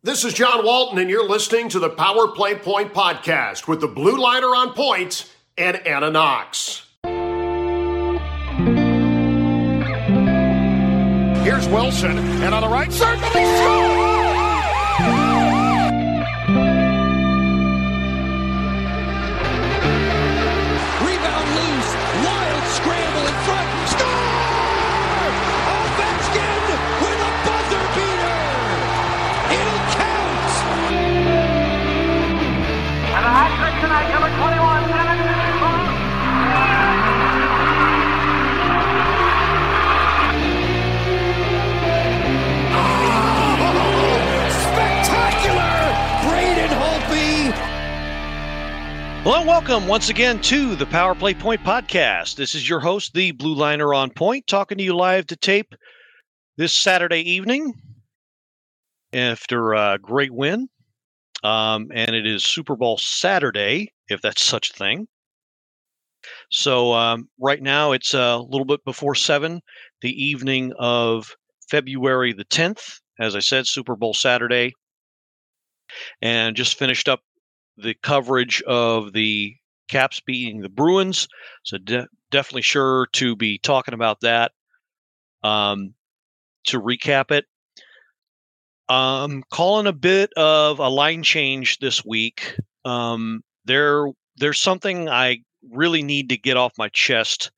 This 0.00 0.24
is 0.24 0.32
John 0.32 0.64
Walton, 0.64 1.00
and 1.00 1.10
you're 1.10 1.28
listening 1.28 1.68
to 1.70 1.80
the 1.80 1.90
Power 1.90 2.28
Play 2.28 2.54
Point 2.54 2.94
podcast 2.94 3.66
with 3.66 3.80
the 3.80 3.88
Blue 3.88 4.16
Liner 4.16 4.54
on 4.54 4.72
points 4.72 5.22
point 5.22 5.36
and 5.56 5.76
Anna 5.84 6.08
Knox. 6.08 6.86
Here's 11.42 11.66
Wilson, 11.66 12.16
and 12.16 12.54
on 12.54 12.62
the 12.62 12.68
right 12.68 12.92
scores! 12.92 13.18
Hello, 49.28 49.40
and 49.40 49.46
welcome 49.46 49.86
once 49.86 50.08
again 50.08 50.40
to 50.40 50.74
the 50.74 50.86
Power 50.86 51.14
Play 51.14 51.34
Point 51.34 51.62
podcast. 51.62 52.36
This 52.36 52.54
is 52.54 52.66
your 52.66 52.80
host, 52.80 53.12
the 53.12 53.32
Blue 53.32 53.54
Liner 53.54 53.92
on 53.92 54.08
Point, 54.08 54.46
talking 54.46 54.78
to 54.78 54.82
you 54.82 54.96
live 54.96 55.26
to 55.26 55.36
tape 55.36 55.74
this 56.56 56.72
Saturday 56.72 57.20
evening 57.30 57.74
after 59.12 59.74
a 59.74 59.98
great 60.00 60.32
win. 60.32 60.68
Um, 61.44 61.88
and 61.92 62.16
it 62.16 62.26
is 62.26 62.42
Super 62.46 62.74
Bowl 62.74 62.96
Saturday, 62.96 63.92
if 64.08 64.22
that's 64.22 64.40
such 64.40 64.70
a 64.70 64.72
thing. 64.72 65.08
So 66.50 66.94
um, 66.94 67.28
right 67.38 67.60
now 67.60 67.92
it's 67.92 68.14
a 68.14 68.38
little 68.38 68.64
bit 68.64 68.82
before 68.86 69.14
seven, 69.14 69.60
the 70.00 70.24
evening 70.24 70.72
of 70.78 71.36
February 71.70 72.32
the 72.32 72.46
10th. 72.46 73.00
As 73.20 73.36
I 73.36 73.40
said, 73.40 73.66
Super 73.66 73.94
Bowl 73.94 74.14
Saturday. 74.14 74.72
And 76.22 76.56
just 76.56 76.78
finished 76.78 77.10
up 77.10 77.20
the 77.82 77.94
coverage 78.02 78.62
of 78.62 79.12
the 79.12 79.54
Caps 79.88 80.20
beating 80.20 80.60
the 80.60 80.68
Bruins. 80.68 81.28
So 81.64 81.78
de- 81.78 82.08
definitely 82.30 82.62
sure 82.62 83.06
to 83.14 83.36
be 83.36 83.58
talking 83.58 83.94
about 83.94 84.20
that. 84.20 84.52
Um, 85.42 85.94
to 86.66 86.80
recap 86.80 87.30
it, 87.30 87.46
um, 88.88 89.42
calling 89.50 89.86
a 89.86 89.92
bit 89.92 90.32
of 90.36 90.78
a 90.78 90.88
line 90.88 91.22
change 91.22 91.78
this 91.78 92.04
week. 92.04 92.56
Um, 92.84 93.42
there, 93.64 94.08
there's 94.36 94.60
something 94.60 95.08
I 95.08 95.38
really 95.70 96.02
need 96.02 96.28
to 96.30 96.36
get 96.36 96.56
off 96.56 96.72
my 96.76 96.88
chest. 96.88 97.50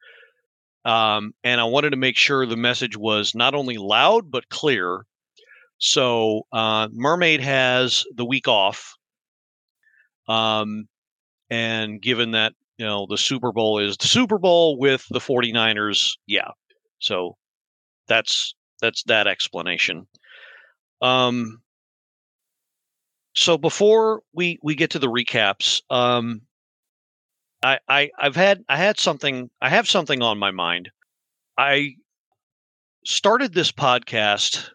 Um, 0.85 1.33
and 1.45 1.61
I 1.61 1.65
wanted 1.65 1.91
to 1.91 1.97
make 1.97 2.17
sure 2.17 2.47
the 2.47 2.57
message 2.57 2.97
was 2.97 3.35
not 3.35 3.55
only 3.55 3.77
loud 3.77 4.31
but 4.31 4.49
clear. 4.49 5.05
So, 5.79 6.43
uh, 6.53 6.89
Mermaid 6.93 7.41
has 7.41 8.05
the 8.15 8.25
week 8.25 8.47
off. 8.47 8.97
Um, 10.31 10.89
and 11.51 12.01
given 12.03 12.33
that, 12.33 12.55
you 12.79 12.87
know, 12.87 13.07
the 13.09 13.19
Super 13.19 13.53
Bowl 13.53 13.79
is 13.79 13.97
the 13.99 14.09
Super 14.09 14.39
Bowl 14.39 14.79
with 14.79 15.07
the 15.11 15.21
49ers, 15.21 16.19
yeah. 16.27 16.51
So 17.01 17.37
that's 18.09 18.55
that's 18.81 19.03
that 19.05 19.27
explanation. 19.27 20.07
Um 21.03 21.63
so 23.35 23.57
before 23.57 24.23
we 24.33 24.59
we 24.63 24.75
get 24.75 24.91
to 24.91 24.99
the 24.99 25.07
recaps, 25.09 25.83
um 25.91 26.43
I, 27.63 27.79
I 27.89 28.11
I've 28.19 28.37
had 28.37 28.65
I 28.69 28.77
had 28.77 28.99
something 28.99 29.51
I 29.61 29.69
have 29.69 29.89
something 29.89 30.23
on 30.23 30.39
my 30.39 30.51
mind. 30.51 30.91
I 31.59 31.97
started 33.05 33.53
this 33.53 33.73
podcast 33.73 34.71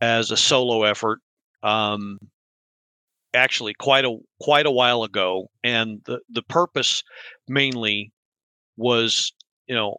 as 0.00 0.30
a 0.30 0.36
solo 0.36 0.82
effort 0.84 1.20
um 1.62 2.18
actually 3.34 3.74
quite 3.74 4.04
a 4.04 4.16
quite 4.40 4.66
a 4.66 4.70
while 4.70 5.02
ago 5.02 5.48
and 5.62 6.00
the 6.06 6.20
the 6.30 6.42
purpose 6.42 7.02
mainly 7.48 8.12
was 8.76 9.32
you 9.66 9.74
know 9.74 9.96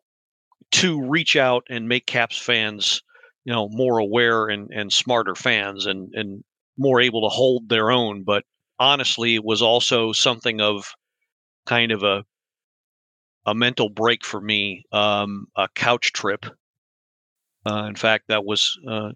to 0.71 1.01
reach 1.07 1.35
out 1.35 1.63
and 1.69 1.87
make 1.87 2.05
caps 2.05 2.37
fans 2.37 3.01
you 3.45 3.53
know 3.53 3.69
more 3.69 3.97
aware 3.99 4.47
and 4.47 4.69
and 4.71 4.91
smarter 4.91 5.35
fans 5.35 5.85
and 5.85 6.09
and 6.13 6.43
more 6.77 6.99
able 6.99 7.21
to 7.21 7.33
hold 7.33 7.69
their 7.69 7.91
own 7.91 8.23
but 8.23 8.43
honestly 8.79 9.35
it 9.35 9.43
was 9.43 9.61
also 9.61 10.11
something 10.11 10.59
of 10.59 10.93
kind 11.65 11.91
of 11.91 12.03
a 12.03 12.23
a 13.45 13.55
mental 13.55 13.89
break 13.89 14.23
for 14.25 14.39
me 14.41 14.83
um 14.91 15.47
a 15.55 15.67
couch 15.75 16.11
trip. 16.13 16.45
Uh, 17.63 17.85
in 17.87 17.95
fact 17.95 18.23
that 18.27 18.43
was 18.43 18.75
uh, 18.89 19.11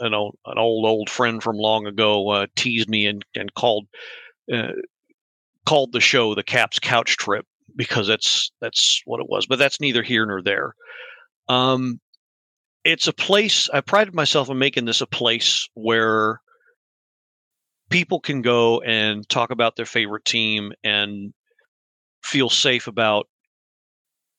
an 0.00 0.14
old, 0.14 0.36
an 0.46 0.58
old 0.58 0.86
old 0.86 1.10
friend 1.10 1.42
from 1.42 1.56
long 1.56 1.86
ago 1.86 2.28
uh, 2.30 2.46
teased 2.56 2.88
me 2.88 3.06
and 3.06 3.24
and 3.34 3.52
called 3.54 3.86
uh, 4.52 4.72
called 5.66 5.92
the 5.92 6.00
show 6.00 6.34
the 6.34 6.42
Caps 6.42 6.78
Couch 6.78 7.16
Trip 7.16 7.46
because 7.76 8.06
that's 8.06 8.50
that's 8.60 9.02
what 9.04 9.20
it 9.20 9.28
was. 9.28 9.46
But 9.46 9.58
that's 9.58 9.80
neither 9.80 10.02
here 10.02 10.26
nor 10.26 10.42
there. 10.42 10.74
Um, 11.48 12.00
it's 12.84 13.08
a 13.08 13.12
place 13.12 13.68
I 13.72 13.80
prided 13.80 14.14
myself 14.14 14.50
on 14.50 14.58
making 14.58 14.86
this 14.86 15.00
a 15.00 15.06
place 15.06 15.68
where 15.74 16.40
people 17.90 18.20
can 18.20 18.40
go 18.40 18.80
and 18.80 19.28
talk 19.28 19.50
about 19.50 19.76
their 19.76 19.86
favorite 19.86 20.24
team 20.24 20.72
and 20.82 21.34
feel 22.22 22.48
safe 22.48 22.86
about 22.86 23.28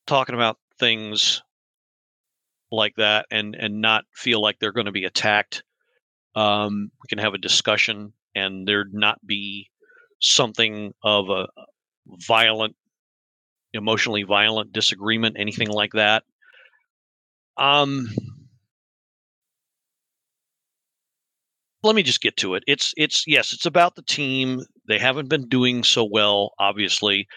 talking 0.08 0.36
about 0.36 0.58
things 0.80 1.42
like 2.72 2.96
that 2.98 3.26
and 3.32 3.56
and 3.56 3.82
not 3.82 4.06
feel 4.14 4.42
like 4.42 4.58
they're 4.60 4.72
going 4.72 4.86
to 4.86 4.92
be 4.92 5.06
attacked 5.06 5.64
um, 6.36 6.92
we 7.04 7.08
can 7.10 7.18
have 7.18 7.34
a 7.34 7.38
discussion 7.40 8.14
and 8.36 8.68
there 8.68 8.86
not 8.92 9.26
be 9.26 9.70
something 10.22 10.94
of 11.04 11.30
a 11.30 11.48
violent 12.28 12.76
emotionally 13.74 14.24
violent 14.24 14.74
disagreement 14.74 15.36
anything 15.40 15.70
like 15.70 15.94
that. 15.94 16.24
Um 17.58 18.08
let 21.84 21.96
me 21.96 22.04
just 22.04 22.22
get 22.22 22.38
to 22.38 22.56
it. 22.56 22.64
It's 22.68 22.94
it's 22.98 23.24
yes 23.28 23.54
it's 23.54 23.66
about 23.66 23.96
the 23.96 24.04
team. 24.04 24.62
They 24.88 25.00
haven't 25.00 25.30
been 25.30 25.48
doing 25.48 25.84
so 25.84 26.04
well 26.10 26.54
obviously 26.60 27.28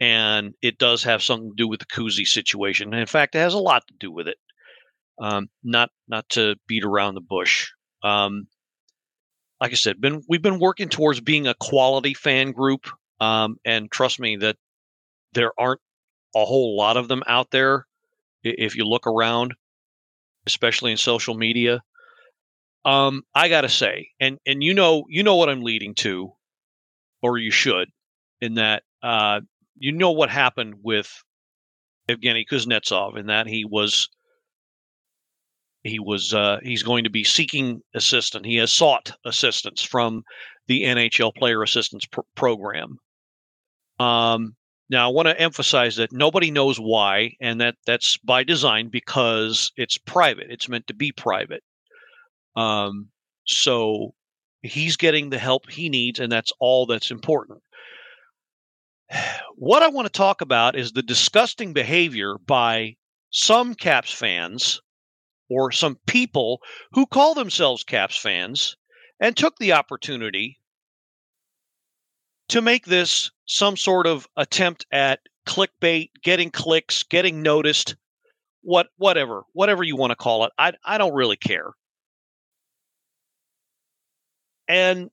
and 0.00 0.54
it 0.62 0.78
does 0.78 1.02
have 1.04 1.22
something 1.22 1.50
to 1.50 1.56
do 1.56 1.68
with 1.68 1.80
the 1.80 1.86
Kuzi 1.86 2.26
situation. 2.26 2.92
And 2.92 3.00
in 3.00 3.06
fact 3.06 3.34
it 3.34 3.40
has 3.40 3.54
a 3.54 3.58
lot 3.58 3.86
to 3.88 3.94
do 4.00 4.10
with 4.12 4.28
it 4.28 4.38
um, 5.20 5.48
not 5.62 5.90
not 6.08 6.28
to 6.30 6.56
beat 6.66 6.84
around 6.84 7.14
the 7.14 7.20
bush. 7.20 7.70
Um, 8.02 8.46
like 9.60 9.72
I 9.72 9.74
said, 9.74 10.00
been 10.00 10.22
we've 10.28 10.42
been 10.42 10.58
working 10.58 10.88
towards 10.88 11.20
being 11.20 11.46
a 11.46 11.54
quality 11.54 12.14
fan 12.14 12.52
group, 12.52 12.88
um, 13.20 13.56
and 13.64 13.90
trust 13.90 14.18
me 14.18 14.36
that 14.36 14.56
there 15.34 15.52
aren't 15.58 15.82
a 16.34 16.44
whole 16.44 16.76
lot 16.76 16.96
of 16.96 17.08
them 17.08 17.22
out 17.26 17.50
there. 17.50 17.86
If 18.42 18.74
you 18.74 18.84
look 18.84 19.06
around, 19.06 19.54
especially 20.46 20.92
in 20.92 20.96
social 20.96 21.34
media, 21.34 21.82
um, 22.86 23.22
I 23.34 23.50
gotta 23.50 23.68
say, 23.68 24.08
and 24.18 24.38
and 24.46 24.62
you 24.62 24.72
know 24.72 25.04
you 25.08 25.22
know 25.22 25.36
what 25.36 25.50
I'm 25.50 25.62
leading 25.62 25.94
to, 25.96 26.32
or 27.22 27.36
you 27.36 27.50
should, 27.50 27.90
in 28.40 28.54
that 28.54 28.84
uh, 29.02 29.40
you 29.76 29.92
know 29.92 30.12
what 30.12 30.30
happened 30.30 30.76
with 30.82 31.22
Evgeny 32.08 32.46
Kuznetsov, 32.50 33.18
in 33.18 33.26
that 33.26 33.46
he 33.46 33.66
was 33.66 34.08
he 35.82 35.98
was 35.98 36.34
uh, 36.34 36.58
he's 36.62 36.82
going 36.82 37.04
to 37.04 37.10
be 37.10 37.24
seeking 37.24 37.82
assistance. 37.94 38.46
He 38.46 38.56
has 38.56 38.72
sought 38.72 39.12
assistance 39.24 39.82
from 39.82 40.22
the 40.66 40.82
NHL 40.82 41.34
Player 41.34 41.62
Assistance 41.62 42.04
pr- 42.06 42.20
Program. 42.36 42.98
Um, 43.98 44.56
now, 44.90 45.08
I 45.08 45.12
want 45.12 45.28
to 45.28 45.40
emphasize 45.40 45.96
that 45.96 46.12
nobody 46.12 46.50
knows 46.50 46.78
why, 46.78 47.32
and 47.40 47.60
that 47.60 47.76
that's 47.86 48.16
by 48.18 48.44
design 48.44 48.88
because 48.88 49.72
it's 49.76 49.98
private. 49.98 50.50
It's 50.50 50.68
meant 50.68 50.86
to 50.88 50.94
be 50.94 51.12
private. 51.12 51.62
Um, 52.56 53.08
so 53.46 54.14
he's 54.62 54.96
getting 54.96 55.30
the 55.30 55.38
help 55.38 55.70
he 55.70 55.88
needs, 55.88 56.20
and 56.20 56.30
that's 56.30 56.52
all 56.60 56.86
that's 56.86 57.10
important. 57.10 57.62
What 59.56 59.82
I 59.82 59.88
want 59.88 60.06
to 60.06 60.12
talk 60.12 60.40
about 60.40 60.74
is 60.76 60.92
the 60.92 61.02
disgusting 61.02 61.72
behavior 61.72 62.36
by 62.46 62.96
some 63.30 63.74
Caps 63.74 64.12
fans 64.12 64.80
or 65.50 65.72
some 65.72 65.98
people 66.06 66.60
who 66.92 67.06
call 67.06 67.34
themselves 67.34 67.82
Caps 67.82 68.16
fans 68.16 68.76
and 69.20 69.36
took 69.36 69.58
the 69.58 69.72
opportunity 69.72 70.58
to 72.48 72.62
make 72.62 72.86
this 72.86 73.30
some 73.46 73.76
sort 73.76 74.06
of 74.06 74.26
attempt 74.36 74.86
at 74.90 75.20
clickbait, 75.46 76.10
getting 76.22 76.50
clicks, 76.50 77.02
getting 77.02 77.42
noticed, 77.42 77.96
what 78.62 78.88
whatever, 78.96 79.42
whatever 79.52 79.82
you 79.82 79.96
want 79.96 80.10
to 80.10 80.16
call 80.16 80.44
it. 80.44 80.52
I 80.58 80.72
I 80.84 80.98
don't 80.98 81.14
really 81.14 81.36
care. 81.36 81.70
And 84.68 85.10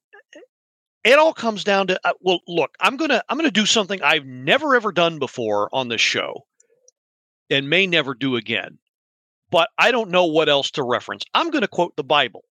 it 1.04 1.18
all 1.18 1.34
comes 1.34 1.64
down 1.64 1.88
to 1.88 2.00
uh, 2.04 2.14
well, 2.22 2.42
look, 2.48 2.76
I'm 2.80 2.98
gonna 2.98 3.24
I'm 3.30 3.38
gonna 3.38 3.50
do 3.52 3.66
something 3.66 4.02
I've 4.02 4.26
never 4.26 4.76
ever 4.76 4.92
done 4.92 5.20
before 5.20 5.70
on 5.74 5.88
this 5.88 6.02
show, 6.02 6.46
and 7.50 7.70
may 7.70 7.88
never 7.88 8.14
do 8.14 8.36
again. 8.36 8.78
But 9.50 9.70
I 9.78 9.92
don't 9.92 10.12
know 10.12 10.26
what 10.26 10.50
else 10.50 10.72
to 10.72 10.84
reference. 10.84 11.24
I'm 11.34 11.50
gonna 11.52 11.68
quote 11.68 11.96
the 11.96 12.04
Bible. 12.04 12.44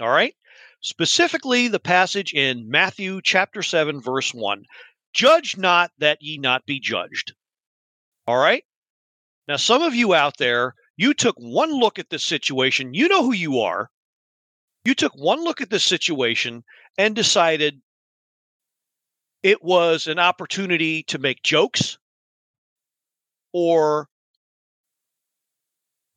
All 0.00 0.08
right, 0.08 0.34
specifically 0.80 1.68
the 1.68 1.80
passage 1.80 2.32
in 2.32 2.70
Matthew 2.70 3.20
chapter 3.22 3.62
seven, 3.62 4.00
verse 4.00 4.32
one: 4.32 4.64
"Judge 5.12 5.56
not 5.56 5.90
that 5.98 6.18
ye 6.22 6.38
not 6.38 6.64
be 6.66 6.80
judged." 6.80 7.34
All 8.26 8.38
right. 8.38 8.64
Now, 9.46 9.56
some 9.56 9.82
of 9.82 9.94
you 9.94 10.14
out 10.14 10.36
there, 10.38 10.74
you 10.96 11.14
took 11.14 11.36
one 11.38 11.72
look 11.72 11.98
at 11.98 12.10
this 12.10 12.24
situation. 12.24 12.92
You 12.92 13.08
know 13.08 13.22
who 13.22 13.32
you 13.32 13.60
are. 13.60 13.90
You 14.84 14.94
took 14.94 15.12
one 15.14 15.42
look 15.42 15.60
at 15.60 15.70
this 15.70 15.84
situation 15.84 16.64
and 16.98 17.14
decided 17.16 17.80
it 19.42 19.62
was 19.62 20.06
an 20.06 20.18
opportunity 20.18 21.02
to 21.04 21.18
make 21.18 21.42
jokes 21.42 21.98
or 23.52 24.08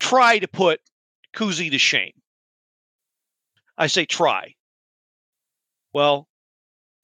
try 0.01 0.39
to 0.39 0.48
put 0.48 0.81
Kuzi 1.33 1.69
to 1.71 1.77
shame. 1.77 2.13
I 3.77 3.88
say 3.88 4.06
try. 4.06 4.56
Well, 5.94 6.27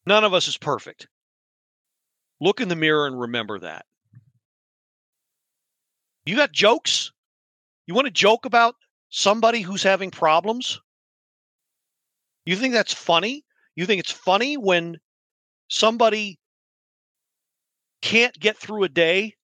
none 0.06 0.24
of 0.24 0.34
us 0.34 0.48
is 0.48 0.58
perfect. 0.58 1.08
Look 2.42 2.60
in 2.60 2.68
the 2.68 2.76
mirror 2.76 3.08
and 3.08 3.20
remember 3.20 3.60
that. 3.60 3.86
You 6.26 6.36
got 6.36 6.52
jokes? 6.52 7.12
You 7.86 7.94
want 7.94 8.06
to 8.06 8.12
joke 8.12 8.46
about 8.46 8.76
somebody 9.10 9.62
who's 9.62 9.84
having 9.84 10.12
problems? 10.12 10.82
You 12.46 12.56
think 12.56 12.74
that's 12.74 12.94
funny? 12.94 13.46
You 13.76 13.86
think 13.86 14.00
it's 14.00 14.12
funny 14.12 14.58
when 14.58 14.98
somebody 15.70 16.40
can't 18.02 18.38
get 18.40 18.58
through 18.58 18.84
a 18.84 18.90
day 18.90 19.37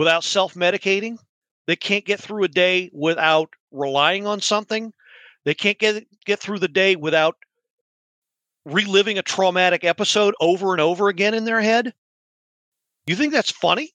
without 0.00 0.24
self 0.24 0.54
medicating? 0.54 1.18
They 1.66 1.76
can't 1.76 2.06
get 2.06 2.20
through 2.20 2.44
a 2.44 2.48
day 2.48 2.90
without 2.94 3.50
relying 3.70 4.26
on 4.26 4.40
something? 4.40 4.94
They 5.44 5.52
can't 5.52 5.78
get, 5.78 6.06
get 6.24 6.40
through 6.40 6.60
the 6.60 6.68
day 6.68 6.96
without 6.96 7.36
reliving 8.64 9.18
a 9.18 9.22
traumatic 9.22 9.84
episode 9.84 10.34
over 10.40 10.72
and 10.72 10.80
over 10.80 11.08
again 11.08 11.34
in 11.34 11.44
their 11.44 11.60
head? 11.60 11.92
You 13.06 13.14
think 13.14 13.34
that's 13.34 13.50
funny? 13.50 13.92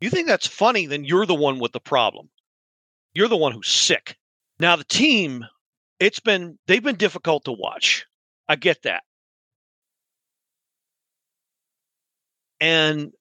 You 0.00 0.08
think 0.08 0.26
that's 0.26 0.46
funny, 0.46 0.86
then 0.86 1.04
you're 1.04 1.26
the 1.26 1.34
one 1.34 1.58
with 1.58 1.72
the 1.72 1.80
problem. 1.80 2.30
You're 3.12 3.28
the 3.28 3.36
one 3.36 3.52
who's 3.52 3.68
sick. 3.68 4.16
Now, 4.58 4.76
the 4.76 4.84
team, 4.84 5.44
it's 6.00 6.20
been, 6.20 6.58
they've 6.66 6.82
been 6.82 6.96
difficult 6.96 7.44
to 7.44 7.52
watch. 7.52 8.06
I 8.48 8.56
get 8.56 8.82
that. 8.84 9.02
And 12.60 13.12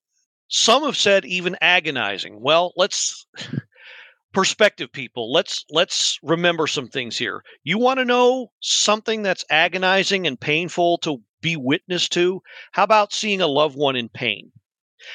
some 0.50 0.84
have 0.84 0.98
said 0.98 1.26
even 1.26 1.58
agonizing. 1.62 2.42
Well, 2.42 2.74
let's 2.76 3.28
perspective 4.34 4.92
people. 4.92 5.32
Let's 5.32 5.66
let's 5.72 6.20
remember 6.22 6.68
some 6.68 6.88
things 6.88 7.18
here. 7.18 7.44
You 7.64 7.78
want 7.78 8.00
to 8.00 8.06
know 8.06 8.52
something 8.62 9.24
that's 9.24 9.46
agonizing 9.50 10.28
and 10.28 10.40
painful 10.40 11.00
to 11.00 11.22
be 11.42 11.56
witness 11.56 12.08
to? 12.10 12.42
How 12.72 12.84
about 12.84 13.14
seeing 13.14 13.42
a 13.42 13.48
loved 13.48 13.76
one 13.76 13.96
in 13.96 14.10
pain? 14.10 14.52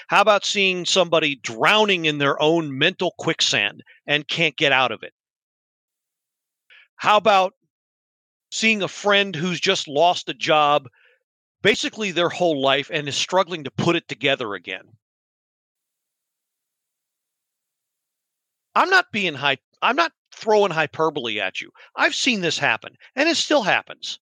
How 0.08 0.20
about 0.20 0.44
seeing 0.44 0.84
somebody 0.84 1.37
drowning 1.37 2.05
in 2.05 2.19
their 2.19 2.40
own 2.40 2.76
mental 2.76 3.14
quicksand 3.19 3.82
and 4.06 4.29
can't 4.29 4.56
get 4.56 4.73
out 4.73 4.93
of 4.93 5.02
it? 5.02 5.12
How 6.96 7.17
about 7.17 7.55
seeing 8.50 8.82
a 8.82 8.88
friend 8.88 9.34
who's 9.34 9.61
just 9.61 9.88
lost 9.88 10.29
a 10.29 10.34
job 10.34 10.88
basically 11.62 12.12
their 12.12 12.29
whole 12.29 12.61
life 12.61 12.90
and 12.93 13.08
is 13.08 13.17
struggling 13.17 13.64
to 13.64 13.70
put 13.70 13.96
it 13.96 14.08
together 14.08 14.55
again? 14.55 14.84
I'm 18.74 18.90
not 18.90 19.12
being 19.12 19.34
high 19.34 19.58
I'm 19.82 19.96
not 19.96 20.12
throwing 20.32 20.70
hyperbole 20.70 21.40
at 21.40 21.60
you. 21.60 21.70
I've 21.96 22.14
seen 22.14 22.40
this 22.40 22.58
happen 22.58 22.96
and 23.16 23.28
it 23.28 23.36
still 23.36 23.62
happens. 23.62 24.19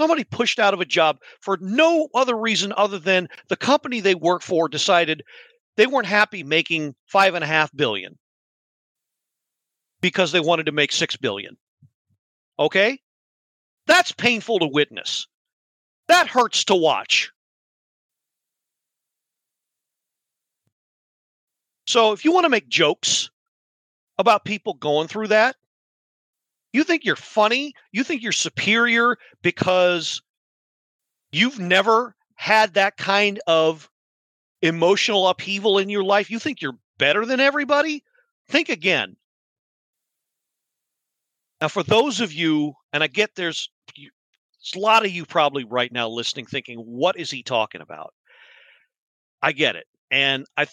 Somebody 0.00 0.24
pushed 0.24 0.58
out 0.58 0.72
of 0.72 0.80
a 0.80 0.86
job 0.86 1.18
for 1.40 1.58
no 1.60 2.08
other 2.14 2.36
reason 2.36 2.72
other 2.76 2.98
than 2.98 3.28
the 3.48 3.56
company 3.56 4.00
they 4.00 4.14
work 4.14 4.40
for 4.42 4.66
decided 4.66 5.22
they 5.76 5.86
weren't 5.86 6.06
happy 6.06 6.42
making 6.42 6.94
five 7.06 7.34
and 7.34 7.44
a 7.44 7.46
half 7.46 7.70
billion 7.76 8.18
because 10.00 10.32
they 10.32 10.40
wanted 10.40 10.66
to 10.66 10.72
make 10.72 10.90
six 10.90 11.16
billion. 11.16 11.56
Okay? 12.58 12.98
That's 13.86 14.12
painful 14.12 14.60
to 14.60 14.66
witness. 14.66 15.26
That 16.08 16.28
hurts 16.28 16.64
to 16.64 16.74
watch. 16.74 17.30
So 21.90 22.12
if 22.12 22.24
you 22.24 22.30
want 22.30 22.44
to 22.44 22.50
make 22.50 22.68
jokes 22.68 23.30
about 24.16 24.44
people 24.44 24.74
going 24.74 25.08
through 25.08 25.26
that, 25.26 25.56
you 26.72 26.84
think 26.84 27.04
you're 27.04 27.16
funny? 27.16 27.74
You 27.90 28.04
think 28.04 28.22
you're 28.22 28.30
superior 28.30 29.16
because 29.42 30.22
you've 31.32 31.58
never 31.58 32.14
had 32.36 32.74
that 32.74 32.96
kind 32.96 33.40
of 33.48 33.90
emotional 34.62 35.26
upheaval 35.26 35.78
in 35.78 35.88
your 35.88 36.04
life? 36.04 36.30
You 36.30 36.38
think 36.38 36.62
you're 36.62 36.78
better 36.96 37.26
than 37.26 37.40
everybody? 37.40 38.04
Think 38.46 38.68
again. 38.68 39.16
Now, 41.60 41.66
for 41.66 41.82
those 41.82 42.20
of 42.20 42.32
you, 42.32 42.74
and 42.92 43.02
I 43.02 43.08
get 43.08 43.34
there's, 43.34 43.68
there's 43.96 44.76
a 44.76 44.78
lot 44.78 45.04
of 45.04 45.10
you 45.10 45.26
probably 45.26 45.64
right 45.64 45.90
now 45.90 46.08
listening 46.08 46.46
thinking, 46.46 46.78
what 46.78 47.18
is 47.18 47.32
he 47.32 47.42
talking 47.42 47.80
about? 47.80 48.14
I 49.42 49.50
get 49.50 49.74
it. 49.74 49.88
And 50.12 50.46
I 50.56 50.66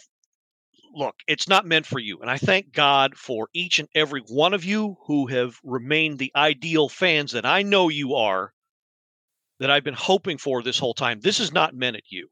look, 0.94 1.16
it's 1.28 1.48
not 1.48 1.66
meant 1.66 1.86
for 1.86 2.00
you. 2.00 2.20
And 2.20 2.30
I 2.30 2.38
thank 2.38 2.74
God 2.74 3.16
for 3.16 3.50
each 3.54 3.80
and 3.80 3.88
every 3.96 4.22
one 4.28 4.54
of 4.54 4.64
you 4.64 4.98
who 5.06 5.28
have 5.28 5.60
remained 5.64 6.20
the 6.20 6.32
ideal 6.36 6.90
fans 6.90 7.32
that 7.32 7.46
I 7.46 7.62
know 7.62 7.90
you 7.90 8.16
are, 8.16 8.54
that 9.60 9.70
I've 9.70 9.84
been 9.84 9.94
hoping 9.94 10.38
for 10.38 10.62
this 10.62 10.80
whole 10.80 10.94
time. 10.94 11.20
This 11.20 11.40
is 11.40 11.52
not 11.52 11.76
meant 11.76 11.98
at 11.98 12.12
you. 12.12 12.30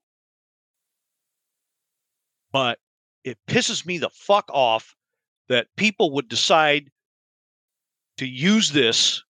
But 2.52 2.80
it 3.24 3.38
pisses 3.48 3.86
me 3.86 3.98
the 3.98 4.10
fuck 4.10 4.46
off 4.50 4.96
that 5.50 5.68
people 5.75 6.12
would 6.13 6.30
decide 6.30 6.90
to 8.18 8.25
use 8.25 8.72
this 8.72 9.24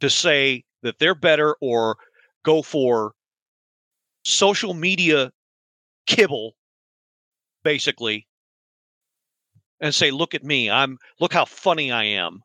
to 0.00 0.10
say 0.10 0.64
that 0.82 0.98
they're 0.98 1.14
better 1.14 1.56
or 1.60 1.96
go 2.44 2.60
for 2.60 3.12
social 4.24 4.74
media 4.74 5.30
kibble, 6.06 6.54
basically, 7.62 8.26
and 9.80 9.94
say, 9.94 10.10
"Look 10.10 10.34
at 10.34 10.44
me! 10.44 10.70
I'm 10.70 10.98
look 11.20 11.32
how 11.32 11.44
funny 11.44 11.90
I 11.92 12.04
am." 12.04 12.40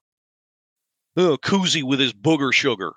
Oh, 1.16 1.38
Kuzi 1.38 1.84
with 1.84 2.00
his 2.00 2.14
booger 2.14 2.54
sugar. 2.54 2.94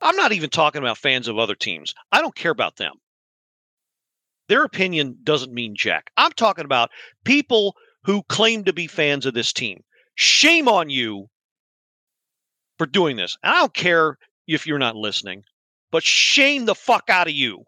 I'm 0.00 0.16
not 0.16 0.32
even 0.32 0.50
talking 0.50 0.80
about 0.80 0.98
fans 0.98 1.28
of 1.28 1.38
other 1.38 1.54
teams. 1.54 1.94
I 2.12 2.20
don't 2.20 2.34
care 2.34 2.52
about 2.52 2.76
them. 2.76 2.94
Their 4.48 4.64
opinion 4.64 5.18
doesn't 5.22 5.52
mean 5.52 5.74
jack. 5.76 6.10
I'm 6.16 6.32
talking 6.32 6.64
about 6.64 6.90
people 7.24 7.76
who 8.04 8.22
claim 8.24 8.64
to 8.64 8.72
be 8.72 8.86
fans 8.86 9.26
of 9.26 9.34
this 9.34 9.52
team. 9.52 9.82
Shame 10.14 10.68
on 10.68 10.88
you 10.88 11.28
for 12.78 12.86
doing 12.86 13.16
this. 13.16 13.36
And 13.42 13.54
I 13.54 13.60
don't 13.60 13.74
care 13.74 14.16
if 14.46 14.66
you're 14.66 14.78
not 14.78 14.96
listening, 14.96 15.42
but 15.90 16.02
shame 16.02 16.64
the 16.64 16.74
fuck 16.74 17.10
out 17.10 17.28
of 17.28 17.34
you. 17.34 17.64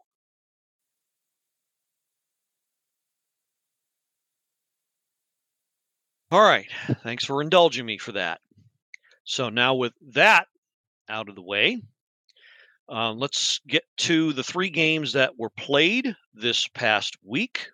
All 6.31 6.43
right. 6.43 6.69
Thanks 7.03 7.25
for 7.25 7.43
indulging 7.43 7.87
me 7.87 7.99
for 7.99 8.13
that. 8.13 8.41
So 9.25 9.49
now 9.49 9.75
with 9.75 9.93
that 10.13 10.47
out 11.09 11.29
of 11.29 11.35
the 11.35 11.43
way, 11.43 11.83
uh, 12.89 13.13
let's 13.13 13.61
get 13.69 13.85
to 13.99 14.33
the 14.33 14.43
three 14.45 14.71
games 14.71 15.13
that 15.13 15.39
were 15.39 15.51
played 15.51 16.15
this 16.35 16.67
past 16.69 17.17
week. 17.25 17.69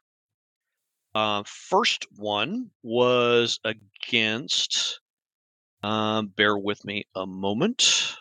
Uh, 1.14 1.42
first 1.46 2.06
one 2.16 2.70
was 2.82 3.58
against, 3.64 5.00
um, 5.82 6.28
bear 6.28 6.58
with 6.58 6.84
me 6.84 7.04
a 7.14 7.26
moment. 7.26 8.16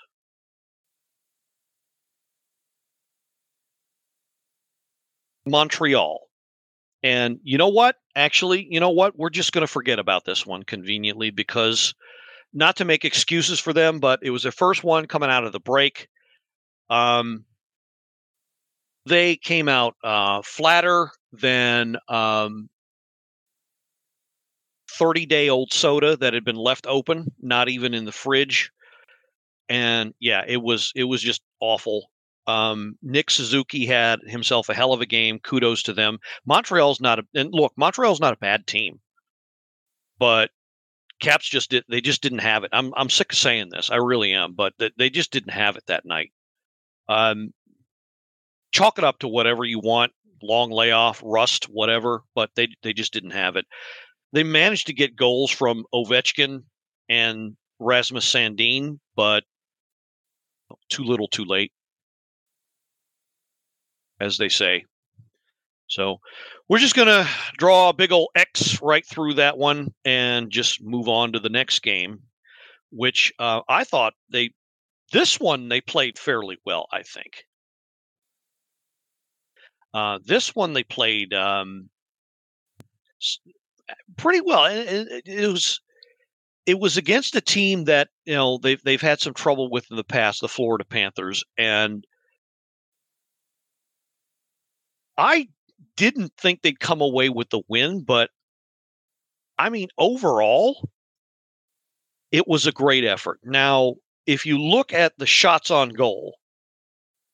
Montreal. 5.46 6.28
And 7.06 7.40
you 7.44 7.60
know 7.60 7.68
what? 7.70 7.98
Actually, 8.16 8.68
you 8.68 8.80
know 8.80 8.90
what? 8.90 9.16
We're 9.16 9.30
just 9.30 9.52
going 9.52 9.62
to 9.62 9.72
forget 9.72 10.00
about 10.00 10.26
this 10.26 10.44
one 10.44 10.64
conveniently 10.64 11.30
because 11.30 11.94
not 12.54 12.78
to 12.78 12.86
make 12.86 13.06
excuses 13.06 13.60
for 13.60 13.74
them, 13.74 14.00
but 14.00 14.22
it 14.24 14.32
was 14.32 14.44
their 14.44 14.52
first 14.52 14.84
one 14.84 15.08
coming 15.08 15.30
out 15.30 15.46
of 15.46 15.52
the 15.52 15.60
break. 15.60 16.08
Um, 16.90 17.46
they 19.06 19.36
came 19.36 19.70
out 19.70 19.96
uh, 20.04 20.42
flatter 20.44 21.12
than 21.32 21.98
um, 22.08 22.70
30 24.92 25.26
day 25.26 25.50
old 25.50 25.72
soda 25.74 26.18
that 26.18 26.34
had 26.34 26.44
been 26.44 26.56
left 26.56 26.88
open, 26.88 27.32
not 27.42 27.70
even 27.70 27.94
in 27.94 28.06
the 28.06 28.12
fridge. 28.12 28.72
And 29.70 30.14
yeah, 30.20 30.44
it 30.48 30.58
was 30.62 30.92
it 30.96 31.06
was 31.06 31.22
just 31.22 31.42
awful. 31.60 32.10
Um, 32.48 32.98
Nick 33.02 33.32
Suzuki 33.32 33.86
had 33.86 34.20
himself 34.26 34.70
a 34.70 34.74
hell 34.74 34.94
of 34.94 35.02
a 35.02 35.06
game. 35.06 35.40
Kudos 35.40 35.84
to 35.84 35.94
them. 35.94 36.20
Montreal's 36.46 37.02
not 37.02 37.20
a 37.20 37.24
and 37.34 37.50
look, 37.52 37.74
Montreal's 37.76 38.20
not 38.20 38.34
a 38.34 38.38
bad 38.38 38.68
team, 38.68 39.00
but 40.20 40.52
Caps 41.20 41.48
just 41.48 41.70
did 41.72 41.86
they 41.90 42.02
just 42.02 42.22
didn't 42.22 42.40
have 42.40 42.64
it. 42.64 42.70
I'm 42.74 42.94
I'm 42.96 43.10
sick 43.10 43.32
of 43.32 43.38
saying 43.38 43.70
this. 43.70 43.90
I 43.90 43.96
really 43.96 44.34
am, 44.34 44.54
but 44.54 44.74
they, 44.78 44.92
they 44.98 45.10
just 45.10 45.32
didn't 45.32 45.54
have 45.54 45.76
it 45.76 45.86
that 45.88 46.06
night. 46.06 46.32
Um, 47.08 47.54
chalk 48.72 48.98
it 48.98 49.04
up 49.04 49.20
to 49.20 49.28
whatever 49.28 49.64
you 49.64 49.80
want, 49.80 50.12
long 50.44 50.72
layoff, 50.72 51.22
rust, 51.24 51.66
whatever, 51.66 52.24
but 52.36 52.52
they 52.56 52.68
they 52.84 52.94
just 52.94 53.14
didn't 53.14 53.32
have 53.32 53.56
it. 53.56 53.66
They 54.34 54.44
managed 54.44 54.88
to 54.88 54.94
get 54.94 55.16
goals 55.16 55.50
from 55.50 55.86
Ovechkin 55.94 56.64
and 57.08 57.56
Rasmus 57.80 58.32
Sandin, 58.32 59.00
but 59.16 59.44
too 60.90 61.04
little, 61.04 61.28
too 61.28 61.46
late, 61.46 61.72
as 64.20 64.38
they 64.38 64.50
say. 64.50 64.86
So 65.88 66.18
we're 66.68 66.80
just 66.80 66.96
going 66.96 67.08
to 67.08 67.30
draw 67.58 67.90
a 67.90 67.94
big 67.94 68.12
old 68.12 68.30
X 68.36 68.82
right 68.82 69.06
through 69.06 69.36
that 69.36 69.58
one 69.58 69.94
and 70.04 70.50
just 70.50 70.82
move 70.84 71.08
on 71.08 71.34
to 71.34 71.40
the 71.40 71.50
next 71.50 71.80
game, 71.84 72.22
which 72.92 73.32
uh, 73.40 73.62
I 73.70 73.84
thought 73.84 74.14
they, 74.32 74.52
this 75.12 75.40
one 75.40 75.70
they 75.70 75.82
played 75.82 76.18
fairly 76.18 76.58
well, 76.66 76.88
I 76.92 77.04
think. 77.04 77.44
Uh, 79.94 80.20
this 80.26 80.54
one 80.56 80.74
they 80.74 80.84
played 80.84 81.34
um, 81.34 81.90
pretty 84.18 84.42
well. 84.42 84.66
It, 84.66 85.08
it, 85.08 85.24
it, 85.26 85.48
was 85.48 85.80
it 86.66 86.80
was 86.80 86.98
against 86.98 87.36
a 87.36 87.42
team 87.42 87.86
that 87.86 88.10
you 88.26 88.34
know 88.34 88.58
they've 88.62 88.82
they've 88.84 89.02
had 89.02 89.22
some 89.22 89.34
trouble 89.34 89.70
with 89.72 89.86
in 89.90 89.96
the 89.96 90.04
past, 90.04 90.42
the 90.42 90.50
Florida 90.50 90.84
Panthers, 90.84 91.46
and 91.58 92.06
I 95.18 95.48
didn't 95.96 96.34
think 96.38 96.62
they'd 96.62 96.80
come 96.80 97.02
away 97.02 97.30
with 97.30 97.50
the 97.50 97.62
win, 97.68 98.04
but 98.04 98.30
I 99.58 99.70
mean, 99.70 99.88
overall, 99.98 100.90
it 102.32 102.48
was 102.48 102.68
a 102.68 102.72
great 102.72 103.06
effort. 103.06 103.40
Now, 103.44 103.96
if 104.26 104.46
you 104.46 104.60
look 104.60 104.94
at 104.94 105.18
the 105.18 105.26
shots 105.26 105.72
on 105.72 105.90
goal 105.90 106.36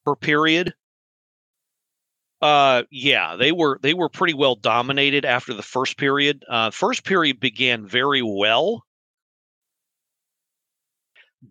per 0.05 0.15
period, 0.15 0.73
uh, 2.41 2.83
yeah, 2.91 3.35
they 3.35 3.51
were 3.51 3.79
they 3.81 3.93
were 3.93 4.09
pretty 4.09 4.33
well 4.33 4.55
dominated 4.55 5.25
after 5.25 5.53
the 5.53 5.63
first 5.63 5.97
period. 5.97 6.43
Uh, 6.49 6.71
first 6.71 7.03
period 7.03 7.39
began 7.39 7.87
very 7.87 8.21
well, 8.21 8.83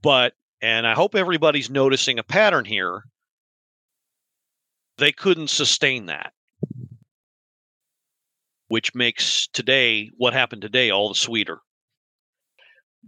but 0.02 0.34
and 0.60 0.87
I 0.87 0.94
hope 0.94 1.14
everybody's 1.14 1.70
noticing 1.70 2.18
a 2.18 2.25
pattern 2.25 2.64
here. 2.64 3.04
They 5.00 5.12
couldn't 5.12 5.50
sustain 5.50 6.07
that 6.07 6.33
which 8.71 8.95
makes 8.95 9.49
today 9.49 10.09
what 10.16 10.33
happened 10.33 10.62
today 10.62 10.90
all 10.90 11.09
the 11.09 11.14
sweeter. 11.16 11.59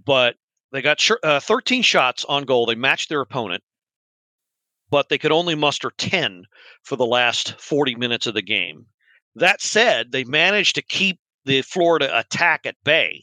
But 0.05 0.35
they 0.73 0.83
got 0.83 1.09
uh, 1.23 1.39
13 1.39 1.83
shots 1.83 2.25
on 2.25 2.43
goal. 2.43 2.67
They 2.67 2.75
matched 2.75 3.09
their 3.09 3.21
opponent, 3.21 3.63
but 4.91 5.09
they 5.09 5.19
could 5.19 5.31
only 5.31 5.55
muster 5.55 5.93
10 5.97 6.47
for 6.83 6.97
the 6.97 7.07
last 7.07 7.61
40 7.61 7.95
minutes 7.95 8.27
of 8.27 8.35
the 8.35 8.43
game. 8.43 8.87
That 9.37 9.61
said, 9.63 10.11
they 10.11 10.25
managed 10.25 10.75
to 10.75 10.83
keep 10.83 11.21
the 11.45 11.63
Florida 11.63 12.19
attack 12.19 12.67
at 12.67 12.75
bay. 12.83 13.23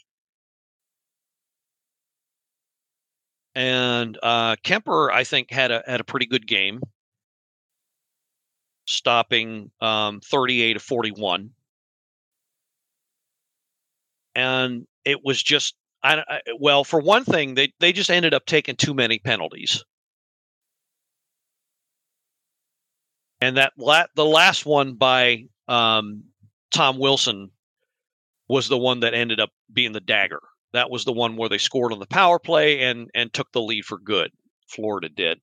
And 3.53 4.17
uh, 4.23 4.55
Kuemper, 4.63 5.11
I 5.11 5.25
think, 5.25 5.51
had 5.51 5.71
a 5.71 5.83
had 5.85 5.99
a 5.99 6.05
pretty 6.05 6.25
good 6.25 6.47
game, 6.47 6.79
stopping 8.89 9.69
um, 9.81 10.19
38 10.22 10.74
to 10.74 10.79
41 10.79 11.51
and 14.36 14.88
it 15.05 15.24
was 15.24 15.41
just 15.41 15.75
I, 16.01 16.24
I, 16.27 16.39
well 16.60 16.84
for 16.84 17.00
one 17.00 17.25
thing 17.25 17.55
they 17.55 17.74
they 17.79 17.91
just 17.91 18.10
ended 18.10 18.34
up 18.34 18.46
taking 18.46 18.75
too 18.75 18.93
many 18.93 19.19
penalties. 19.19 19.84
And 23.41 23.58
that 23.58 23.74
la- 23.77 24.08
the 24.15 24.25
last 24.25 24.65
one 24.65 24.96
by 24.96 25.46
um, 25.67 26.24
Tom 26.72 27.00
Wilson 27.00 27.51
was 28.50 28.67
the 28.67 28.77
one 28.77 29.01
that 29.01 29.13
ended 29.13 29.39
up 29.39 29.51
being 29.72 29.93
the 29.93 30.01
dagger. 30.01 30.41
That 30.74 30.89
was 30.89 31.05
the 31.05 31.13
one 31.13 31.38
where 31.38 31.48
they 31.48 31.58
scored 31.58 31.93
on 31.93 32.00
the 32.00 32.05
power 32.05 32.39
play 32.39 32.81
and 32.81 33.10
and 33.13 33.31
took 33.31 33.51
the 33.51 33.62
lead 33.62 33.86
for 33.86 33.98
good. 33.98 34.31
Florida 34.67 35.10
did. 35.10 35.39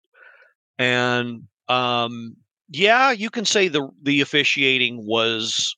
And 0.78 1.44
um, 1.68 2.36
yeah 2.68 3.10
you 3.10 3.30
can 3.30 3.44
say 3.44 3.68
the 3.68 3.88
the 4.02 4.20
officiating 4.20 5.06
was 5.06 5.76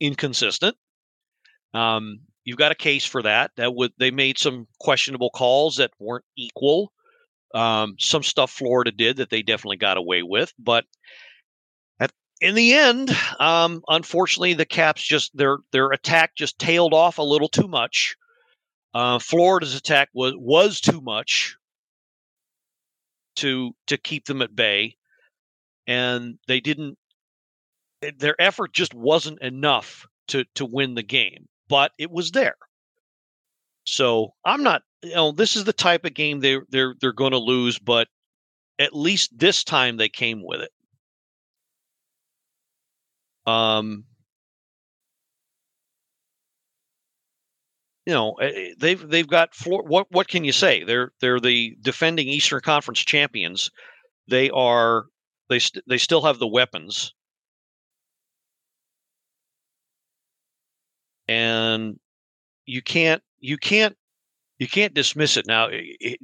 inconsistent 0.00 0.76
um, 1.74 2.20
you've 2.44 2.56
got 2.56 2.72
a 2.72 2.76
case 2.76 3.04
for 3.04 3.22
that. 3.22 3.50
That 3.56 3.74
would 3.74 3.92
they 3.98 4.10
made 4.10 4.38
some 4.38 4.66
questionable 4.80 5.30
calls 5.30 5.76
that 5.76 5.90
weren't 5.98 6.24
equal. 6.36 6.92
Um, 7.54 7.96
some 7.98 8.22
stuff 8.22 8.50
Florida 8.50 8.90
did 8.90 9.18
that 9.18 9.30
they 9.30 9.42
definitely 9.42 9.76
got 9.76 9.96
away 9.96 10.22
with, 10.22 10.52
but 10.58 10.84
at, 12.00 12.12
in 12.40 12.54
the 12.54 12.74
end, 12.74 13.16
um, 13.38 13.82
unfortunately, 13.88 14.54
the 14.54 14.64
Caps 14.64 15.02
just 15.02 15.36
their 15.36 15.58
their 15.72 15.90
attack 15.90 16.34
just 16.34 16.58
tailed 16.58 16.94
off 16.94 17.18
a 17.18 17.22
little 17.22 17.48
too 17.48 17.68
much. 17.68 18.16
Uh, 18.94 19.18
Florida's 19.18 19.74
attack 19.74 20.08
was 20.14 20.32
was 20.36 20.80
too 20.80 21.00
much 21.00 21.56
to 23.36 23.72
to 23.86 23.96
keep 23.98 24.26
them 24.26 24.42
at 24.42 24.56
bay, 24.56 24.96
and 25.86 26.38
they 26.46 26.60
didn't. 26.60 26.98
Their 28.16 28.40
effort 28.40 28.72
just 28.72 28.94
wasn't 28.94 29.42
enough 29.42 30.06
to 30.28 30.44
to 30.54 30.64
win 30.64 30.94
the 30.94 31.02
game 31.02 31.48
but 31.68 31.92
it 31.98 32.10
was 32.10 32.30
there. 32.32 32.56
So 33.84 34.34
I'm 34.44 34.62
not, 34.62 34.82
you 35.02 35.14
know, 35.14 35.32
this 35.32 35.56
is 35.56 35.64
the 35.64 35.72
type 35.72 36.04
of 36.04 36.12
game 36.14 36.40
they 36.40 36.58
they're 36.68 36.94
they're 37.00 37.12
going 37.12 37.32
to 37.32 37.38
lose, 37.38 37.78
but 37.78 38.08
at 38.78 38.94
least 38.96 39.38
this 39.38 39.64
time 39.64 39.96
they 39.96 40.08
came 40.08 40.42
with 40.44 40.62
it. 40.62 40.72
Um, 43.46 44.04
you 48.06 48.12
know, 48.12 48.34
eh, 48.34 48.50
eh, 48.54 48.74
they've 48.78 49.08
they've 49.08 49.26
got 49.28 49.54
floor, 49.54 49.82
what 49.84 50.06
what 50.10 50.28
can 50.28 50.44
you 50.44 50.52
say? 50.52 50.84
They're 50.84 51.12
they're 51.20 51.40
the 51.40 51.76
defending 51.80 52.28
Eastern 52.28 52.60
Conference 52.60 53.00
champions. 53.00 53.70
They 54.28 54.50
are 54.50 55.06
they 55.48 55.58
st- 55.58 55.84
they 55.88 55.98
still 55.98 56.22
have 56.22 56.38
the 56.38 56.46
weapons. 56.46 57.14
and 61.28 61.98
you 62.66 62.82
can't 62.82 63.22
you 63.40 63.56
can't 63.58 63.96
you 64.58 64.68
can't 64.68 64.94
dismiss 64.94 65.36
it. 65.36 65.46
Now 65.46 65.68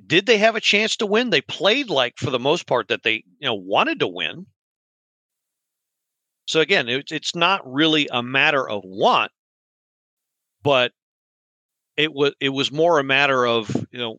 did 0.06 0.26
they 0.26 0.38
have 0.38 0.56
a 0.56 0.60
chance 0.60 0.96
to 0.96 1.06
win? 1.06 1.30
They 1.30 1.42
played 1.42 1.90
like 1.90 2.18
for 2.18 2.30
the 2.30 2.38
most 2.38 2.66
part 2.66 2.88
that 2.88 3.02
they 3.02 3.16
you 3.38 3.46
know 3.46 3.54
wanted 3.54 4.00
to 4.00 4.08
win. 4.08 4.46
So 6.46 6.60
again 6.60 6.88
it, 6.88 7.10
it's 7.10 7.34
not 7.34 7.62
really 7.66 8.06
a 8.12 8.22
matter 8.22 8.68
of 8.68 8.84
want 8.84 9.32
but 10.62 10.92
it 11.96 12.12
was 12.12 12.34
it 12.40 12.50
was 12.50 12.70
more 12.72 12.98
a 12.98 13.04
matter 13.04 13.46
of 13.46 13.74
you 13.90 13.98
know 13.98 14.18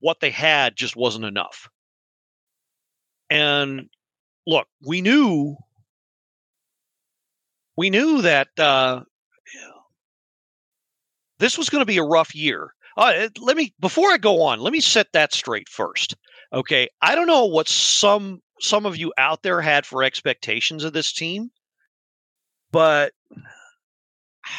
what 0.00 0.20
they 0.20 0.30
had 0.30 0.76
just 0.76 0.96
wasn't 0.96 1.24
enough. 1.24 1.68
And 3.30 3.88
look 4.48 4.66
we 4.84 5.00
knew 5.00 5.56
we 7.76 7.90
knew 7.90 8.22
that 8.22 8.48
uh, 8.58 9.02
this 11.38 11.56
was 11.56 11.70
going 11.70 11.82
to 11.82 11.86
be 11.86 11.98
a 11.98 12.02
rough 12.02 12.34
year. 12.34 12.74
Uh, 12.96 13.28
let 13.38 13.56
me 13.56 13.72
before 13.78 14.10
I 14.10 14.16
go 14.16 14.42
on, 14.42 14.58
let 14.58 14.72
me 14.72 14.80
set 14.80 15.06
that 15.12 15.32
straight 15.32 15.68
first. 15.68 16.16
Okay, 16.52 16.88
I 17.00 17.14
don't 17.14 17.28
know 17.28 17.44
what 17.44 17.68
some 17.68 18.42
some 18.60 18.84
of 18.84 18.96
you 18.96 19.12
out 19.16 19.44
there 19.44 19.60
had 19.60 19.86
for 19.86 20.02
expectations 20.02 20.82
of 20.82 20.92
this 20.92 21.12
team, 21.12 21.50
but 22.72 23.12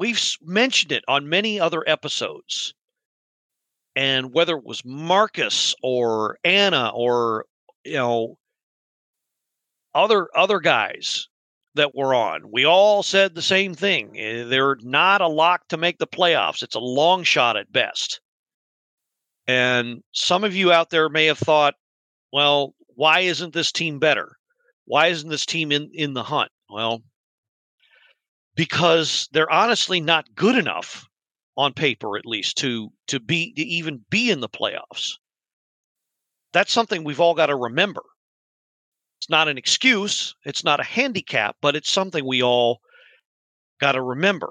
we've 0.00 0.20
mentioned 0.42 0.90
it 0.90 1.04
on 1.06 1.28
many 1.28 1.60
other 1.60 1.84
episodes. 1.86 2.74
And 3.96 4.32
whether 4.32 4.56
it 4.56 4.64
was 4.64 4.84
Marcus 4.84 5.74
or 5.82 6.38
Anna 6.44 6.90
or 6.94 7.46
you 7.84 7.94
know 7.94 8.38
other 9.94 10.28
other 10.34 10.60
guys 10.60 11.28
that 11.74 11.94
were 11.94 12.14
on, 12.14 12.50
we 12.52 12.64
all 12.64 13.02
said 13.02 13.34
the 13.34 13.42
same 13.42 13.74
thing. 13.74 14.18
Eh, 14.18 14.44
they're 14.44 14.76
not 14.82 15.20
a 15.20 15.28
lock 15.28 15.68
to 15.68 15.76
make 15.76 15.98
the 15.98 16.06
playoffs. 16.06 16.62
It's 16.62 16.74
a 16.74 16.80
long 16.80 17.24
shot 17.24 17.56
at 17.56 17.72
best. 17.72 18.20
And 19.46 20.02
some 20.12 20.44
of 20.44 20.54
you 20.54 20.72
out 20.72 20.90
there 20.90 21.08
may 21.08 21.26
have 21.26 21.38
thought, 21.38 21.74
well, 22.32 22.74
why 22.94 23.20
isn't 23.20 23.52
this 23.52 23.72
team 23.72 23.98
better? 23.98 24.36
Why 24.86 25.08
isn't 25.08 25.28
this 25.28 25.46
team 25.46 25.70
in, 25.72 25.90
in 25.92 26.14
the 26.14 26.22
hunt? 26.22 26.50
Well, 26.70 27.02
because 28.54 29.28
they're 29.32 29.50
honestly 29.50 30.00
not 30.00 30.34
good 30.34 30.56
enough 30.56 31.06
on 31.56 31.72
paper 31.72 32.16
at 32.16 32.26
least 32.26 32.58
to 32.58 32.90
to 33.08 33.20
be 33.20 33.52
to 33.54 33.62
even 33.62 34.04
be 34.10 34.30
in 34.30 34.40
the 34.40 34.48
playoffs. 34.48 35.12
That's 36.52 36.72
something 36.72 37.04
we've 37.04 37.20
all 37.20 37.34
got 37.34 37.46
to 37.46 37.56
remember. 37.56 38.02
It's 39.20 39.30
not 39.30 39.48
an 39.48 39.58
excuse, 39.58 40.34
it's 40.44 40.64
not 40.64 40.80
a 40.80 40.84
handicap, 40.84 41.56
but 41.60 41.76
it's 41.76 41.90
something 41.90 42.26
we 42.26 42.42
all 42.42 42.80
got 43.80 43.92
to 43.92 44.02
remember. 44.02 44.50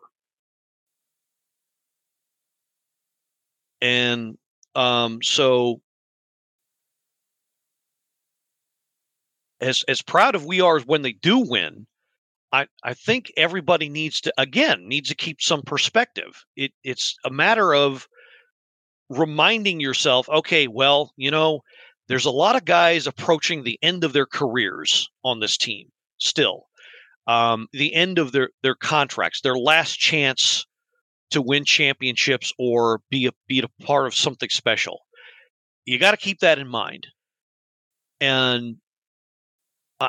And 3.82 4.38
um, 4.76 5.22
so 5.22 5.82
as 9.62 9.84
as 9.88 10.02
proud 10.02 10.36
of 10.36 10.46
we 10.46 10.62
are 10.62 10.78
as 10.78 10.86
when 10.86 11.02
they 11.02 11.14
do 11.14 11.40
win, 11.40 11.86
I, 12.54 12.68
I 12.84 12.94
think 12.94 13.34
everybody 13.36 13.90
needs 13.90 14.22
to 14.22 14.34
again 14.38 14.88
needs 14.88 15.10
to 15.10 15.16
keep 15.16 15.42
some 15.42 15.64
perspective. 15.64 16.46
It 16.56 16.72
it's 16.84 17.18
a 17.26 17.32
matter 17.32 17.74
of 17.74 18.08
reminding 19.10 19.80
yourself, 19.80 20.30
okay, 20.30 20.68
well, 20.68 21.12
you 21.18 21.32
know, 21.32 21.62
there's 22.08 22.26
a 22.26 22.32
lot 22.32 22.56
of 22.56 22.64
guys 22.64 23.08
approaching 23.08 23.64
the 23.64 23.80
end 23.82 24.04
of 24.04 24.14
their 24.14 24.28
careers 24.28 25.10
on 25.26 25.40
this 25.40 25.58
team 25.58 25.90
still. 26.20 26.68
Um, 27.26 27.68
the 27.72 27.94
end 27.94 28.20
of 28.20 28.32
their 28.32 28.50
their 28.62 28.76
contracts, 28.76 29.42
their 29.42 29.58
last 29.58 29.98
chance 29.98 30.66
to 31.32 31.42
win 31.42 31.66
championships 31.66 32.54
or 32.60 33.02
be 33.10 33.26
a 33.26 33.32
be 33.48 33.60
a 33.62 33.84
part 33.84 34.06
of 34.06 34.14
something 34.14 34.50
special. 34.50 35.00
You 35.86 35.98
got 35.98 36.12
to 36.12 36.18
keep 36.18 36.40
that 36.42 36.60
in 36.60 36.68
mind. 36.68 37.08
And 38.22 38.78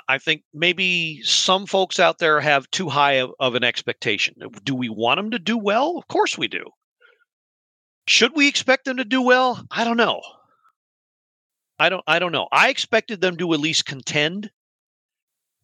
I 0.09 0.19
think 0.19 0.43
maybe 0.53 1.23
some 1.23 1.67
folks 1.67 1.99
out 1.99 2.19
there 2.19 2.41
have 2.41 2.71
too 2.71 2.89
high 2.89 3.15
of, 3.15 3.33
of, 3.41 3.55
an 3.55 3.65
expectation. 3.65 4.35
Do 4.65 4.75
we 4.75 4.89
want 4.89 5.19
them 5.19 5.31
to 5.33 5.39
do 5.39 5.59
well? 5.59 5.97
Of 5.99 6.09
course 6.09 6.39
we 6.39 6.49
do. 6.49 6.65
Should 8.07 8.33
we 8.35 8.49
expect 8.49 8.85
them 8.85 8.99
to 8.99 9.05
do 9.05 9.23
well? 9.23 9.67
I 9.71 9.85
don't 9.85 9.97
know. 9.97 10.21
I 11.79 11.89
don't 11.89 12.05
I 12.07 12.19
don't 12.19 12.33
know. 12.33 12.49
I 12.53 12.69
expected 12.69 13.21
them 13.21 13.37
to 13.39 13.53
at 13.53 13.61
least 13.61 13.87
contend. 13.87 14.51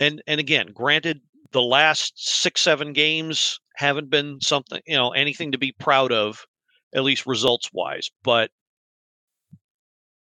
And 0.00 0.22
and 0.26 0.40
again, 0.40 0.68
granted 0.72 1.20
the 1.52 1.62
last 1.62 2.12
6 2.16 2.60
7 2.60 2.92
games 2.92 3.60
haven't 3.76 4.10
been 4.10 4.40
something, 4.40 4.80
you 4.86 4.96
know, 4.96 5.10
anything 5.10 5.52
to 5.52 5.58
be 5.58 5.72
proud 5.72 6.12
of 6.12 6.46
at 6.94 7.04
least 7.04 7.26
results 7.26 7.70
wise, 7.72 8.10
but 8.22 8.50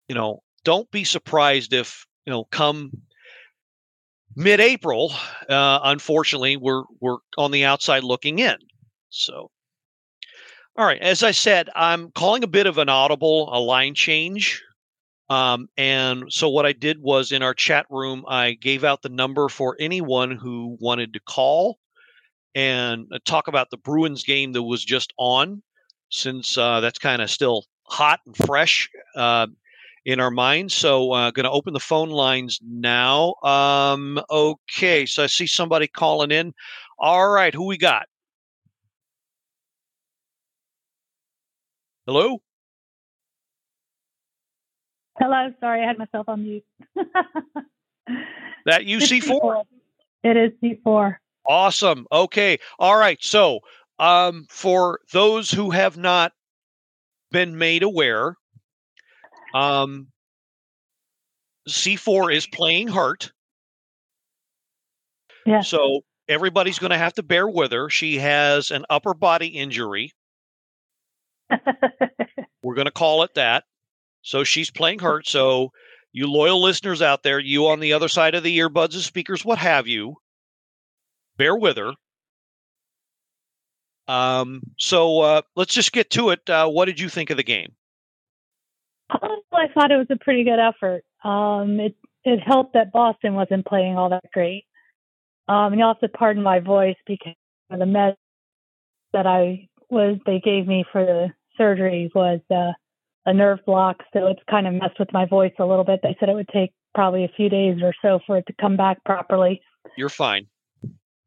you 0.08 0.14
know, 0.14 0.42
don't 0.64 0.90
be 0.90 1.04
surprised 1.04 1.72
if, 1.72 2.06
you 2.24 2.30
know, 2.32 2.44
come 2.44 2.90
mid-April, 4.36 5.12
uh, 5.48 5.80
unfortunately, 5.82 6.56
we're 6.56 6.84
we're 7.00 7.18
on 7.36 7.50
the 7.50 7.64
outside 7.64 8.04
looking 8.04 8.38
in. 8.38 8.56
So, 9.08 9.50
all 10.76 10.86
right, 10.86 11.00
as 11.00 11.22
I 11.22 11.32
said, 11.32 11.70
I'm 11.74 12.10
calling 12.12 12.44
a 12.44 12.48
bit 12.48 12.66
of 12.66 12.78
an 12.78 12.88
audible, 12.88 13.48
a 13.52 13.58
line 13.58 13.94
change. 13.94 14.62
Um, 15.28 15.68
and 15.76 16.32
so 16.32 16.48
what 16.48 16.66
I 16.66 16.72
did 16.72 17.02
was 17.02 17.32
in 17.32 17.42
our 17.42 17.54
chat 17.54 17.86
room, 17.90 18.24
I 18.28 18.52
gave 18.52 18.84
out 18.84 19.02
the 19.02 19.08
number 19.08 19.48
for 19.48 19.76
anyone 19.80 20.30
who 20.36 20.76
wanted 20.80 21.14
to 21.14 21.20
call 21.20 21.78
and 22.54 23.06
uh, 23.12 23.18
talk 23.24 23.48
about 23.48 23.70
the 23.70 23.76
Bruins 23.76 24.22
game 24.22 24.52
that 24.52 24.62
was 24.62 24.84
just 24.84 25.12
on, 25.18 25.62
since 26.10 26.56
uh, 26.56 26.80
that's 26.80 26.98
kind 26.98 27.20
of 27.22 27.30
still 27.30 27.64
hot 27.88 28.20
and 28.24 28.36
fresh. 28.36 28.88
Uh, 29.16 29.48
in 30.06 30.20
our 30.20 30.30
minds. 30.30 30.72
So, 30.72 31.12
uh, 31.12 31.32
going 31.32 31.44
to 31.44 31.50
open 31.50 31.74
the 31.74 31.80
phone 31.80 32.10
lines 32.10 32.60
now. 32.64 33.34
Um, 33.42 34.20
okay, 34.30 35.04
so 35.04 35.24
I 35.24 35.26
see 35.26 35.48
somebody 35.48 35.88
calling 35.88 36.30
in. 36.30 36.54
All 36.98 37.28
right, 37.28 37.52
who 37.52 37.66
we 37.66 37.76
got? 37.76 38.06
Hello. 42.06 42.40
Hello. 45.18 45.52
Sorry, 45.58 45.82
I 45.82 45.86
had 45.86 45.98
myself 45.98 46.28
on 46.28 46.44
mute. 46.44 46.64
that 48.64 48.82
UC4? 48.82 49.64
It 50.22 50.36
is 50.36 50.52
C4. 50.62 51.16
Awesome. 51.48 52.06
Okay. 52.12 52.58
All 52.78 52.96
right. 52.96 53.18
So, 53.20 53.58
um, 53.98 54.46
for 54.48 55.00
those 55.12 55.50
who 55.50 55.70
have 55.70 55.96
not 55.96 56.32
been 57.32 57.58
made 57.58 57.82
aware, 57.82 58.36
um, 59.56 60.08
C4 61.68 62.34
is 62.34 62.46
playing 62.46 62.88
hurt. 62.88 63.32
Yeah. 65.46 65.62
So 65.62 66.02
everybody's 66.28 66.78
going 66.78 66.90
to 66.90 66.98
have 66.98 67.14
to 67.14 67.22
bear 67.22 67.48
with 67.48 67.72
her. 67.72 67.88
She 67.88 68.18
has 68.18 68.70
an 68.70 68.84
upper 68.90 69.14
body 69.14 69.46
injury. 69.46 70.12
We're 72.62 72.74
going 72.74 72.86
to 72.86 72.92
call 72.92 73.22
it 73.22 73.34
that. 73.34 73.64
So 74.22 74.44
she's 74.44 74.70
playing 74.70 74.98
hurt. 74.98 75.26
So 75.26 75.70
you 76.12 76.30
loyal 76.30 76.60
listeners 76.60 77.00
out 77.00 77.22
there, 77.22 77.38
you 77.38 77.66
on 77.68 77.80
the 77.80 77.92
other 77.92 78.08
side 78.08 78.34
of 78.34 78.42
the 78.42 78.58
earbuds 78.58 78.94
and 78.94 79.02
speakers, 79.02 79.44
what 79.44 79.58
have 79.58 79.86
you, 79.86 80.16
bear 81.36 81.56
with 81.56 81.76
her. 81.76 81.92
Um, 84.08 84.62
so 84.78 85.20
uh, 85.20 85.42
let's 85.54 85.74
just 85.74 85.92
get 85.92 86.10
to 86.10 86.30
it. 86.30 86.48
Uh, 86.50 86.68
what 86.68 86.86
did 86.86 87.00
you 87.00 87.08
think 87.08 87.30
of 87.30 87.36
the 87.36 87.42
game? 87.42 87.75
Oh, 89.10 89.40
I 89.52 89.68
thought 89.72 89.90
it 89.90 89.96
was 89.96 90.06
a 90.10 90.16
pretty 90.16 90.44
good 90.44 90.58
effort. 90.58 91.04
Um, 91.24 91.80
it 91.80 91.94
it 92.24 92.40
helped 92.40 92.74
that 92.74 92.92
Boston 92.92 93.34
wasn't 93.34 93.66
playing 93.66 93.96
all 93.96 94.10
that 94.10 94.24
great. 94.32 94.64
Um, 95.48 95.72
and 95.72 95.78
you'll 95.78 95.88
have 95.88 96.00
to 96.00 96.08
pardon 96.08 96.42
my 96.42 96.58
voice 96.58 96.96
because 97.06 97.34
the 97.70 97.76
meds 97.76 98.16
that 99.12 99.26
I 99.26 99.68
was 99.88 100.18
they 100.26 100.40
gave 100.40 100.66
me 100.66 100.84
for 100.90 101.04
the 101.04 101.28
surgery 101.56 102.10
was 102.14 102.40
uh, 102.50 102.72
a 103.26 103.32
nerve 103.32 103.60
block, 103.64 104.02
so 104.12 104.26
it's 104.26 104.42
kind 104.50 104.66
of 104.66 104.74
messed 104.74 104.98
with 104.98 105.12
my 105.12 105.26
voice 105.26 105.52
a 105.58 105.64
little 105.64 105.84
bit. 105.84 106.00
They 106.02 106.16
said 106.18 106.28
it 106.28 106.34
would 106.34 106.48
take 106.48 106.72
probably 106.94 107.24
a 107.24 107.32
few 107.36 107.48
days 107.48 107.78
or 107.82 107.94
so 108.02 108.20
for 108.26 108.38
it 108.38 108.46
to 108.46 108.54
come 108.60 108.76
back 108.76 109.02
properly. 109.04 109.60
You're 109.96 110.08
fine. 110.08 110.46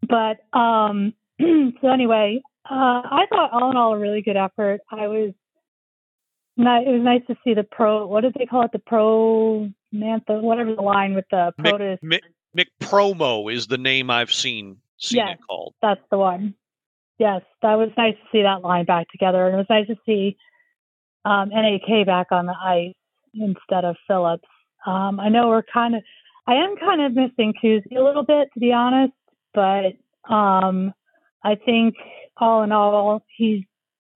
But 0.07 0.39
um, 0.57 1.13
so 1.39 1.87
anyway, 1.87 2.41
uh, 2.69 3.01
I 3.05 3.25
thought 3.29 3.51
all 3.53 3.71
in 3.71 3.77
all 3.77 3.93
a 3.93 3.99
really 3.99 4.21
good 4.21 4.37
effort. 4.37 4.81
I 4.91 5.07
was 5.07 5.33
it 6.67 6.91
was 6.91 7.01
nice 7.01 7.21
to 7.27 7.35
see 7.43 7.53
the 7.53 7.63
pro. 7.63 8.05
What 8.05 8.21
did 8.21 8.35
they 8.37 8.45
call 8.45 8.63
it? 8.63 8.71
The 8.71 8.79
pro 8.79 9.69
Mantha, 9.93 10.41
whatever 10.41 10.75
the 10.75 10.81
line 10.81 11.13
with 11.13 11.25
the 11.31 11.53
POTUS. 11.59 11.99
Mick, 12.03 12.21
Mick, 12.57 12.67
Promo 12.81 13.51
is 13.51 13.67
the 13.67 13.77
name 13.77 14.09
I've 14.09 14.31
seen 14.31 14.77
seen 14.97 15.19
yes, 15.19 15.37
it 15.39 15.39
called. 15.47 15.73
That's 15.81 16.01
the 16.11 16.17
one. 16.17 16.55
Yes, 17.17 17.41
that 17.61 17.75
was 17.75 17.89
nice 17.97 18.15
to 18.15 18.27
see 18.31 18.43
that 18.43 18.61
line 18.61 18.85
back 18.85 19.09
together, 19.09 19.45
and 19.45 19.55
it 19.55 19.57
was 19.57 19.65
nice 19.69 19.87
to 19.87 19.95
see 20.05 20.37
um, 21.25 21.49
NAK 21.49 22.05
back 22.05 22.27
on 22.31 22.45
the 22.45 22.53
ice 22.53 22.95
instead 23.33 23.85
of 23.85 23.97
Phillips. 24.07 24.47
Um, 24.85 25.19
I 25.19 25.29
know 25.29 25.49
we're 25.49 25.63
kind 25.63 25.95
of, 25.95 26.03
I 26.47 26.55
am 26.55 26.75
kind 26.77 27.01
of 27.01 27.13
missing 27.13 27.53
Kuzi 27.61 27.95
a 27.95 28.01
little 28.01 28.23
bit, 28.23 28.49
to 28.53 28.59
be 28.59 28.71
honest, 28.71 29.13
but 29.53 29.97
um, 30.33 30.93
I 31.43 31.55
think 31.55 31.95
all 32.37 32.63
in 32.63 32.71
all, 32.71 33.23
he's 33.35 33.63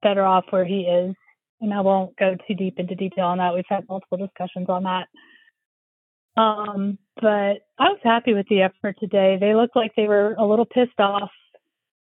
better 0.02 0.24
off 0.24 0.46
where 0.50 0.66
he 0.66 0.82
is 0.82 1.16
and 1.64 1.74
I 1.74 1.80
won't 1.80 2.16
go 2.18 2.36
too 2.46 2.54
deep 2.54 2.78
into 2.78 2.94
detail 2.94 3.26
on 3.26 3.38
that. 3.38 3.54
We've 3.54 3.64
had 3.68 3.88
multiple 3.88 4.18
discussions 4.18 4.68
on 4.68 4.84
that. 4.84 5.08
Um, 6.36 6.98
but 7.16 7.62
I 7.80 7.90
was 7.90 8.00
happy 8.04 8.34
with 8.34 8.48
the 8.50 8.64
effort 8.64 8.98
today. 9.00 9.38
They 9.40 9.56
looked 9.56 9.76
like 9.76 9.94
they 9.96 10.08
were 10.08 10.34
a 10.34 10.46
little 10.46 10.66
pissed 10.66 11.00
off. 11.00 11.32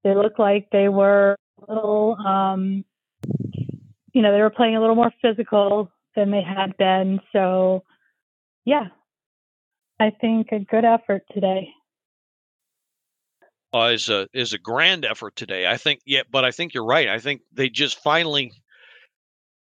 They 0.02 0.14
looked 0.14 0.38
like 0.38 0.68
they 0.72 0.88
were 0.88 1.36
a 1.68 1.74
little, 1.74 2.16
um, 2.26 2.84
you 4.12 4.22
know, 4.22 4.32
they 4.32 4.40
were 4.40 4.50
playing 4.50 4.76
a 4.76 4.80
little 4.80 4.96
more 4.96 5.12
physical 5.20 5.90
than 6.16 6.30
they 6.30 6.42
had 6.42 6.76
been. 6.78 7.20
So, 7.32 7.84
yeah, 8.64 8.88
I 10.00 10.10
think 10.20 10.52
a 10.52 10.60
good 10.60 10.86
effort 10.86 11.22
today. 11.32 11.68
Uh, 13.74 13.90
is 13.92 14.08
a 14.08 14.28
is 14.32 14.52
a 14.52 14.58
grand 14.58 15.04
effort 15.04 15.34
today. 15.34 15.66
I 15.66 15.76
think, 15.76 16.00
yeah, 16.06 16.22
but 16.30 16.44
I 16.44 16.52
think 16.52 16.72
you're 16.72 16.84
right. 16.84 17.08
I 17.08 17.18
think 17.18 17.42
they 17.52 17.68
just 17.68 17.98
finally 17.98 18.52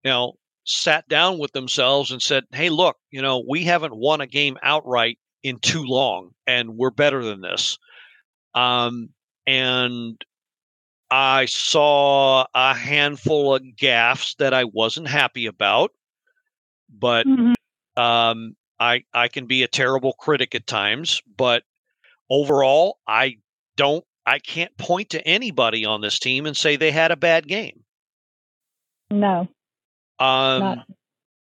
you 0.07 0.13
know, 0.13 0.35
sat 0.65 1.09
down 1.09 1.37
with 1.37 1.51
themselves 1.51 2.13
and 2.13 2.23
said, 2.23 2.45
"Hey, 2.53 2.71
look, 2.71 2.97
you 3.11 3.21
know, 3.21 3.43
we 3.47 3.65
haven't 3.65 3.97
won 3.97 4.21
a 4.21 4.27
game 4.29 4.57
outright 4.63 5.19
in 5.43 5.59
too 5.59 5.83
long, 5.83 6.31
and 6.47 6.77
we're 6.77 6.93
better 6.93 7.25
than 7.25 7.41
this." 7.41 7.77
Um, 8.55 9.09
and 9.49 10.25
I 11.11 11.47
saw 11.47 12.47
a 12.55 12.73
handful 12.73 13.57
of 13.57 13.63
gaffes 13.63 14.37
that 14.37 14.55
I 14.55 14.63
wasn't 14.63 15.09
happy 15.09 15.47
about, 15.47 15.91
but 16.89 17.27
mm-hmm. 17.27 18.01
um, 18.01 18.55
I 18.79 19.03
I 19.13 19.27
can 19.27 19.47
be 19.47 19.65
a 19.65 19.69
terrible 19.69 20.13
critic 20.13 20.55
at 20.55 20.69
times. 20.69 21.21
But 21.37 21.65
overall, 22.31 23.01
I 23.09 23.39
don't 23.75 24.05
I 24.25 24.39
can't 24.39 24.77
point 24.79 25.11
to 25.11 25.27
anybody 25.27 25.85
on 25.85 26.01
this 26.01 26.21
team 26.21 26.47
and 26.47 26.57
say 26.57 26.77
they 26.77 26.93
had 26.93 27.11
a 27.11 27.17
bad 27.17 27.49
game. 27.49 27.83
No 29.11 29.49
um, 30.19 30.61
Not. 30.61 30.87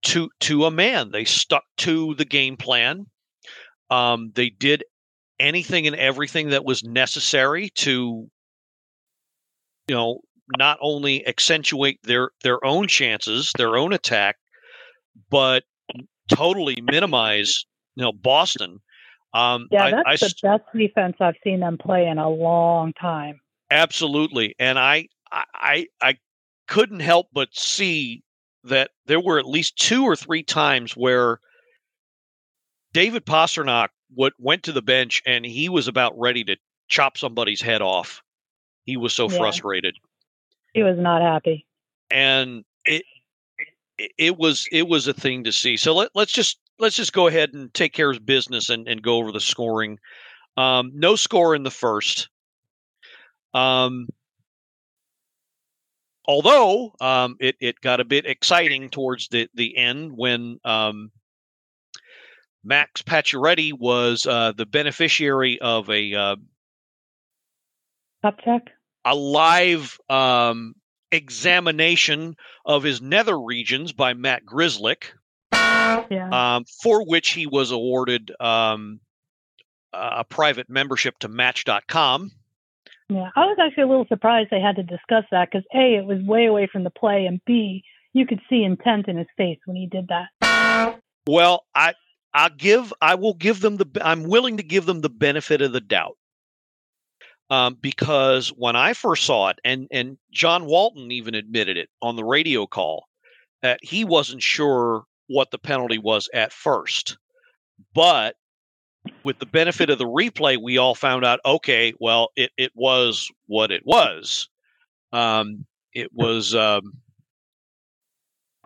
to 0.02 0.30
to 0.40 0.64
a 0.66 0.70
man. 0.70 1.10
They 1.10 1.24
stuck 1.24 1.64
to 1.78 2.14
the 2.14 2.24
game 2.24 2.56
plan. 2.56 3.06
Um, 3.90 4.32
they 4.34 4.50
did 4.50 4.84
anything 5.38 5.86
and 5.86 5.96
everything 5.96 6.50
that 6.50 6.64
was 6.64 6.82
necessary 6.84 7.70
to 7.70 8.28
you 9.88 9.94
know, 9.94 10.20
not 10.56 10.78
only 10.80 11.26
accentuate 11.26 11.98
their 12.02 12.30
their 12.42 12.64
own 12.64 12.86
chances, 12.88 13.52
their 13.56 13.76
own 13.76 13.92
attack, 13.92 14.36
but 15.30 15.64
totally 16.28 16.80
minimize 16.80 17.64
you 17.96 18.02
know 18.04 18.12
Boston. 18.12 18.78
Um, 19.34 19.68
Yeah, 19.70 19.84
I- 19.84 19.90
that's 19.90 20.06
I 20.06 20.16
the 20.16 20.34
best 20.42 20.64
defense 20.76 21.16
I've 21.20 21.36
seen 21.42 21.60
them 21.60 21.78
play 21.78 22.06
in 22.06 22.18
a 22.18 22.28
long 22.28 22.92
time. 22.94 23.40
absolutely, 23.70 24.54
and 24.58 24.78
I 24.78 25.08
I 25.30 25.44
I 25.54 25.86
I 26.00 26.18
couldn't 26.68 27.00
help 27.00 27.28
but 27.32 27.54
see 27.54 28.22
that 28.64 28.90
there 29.06 29.20
were 29.20 29.38
at 29.38 29.46
least 29.46 29.76
two 29.76 30.04
or 30.04 30.16
three 30.16 30.42
times 30.42 30.92
where 30.92 31.40
David 32.92 33.24
Pastrnak 33.26 33.88
what 34.14 34.34
went 34.38 34.62
to 34.64 34.72
the 34.72 34.82
bench 34.82 35.22
and 35.26 35.44
he 35.46 35.68
was 35.68 35.88
about 35.88 36.18
ready 36.18 36.44
to 36.44 36.56
chop 36.88 37.16
somebody's 37.16 37.62
head 37.62 37.80
off. 37.80 38.22
He 38.84 38.96
was 38.96 39.14
so 39.14 39.28
Yeah. 39.30 39.38
frustrated. 39.38 39.96
He 40.74 40.82
was 40.82 40.98
not 40.98 41.22
happy. 41.22 41.66
and 42.10 42.64
it 42.84 43.04
it- 43.98 44.12
it 44.18 44.36
was 44.36 44.68
it 44.72 44.86
was 44.88 45.06
a 45.06 45.14
thing 45.14 45.44
to 45.44 45.52
see. 45.52 45.76
So 45.78 45.94
let, 45.94 46.10
let's 46.14 46.32
just 46.32 46.58
let's 46.78 46.96
just 46.96 47.12
go 47.12 47.26
ahead 47.26 47.54
and 47.54 47.72
take 47.72 47.92
care 47.94 48.10
of 48.10 48.26
business 48.26 48.68
and, 48.68 48.86
and 48.88 49.00
go 49.02 49.16
over 49.16 49.32
the 49.32 49.40
scoring. 49.40 49.98
Um, 50.56 50.90
no 50.94 51.16
score 51.16 51.54
in 51.54 51.62
the 51.62 51.70
first. 51.70 52.28
Um, 53.54 54.08
although 56.26 56.94
um, 57.00 57.36
it 57.40 57.56
it 57.60 57.80
got 57.80 58.00
a 58.00 58.04
bit 58.04 58.26
exciting 58.26 58.88
towards 58.90 59.28
the 59.28 59.48
the 59.54 59.76
end 59.76 60.12
when 60.16 60.58
um, 60.64 61.10
Max 62.64 63.02
Pacioretty 63.02 63.72
was 63.72 64.26
uh, 64.26 64.52
the 64.56 64.66
beneficiary 64.66 65.60
of 65.60 65.88
a 65.90 66.14
uh, 66.14 66.36
check. 68.44 68.68
a 69.04 69.14
live 69.14 69.98
um, 70.08 70.74
examination 71.10 72.36
of 72.64 72.82
his 72.82 73.00
nether 73.02 73.38
regions 73.40 73.92
by 73.92 74.14
Matt 74.14 74.44
Grzelcyk, 74.44 75.04
Yeah. 75.52 76.28
um, 76.56 76.64
for 76.82 77.04
which 77.04 77.30
he 77.30 77.46
was 77.46 77.70
awarded 77.72 78.30
um, 78.40 79.00
a 79.92 80.24
private 80.24 80.70
membership 80.70 81.18
to 81.18 81.28
Match.com. 81.28 82.30
Yeah, 83.08 83.28
I 83.36 83.40
was 83.46 83.58
actually 83.60 83.84
a 83.84 83.88
little 83.88 84.06
surprised 84.08 84.50
they 84.50 84.60
had 84.60 84.76
to 84.76 84.82
discuss 84.82 85.24
that 85.30 85.48
because 85.50 85.66
A, 85.74 85.96
it 85.96 86.06
was 86.06 86.18
way 86.22 86.46
away 86.46 86.68
from 86.70 86.84
the 86.84 86.90
play, 86.90 87.26
and 87.26 87.40
B, 87.44 87.84
you 88.12 88.26
could 88.26 88.40
see 88.48 88.62
intent 88.62 89.08
in 89.08 89.16
his 89.16 89.26
face 89.36 89.58
when 89.64 89.76
he 89.76 89.86
did 89.86 90.08
that. 90.08 91.00
Well, 91.26 91.64
I 91.74 91.94
I 92.34 92.48
give 92.48 92.92
I 93.00 93.14
will 93.14 93.34
give 93.34 93.60
them 93.60 93.76
the 93.76 93.86
I'm 94.02 94.24
willing 94.24 94.56
to 94.56 94.62
give 94.62 94.86
them 94.86 95.00
the 95.00 95.10
benefit 95.10 95.62
of 95.62 95.72
the 95.72 95.80
doubt. 95.80 96.16
Um, 97.50 97.76
because 97.80 98.48
when 98.48 98.76
I 98.76 98.94
first 98.94 99.24
saw 99.24 99.48
it, 99.48 99.58
and 99.64 99.86
and 99.90 100.16
John 100.32 100.64
Walton 100.64 101.10
even 101.12 101.34
admitted 101.34 101.76
it 101.76 101.90
on 102.00 102.16
the 102.16 102.24
radio 102.24 102.66
call, 102.66 103.04
that 103.60 103.80
he 103.82 104.04
wasn't 104.04 104.42
sure 104.42 105.04
what 105.26 105.50
the 105.50 105.58
penalty 105.58 105.98
was 105.98 106.28
at 106.32 106.52
first, 106.52 107.18
but 107.94 108.36
with 109.24 109.38
the 109.38 109.46
benefit 109.46 109.90
of 109.90 109.98
the 109.98 110.06
replay, 110.06 110.56
we 110.60 110.78
all 110.78 110.94
found 110.94 111.24
out. 111.24 111.40
Okay, 111.44 111.92
well, 111.98 112.30
it 112.36 112.50
it 112.56 112.72
was 112.74 113.30
what 113.46 113.70
it 113.70 113.82
was. 113.84 114.48
Um, 115.12 115.66
it 115.92 116.10
was 116.12 116.54
um, 116.54 116.94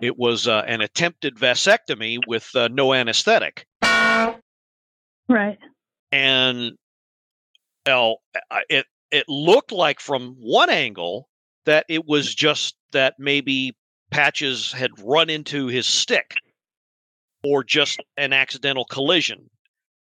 it 0.00 0.16
was 0.18 0.46
uh, 0.46 0.62
an 0.66 0.80
attempted 0.80 1.36
vasectomy 1.36 2.18
with 2.26 2.48
uh, 2.54 2.68
no 2.68 2.92
anesthetic, 2.92 3.66
Right. 5.28 5.58
and 6.12 6.72
well, 7.86 8.18
it 8.68 8.86
it 9.10 9.28
looked 9.28 9.72
like 9.72 10.00
from 10.00 10.36
one 10.38 10.70
angle 10.70 11.28
that 11.64 11.86
it 11.88 12.06
was 12.06 12.34
just 12.34 12.76
that 12.92 13.14
maybe 13.18 13.76
Patches 14.10 14.70
had 14.72 14.90
run 15.02 15.30
into 15.30 15.66
his 15.66 15.86
stick, 15.86 16.34
or 17.42 17.64
just 17.64 18.00
an 18.16 18.32
accidental 18.32 18.84
collision. 18.84 19.50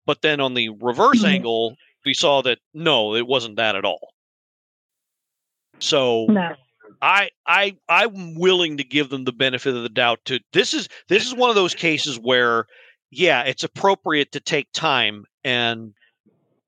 But 0.06 0.22
then 0.22 0.40
on 0.40 0.54
the 0.54 0.70
reverse 0.70 1.24
Mhm. 1.24 1.30
angle, 1.30 1.76
we 2.06 2.14
saw 2.14 2.42
that 2.42 2.60
no, 2.74 3.16
it 3.16 3.26
wasn't 3.28 3.56
that 3.58 3.76
at 3.76 3.86
all. 3.86 4.14
So 5.80 6.26
No. 6.28 6.56
I 7.02 7.30
I 7.46 7.76
I'm 7.90 8.36
willing 8.36 8.78
to 8.78 8.84
give 8.84 9.10
them 9.10 9.24
the 9.26 9.34
benefit 9.34 9.76
of 9.76 9.84
the 9.84 9.90
doubt 9.90 10.24
to 10.26 10.40
this 10.54 10.74
is 10.74 10.88
this 11.10 11.26
is 11.26 11.34
one 11.34 11.50
of 11.50 11.56
those 11.56 11.76
cases 11.76 12.20
where 12.20 12.66
yeah, 13.12 13.44
it's 13.44 13.64
appropriate 13.64 14.32
to 14.32 14.40
take 14.40 14.72
time 14.72 15.26
and 15.44 15.94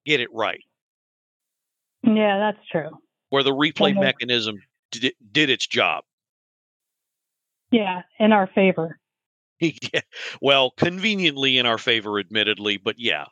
get 0.06 0.20
it 0.20 0.32
right. 0.32 0.64
Yeah, 2.04 2.38
that's 2.38 2.68
true. 2.72 2.90
Where 3.30 3.42
the 3.42 3.52
replay 3.52 4.00
mechanism 4.00 4.62
did, 4.92 5.14
did 5.32 5.50
its 5.50 5.66
job. 5.66 6.04
Yeah, 7.72 8.04
in 8.20 8.32
our 8.32 8.46
favor. 8.48 9.00
Yeah, 9.60 10.02
well, 10.42 10.72
conveniently 10.72 11.58
in 11.58 11.66
our 11.66 11.78
favor 11.78 12.20
admittedly, 12.20 12.78
but 12.78 13.00
yeah. 13.00 13.26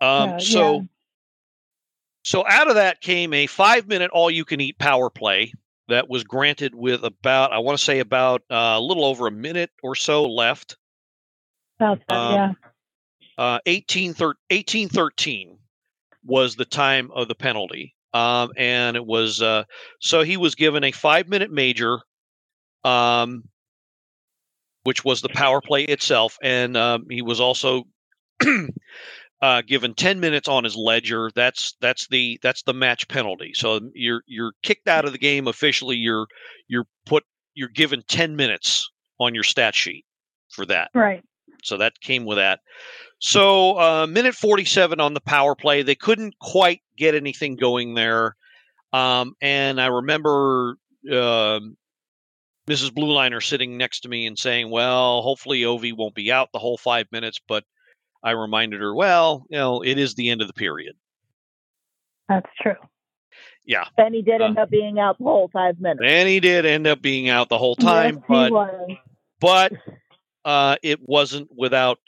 Um 0.00 0.30
Yeah, 0.30 0.38
so 0.38 0.74
yeah. 0.76 0.82
So 2.24 2.44
out 2.46 2.68
of 2.68 2.76
that 2.76 3.00
came 3.00 3.32
a 3.32 3.46
five 3.46 3.88
minute 3.88 4.10
all 4.12 4.30
you 4.30 4.44
can 4.44 4.60
eat 4.60 4.78
power 4.78 5.10
play 5.10 5.52
that 5.88 6.08
was 6.08 6.24
granted 6.24 6.74
with 6.74 7.04
about, 7.04 7.52
I 7.52 7.58
want 7.58 7.78
to 7.78 7.84
say 7.84 7.98
about 7.98 8.42
uh, 8.50 8.74
a 8.76 8.80
little 8.80 9.04
over 9.04 9.26
a 9.26 9.32
minute 9.32 9.70
or 9.82 9.94
so 9.94 10.24
left. 10.24 10.76
That's 11.78 12.00
that, 12.08 12.14
Um, 12.14 12.34
yeah. 12.34 12.52
Uh, 13.38 13.58
18, 13.66 14.14
thir- 14.14 14.36
1813 14.50 15.58
was 16.24 16.54
the 16.54 16.64
time 16.64 17.10
of 17.12 17.28
the 17.28 17.34
penalty. 17.34 17.94
Um, 18.14 18.52
and 18.56 18.96
it 18.96 19.04
was, 19.04 19.42
uh, 19.42 19.64
so 20.00 20.22
he 20.22 20.36
was 20.36 20.54
given 20.54 20.84
a 20.84 20.92
five 20.92 21.28
minute 21.28 21.50
major, 21.50 21.98
um, 22.84 23.44
which 24.84 25.04
was 25.04 25.20
the 25.20 25.28
power 25.28 25.60
play 25.60 25.84
itself. 25.84 26.38
And 26.42 26.76
um, 26.76 27.06
he 27.10 27.22
was 27.22 27.40
also 27.40 27.84
uh, 29.42 29.62
given 29.66 29.94
10 29.94 30.20
minutes 30.20 30.48
on 30.48 30.64
his 30.64 30.76
ledger. 30.76 31.30
That's 31.34 31.74
that's 31.80 32.08
the 32.08 32.38
that's 32.42 32.62
the 32.62 32.74
match 32.74 33.08
penalty. 33.08 33.52
So 33.54 33.80
you're 33.94 34.22
you're 34.26 34.52
kicked 34.62 34.88
out 34.88 35.04
of 35.04 35.12
the 35.12 35.18
game 35.18 35.48
officially. 35.48 35.96
You're 35.96 36.26
you're 36.68 36.86
put 37.06 37.24
you're 37.54 37.68
given 37.68 38.02
10 38.08 38.36
minutes 38.36 38.90
on 39.18 39.34
your 39.34 39.44
stat 39.44 39.74
sheet 39.74 40.04
for 40.48 40.66
that. 40.66 40.90
Right. 40.94 41.22
So 41.64 41.76
that 41.76 42.00
came 42.00 42.24
with 42.24 42.38
that. 42.38 42.60
So 43.20 43.78
uh, 43.78 44.06
minute 44.06 44.34
47 44.34 45.00
on 45.00 45.14
the 45.14 45.20
power 45.20 45.54
play. 45.54 45.82
They 45.82 45.94
couldn't 45.94 46.38
quite 46.40 46.80
get 46.96 47.14
anything 47.14 47.56
going 47.56 47.94
there. 47.94 48.36
Um, 48.92 49.34
and 49.40 49.80
I 49.80 49.86
remember 49.86 50.76
um 51.10 51.76
Mrs. 52.68 52.90
Blueliner 52.90 53.42
sitting 53.42 53.76
next 53.76 54.00
to 54.00 54.08
me 54.08 54.26
and 54.26 54.38
saying, 54.38 54.70
"Well, 54.70 55.22
hopefully 55.22 55.62
Ovi 55.62 55.96
won't 55.96 56.14
be 56.14 56.30
out 56.30 56.50
the 56.52 56.58
whole 56.58 56.78
five 56.78 57.06
minutes." 57.10 57.40
But 57.48 57.64
I 58.22 58.32
reminded 58.32 58.80
her, 58.80 58.94
"Well, 58.94 59.44
you 59.50 59.58
know, 59.58 59.82
it 59.82 59.98
is 59.98 60.14
the 60.14 60.30
end 60.30 60.40
of 60.42 60.46
the 60.46 60.52
period." 60.54 60.94
That's 62.28 62.48
true. 62.60 62.76
Yeah, 63.64 63.84
And 63.96 64.14
he 64.14 64.22
did 64.22 64.40
Uh, 64.40 64.46
end 64.46 64.58
up 64.58 64.70
being 64.70 64.98
out 64.98 65.18
the 65.18 65.24
whole 65.24 65.48
five 65.52 65.78
minutes. 65.80 66.02
and 66.04 66.28
he 66.28 66.40
did 66.40 66.66
end 66.66 66.86
up 66.86 67.00
being 67.00 67.28
out 67.28 67.48
the 67.48 67.58
whole 67.58 67.76
time, 67.76 68.16
yes, 68.16 68.24
but 68.28 68.88
but 69.40 69.72
uh, 70.44 70.76
it 70.82 70.98
wasn't 71.08 71.48
without 71.54 71.98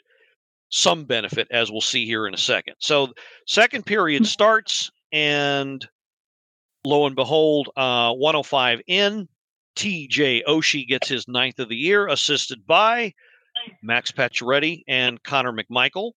some 0.69 1.05
benefit, 1.05 1.47
as 1.51 1.71
we'll 1.71 1.79
see 1.81 2.05
here 2.05 2.27
in 2.27 2.33
a 2.33 2.37
second. 2.37 2.75
So, 2.79 3.13
second 3.47 3.85
period 3.85 4.25
starts, 4.25 4.91
and 5.13 5.87
lo 6.85 7.05
and 7.05 7.15
behold, 7.15 7.69
uh, 7.77 8.11
105 8.13 8.81
in. 8.87 9.29
TJ 9.75 10.43
Oshie 10.45 10.87
gets 10.87 11.07
his 11.07 11.27
ninth 11.27 11.59
of 11.59 11.69
the 11.69 11.75
year, 11.75 12.07
assisted 12.07 12.65
by 12.65 13.13
Max 13.81 14.11
Pacioretty 14.11 14.83
and 14.87 15.21
Connor 15.23 15.51
McMichael. 15.51 16.11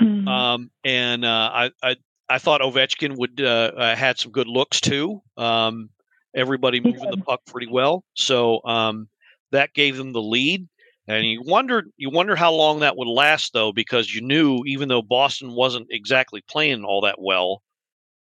Mhm. 0.00 0.28
Um, 0.28 0.70
and 0.84 1.24
uh, 1.24 1.50
I, 1.52 1.70
I 1.82 1.96
I 2.28 2.38
thought 2.38 2.60
Ovechkin 2.60 3.16
would 3.16 3.40
uh, 3.40 3.72
uh, 3.76 3.96
had 3.96 4.18
some 4.18 4.32
good 4.32 4.48
looks 4.48 4.80
too. 4.80 5.22
Um, 5.36 5.90
everybody 6.34 6.80
moving 6.80 7.10
the 7.10 7.16
puck 7.18 7.40
pretty 7.46 7.68
well, 7.68 8.04
so 8.14 8.60
um, 8.64 9.08
that 9.52 9.72
gave 9.74 9.96
them 9.96 10.12
the 10.12 10.22
lead. 10.22 10.68
And 11.08 11.24
you 11.24 11.40
wondered 11.44 11.90
you 11.96 12.10
wonder 12.10 12.34
how 12.34 12.52
long 12.52 12.80
that 12.80 12.96
would 12.96 13.08
last 13.08 13.52
though, 13.52 13.72
because 13.72 14.12
you 14.12 14.20
knew 14.20 14.62
even 14.66 14.88
though 14.88 15.02
Boston 15.02 15.52
wasn't 15.52 15.86
exactly 15.90 16.42
playing 16.48 16.84
all 16.84 17.00
that 17.02 17.20
well. 17.20 17.62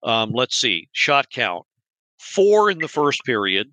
Um, 0.03 0.33
let's 0.33 0.57
see, 0.57 0.89
shot 0.93 1.29
count: 1.31 1.67
four 2.21 2.71
in 2.71 2.79
the 2.79 2.89
first 2.89 3.25
period, 3.25 3.69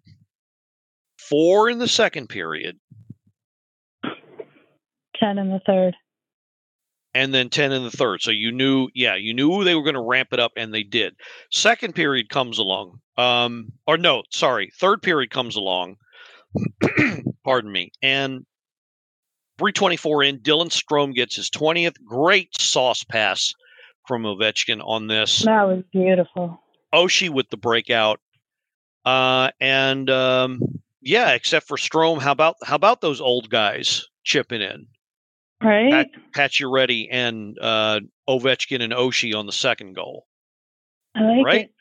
four 1.19 1.69
in 1.69 1.77
the 1.79 1.87
second 1.87 2.27
period, 2.29 2.77
Ten 5.19 5.37
in 5.37 5.49
the 5.49 5.59
third. 5.65 5.95
and 7.15 7.33
then 7.33 7.49
10 7.49 7.71
in 7.71 7.83
the 7.83 7.89
third. 7.91 8.21
So 8.21 8.29
you 8.29 8.51
knew, 8.51 8.89
yeah, 8.93 9.15
you 9.15 9.33
knew 9.33 9.63
they 9.63 9.73
were 9.75 9.81
going 9.83 9.95
to 9.95 10.01
ramp 10.01 10.29
it 10.31 10.39
up, 10.39 10.51
and 10.55 10.71
they 10.73 10.83
did. 10.83 11.15
Second 11.51 11.95
period 11.95 12.29
comes 12.29 12.59
along. 12.59 12.99
Um, 13.17 13.71
or 13.87 13.97
no, 13.97 14.21
sorry, 14.31 14.69
third 14.79 15.01
period 15.01 15.31
comes 15.31 15.55
along. 15.55 15.95
Pardon 17.43 17.71
me. 17.71 17.91
And 18.03 18.45
324 19.57 20.23
in, 20.23 20.39
Dylan 20.39 20.69
Strome 20.69 21.15
gets 21.15 21.35
his 21.35 21.49
20th. 21.49 21.95
Great 22.05 22.49
sauce 22.61 23.03
pass 23.03 23.53
from 24.07 24.21
Ovechkin 24.23 24.81
on 24.85 25.07
this. 25.07 25.39
That 25.45 25.63
was 25.67 25.83
beautiful. 25.91 26.61
Oshie 26.93 27.31
with 27.31 27.49
the 27.49 27.57
breakout. 27.57 28.19
Uh, 29.07 29.51
and 29.61 30.09
um, 30.09 30.61
yeah, 30.99 31.31
except 31.31 31.65
for 31.65 31.77
Strome, 31.77 32.21
how 32.21 32.33
about 32.33 32.55
how 32.65 32.75
about 32.75 32.99
those 32.99 33.21
old 33.21 33.49
guys 33.49 34.05
chipping 34.25 34.61
in? 34.61 34.87
Right? 35.63 36.11
Pat, 36.33 36.51
Pacioretty 36.51 37.07
and 37.09 37.57
uh, 37.57 38.01
Ovechkin 38.27 38.81
and 38.81 38.91
Oshie 38.91 39.33
on 39.33 39.45
the 39.45 39.53
second 39.53 39.93
goal. 39.93 40.27
I 41.15 41.21
like 41.21 41.45
right? 41.45 41.61
it. 41.61 41.71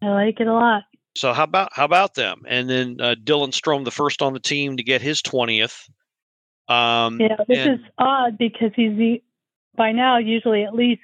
I 0.00 0.08
like 0.08 0.40
it 0.40 0.46
a 0.46 0.52
lot. 0.52 0.84
So 1.14 1.34
how 1.34 1.44
about 1.44 1.72
how 1.74 1.84
about 1.84 2.14
them? 2.14 2.40
And 2.48 2.70
then 2.70 2.96
uh, 3.00 3.14
Dylan 3.22 3.50
Strome, 3.50 3.84
the 3.84 3.90
first 3.90 4.22
on 4.22 4.32
the 4.32 4.40
team 4.40 4.78
to 4.78 4.82
get 4.82 5.02
his 5.02 5.20
twentieth. 5.20 5.90
Um, 6.68 7.20
Yeah, 7.20 7.36
this 7.46 7.58
and- 7.58 7.80
is 7.80 7.86
odd 7.98 8.38
because 8.38 8.70
he's 8.74 8.96
the, 8.96 9.22
by 9.76 9.92
now 9.92 10.16
usually 10.16 10.64
at 10.64 10.74
least 10.74 11.02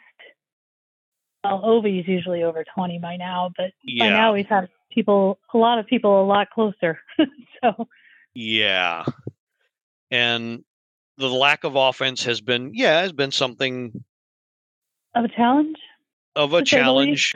well, 1.45 1.61
Ovi's 1.63 2.09
usually 2.09 2.43
over 2.43 2.65
twenty 2.75 2.99
by 2.99 3.17
now, 3.17 3.51
but 3.55 3.73
by 3.99 4.09
now 4.09 4.33
we've 4.33 4.47
had 4.47 4.71
people 4.95 5.39
a 5.53 5.59
lot 5.59 5.79
of 5.79 5.87
people 5.87 6.23
a 6.23 6.27
lot 6.27 6.51
closer. 6.51 7.01
so 7.63 7.89
yeah, 8.35 9.05
and 10.11 10.65
the 11.19 11.29
lack 11.29 11.65
of 11.65 11.77
offense 11.77 12.25
has 12.25 12.41
been 12.41 12.73
yeah 12.75 13.01
has 13.03 13.13
been 13.13 13.31
something 13.31 14.05
of 15.15 15.25
a 15.25 15.29
challenge. 15.29 15.77
of 16.37 16.53
a 16.53 16.61
To 16.61 16.67
say 16.67 16.77
the 16.77 16.83
challenge. 16.83 17.35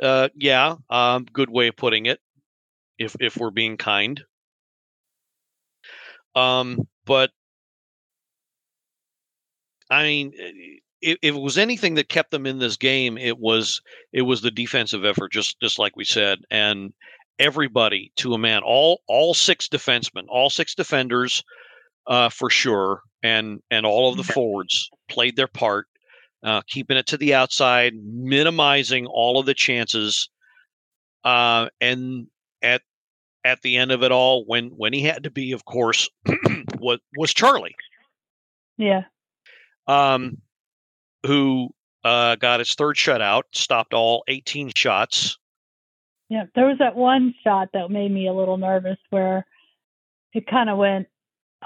Uh, 0.00 0.28
yeah, 0.36 0.76
um, 0.90 1.26
good 1.32 1.50
way 1.50 1.68
of 1.68 1.76
putting 1.76 2.06
it. 2.06 2.20
If 2.98 3.16
if 3.20 3.36
we're 3.36 3.50
being 3.50 3.76
kind. 3.76 4.22
Um, 6.34 6.86
but 7.04 7.30
I 9.90 10.02
mean, 10.04 10.32
if, 11.00 11.18
it 11.22 11.32
was 11.32 11.58
anything 11.58 11.94
that 11.94 12.08
kept 12.08 12.30
them 12.30 12.46
in 12.46 12.58
this 12.58 12.76
game, 12.76 13.18
it 13.18 13.38
was 13.38 13.80
it 14.12 14.22
was 14.22 14.40
the 14.42 14.50
defensive 14.50 15.04
effort, 15.04 15.32
just 15.32 15.60
just 15.60 15.78
like 15.78 15.96
we 15.96 16.04
said, 16.04 16.38
and 16.50 16.92
everybody 17.38 18.12
to 18.16 18.34
a 18.34 18.38
man, 18.38 18.62
all 18.64 19.00
all 19.08 19.34
six 19.34 19.68
defensemen, 19.68 20.24
all 20.28 20.50
six 20.50 20.74
defenders, 20.74 21.42
uh, 22.06 22.28
for 22.28 22.50
sure, 22.50 23.02
and 23.22 23.60
and 23.70 23.86
all 23.86 24.10
of 24.10 24.16
the 24.16 24.24
forwards 24.24 24.90
played 25.08 25.36
their 25.36 25.48
part 25.48 25.86
uh, 26.42 26.62
keeping 26.68 26.96
it 26.96 27.06
to 27.08 27.16
the 27.16 27.34
outside, 27.34 27.94
minimizing 28.04 29.06
all 29.06 29.38
of 29.38 29.46
the 29.46 29.54
chances, 29.54 30.28
uh, 31.24 31.68
and 31.80 32.26
at 32.62 32.82
at 33.44 33.62
the 33.62 33.76
end 33.76 33.92
of 33.92 34.02
it 34.02 34.12
all, 34.12 34.44
when 34.46 34.68
when 34.68 34.92
he 34.92 35.02
had 35.02 35.24
to 35.24 35.30
be, 35.30 35.52
of 35.52 35.64
course, 35.64 36.08
was 36.78 37.00
was 37.16 37.34
Charlie, 37.34 37.74
Yeah. 38.76 39.04
um, 39.86 40.38
who 41.28 41.68
uh, 42.04 42.34
got 42.36 42.58
his 42.60 42.74
third 42.74 42.96
shutout, 42.96 43.42
stopped 43.52 43.92
all 43.92 44.24
18 44.28 44.72
shots. 44.74 45.38
Yeah. 46.30 46.44
There 46.54 46.66
was 46.66 46.78
that 46.78 46.96
one 46.96 47.34
shot 47.44 47.68
that 47.74 47.90
made 47.90 48.10
me 48.10 48.26
a 48.28 48.32
little 48.32 48.56
nervous 48.56 48.98
where 49.10 49.46
it 50.32 50.46
kind 50.46 50.68
of 50.70 50.78
went 50.78 51.06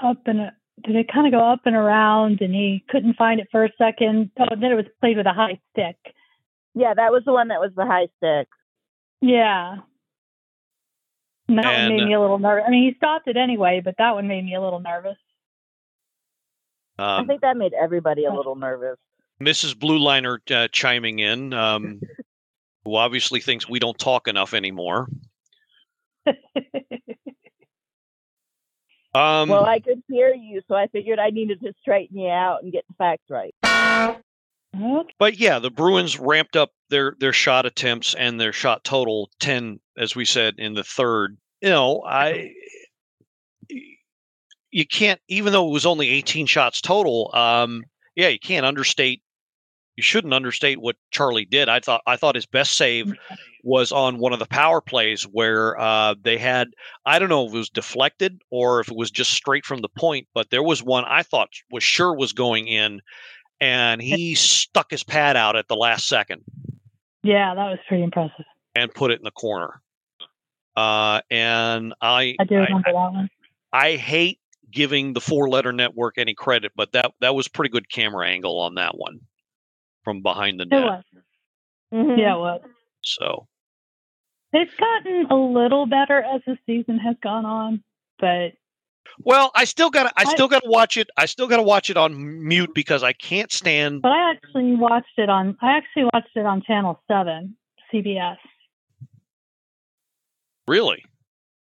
up 0.01 0.17
and 0.25 0.41
uh, 0.41 0.49
did 0.85 0.95
it 0.95 1.11
kind 1.11 1.27
of 1.27 1.31
go 1.33 1.39
up 1.51 1.61
and 1.65 1.75
around 1.75 2.41
and 2.41 2.53
he 2.53 2.83
couldn't 2.89 3.15
find 3.15 3.39
it 3.39 3.47
for 3.51 3.63
a 3.65 3.69
second. 3.77 4.31
Oh, 4.39 4.45
and 4.51 4.61
then 4.61 4.71
it 4.71 4.75
was 4.75 4.85
played 4.99 5.17
with 5.17 5.25
a 5.27 5.33
high 5.33 5.59
stick. 5.71 5.97
Yeah, 6.75 6.93
that 6.93 7.11
was 7.11 7.23
the 7.25 7.31
one 7.33 7.47
that 7.49 7.59
was 7.61 7.71
the 7.75 7.85
high 7.85 8.07
stick. 8.17 8.47
Yeah. 9.21 9.77
And 11.47 11.57
that 11.57 11.65
And- 11.65 11.91
one 11.93 11.97
made 11.99 12.07
me 12.07 12.13
a 12.13 12.19
little 12.21 12.39
nervous. 12.39 12.63
I 12.67 12.69
mean, 12.71 12.83
he 12.91 12.97
stopped 12.97 13.27
it 13.27 13.37
anyway, 13.37 13.81
but 13.83 13.95
that 13.97 14.11
one 14.15 14.27
made 14.27 14.43
me 14.43 14.55
a 14.55 14.61
little 14.61 14.79
nervous. 14.79 15.17
I 16.97 17.19
Um, 17.19 17.27
think 17.27 17.41
that 17.41 17.57
made 17.57 17.73
everybody 17.73 18.25
a 18.25 18.33
little 18.33 18.55
nervous. 18.55 18.97
Mrs. 19.41 19.77
Blue 19.77 19.99
Liner 19.99 20.41
uh, 20.51 20.67
chiming 20.71 21.19
in, 21.19 21.53
um, 21.53 22.01
who 22.85 22.95
obviously 22.95 23.39
thinks 23.39 23.67
we 23.67 23.79
don't 23.79 23.97
talk 23.97 24.27
enough 24.27 24.53
anymore. 24.53 25.07
Um, 29.15 29.47
well, 29.47 29.65
I 29.65 29.79
could 29.79 30.01
hear 30.09 30.33
you, 30.33 30.61
so 30.67 30.75
I 30.75 30.87
figured 30.87 31.19
I 31.19 31.29
needed 31.29 31.61
to 31.61 31.73
straighten 31.81 32.17
you 32.17 32.29
out 32.29 32.63
and 32.63 32.71
get 32.71 32.83
the 32.87 32.95
facts 32.95 33.29
right. 33.29 33.53
Okay. 34.75 35.13
but 35.19 35.37
yeah, 35.37 35.59
the 35.59 35.69
Bruins 35.69 36.19
ramped 36.19 36.55
up 36.55 36.71
their 36.89 37.15
their 37.19 37.33
shot 37.33 37.67
attempts 37.67 38.15
and 38.15 38.41
their 38.41 38.51
shot 38.51 38.83
total 38.83 39.29
ten, 39.39 39.79
as 39.95 40.15
we 40.15 40.25
said 40.25 40.55
in 40.57 40.73
the 40.73 40.83
third. 40.83 41.37
You 41.61 41.69
know, 41.69 42.03
I 42.03 42.53
you 44.71 44.87
can't 44.87 45.21
even 45.27 45.53
though 45.53 45.67
it 45.67 45.73
was 45.73 45.85
only 45.85 46.09
eighteen 46.09 46.47
shots 46.47 46.81
total. 46.81 47.29
Um, 47.35 47.83
yeah, 48.15 48.27
you 48.29 48.39
can't 48.39 48.65
understate. 48.65 49.21
You 49.95 50.01
shouldn't 50.01 50.33
understate 50.33 50.81
what 50.81 50.95
Charlie 51.11 51.45
did. 51.45 51.69
I 51.69 51.79
thought 51.79 52.01
I 52.07 52.15
thought 52.15 52.33
his 52.33 52.47
best 52.47 52.73
save 52.77 53.13
was 53.63 53.91
on 53.91 54.17
one 54.17 54.33
of 54.33 54.39
the 54.39 54.47
power 54.47 54.81
plays 54.81 55.23
where 55.23 55.79
uh, 55.79 56.15
they 56.19 56.37
had 56.37 56.69
I 57.05 57.19
don't 57.19 57.29
know 57.29 57.45
if 57.45 57.53
it 57.53 57.57
was 57.57 57.69
deflected 57.69 58.41
or 58.49 58.79
if 58.79 58.89
it 58.89 58.97
was 58.97 59.11
just 59.11 59.31
straight 59.31 59.65
from 59.65 59.81
the 59.81 59.89
point, 59.89 60.27
but 60.33 60.49
there 60.49 60.63
was 60.63 60.81
one 60.81 61.05
I 61.05 61.21
thought 61.21 61.49
was 61.69 61.83
sure 61.83 62.15
was 62.15 62.33
going 62.33 62.67
in, 62.67 63.01
and 63.61 64.01
he 64.01 64.33
stuck 64.33 64.89
his 64.89 65.03
pad 65.03 65.37
out 65.37 65.55
at 65.55 65.67
the 65.67 65.75
last 65.75 66.07
second 66.07 66.41
Yeah, 67.21 67.53
that 67.53 67.69
was 67.69 67.79
pretty 67.87 68.03
impressive. 68.03 68.45
and 68.73 68.91
put 68.93 69.11
it 69.11 69.19
in 69.19 69.23
the 69.23 69.31
corner. 69.31 69.79
Uh, 70.75 71.21
and 71.29 71.93
I 72.01 72.35
I 72.39 72.45
do 72.45 72.55
I, 72.55 72.65
remember 72.65 72.81
that 72.87 72.93
one. 72.95 73.29
I 73.71 73.91
hate 73.95 74.39
giving 74.73 75.13
the 75.13 75.21
four 75.21 75.49
letter 75.49 75.71
network 75.71 76.17
any 76.17 76.33
credit, 76.33 76.71
but 76.75 76.91
that 76.93 77.13
that 77.21 77.35
was 77.35 77.47
pretty 77.47 77.69
good 77.69 77.89
camera 77.89 78.27
angle 78.27 78.59
on 78.59 78.75
that 78.75 78.97
one 78.97 79.19
from 80.03 80.21
behind 80.21 80.59
the 80.59 80.63
It 80.63 80.69
net. 80.69 80.83
was. 80.83 81.03
Mhm. 81.93 82.17
Yeah, 82.19 82.35
it 82.35 82.39
was. 82.39 82.61
So 83.03 83.47
It's 84.51 84.73
gotten 84.75 85.25
a 85.31 85.35
little 85.35 85.85
better 85.87 86.21
as 86.21 86.41
the 86.45 86.57
season 86.65 86.99
has 86.99 87.15
gone 87.21 87.45
on, 87.45 87.83
but 88.19 88.53
well, 89.19 89.51
I 89.55 89.65
still 89.65 89.89
got 89.89 90.03
to 90.03 90.09
I 90.17 90.23
I- 90.29 90.33
still 90.33 90.47
got 90.47 90.63
to 90.63 90.69
watch 90.69 90.97
it. 90.97 91.09
I 91.17 91.25
still 91.25 91.47
got 91.47 91.57
to 91.57 91.63
watch 91.63 91.89
it 91.89 91.97
on 91.97 92.47
mute 92.47 92.73
because 92.73 93.03
I 93.03 93.13
can't 93.13 93.51
stand. 93.51 94.01
but 94.01 94.11
I 94.11 94.31
actually 94.31 94.75
watched 94.75 95.17
it 95.17 95.29
on 95.29 95.57
I 95.61 95.77
actually 95.77 96.05
watched 96.13 96.35
it 96.35 96.45
on 96.45 96.61
channel 96.61 97.01
7, 97.07 97.55
CBS. 97.91 98.37
Really, 100.67 101.03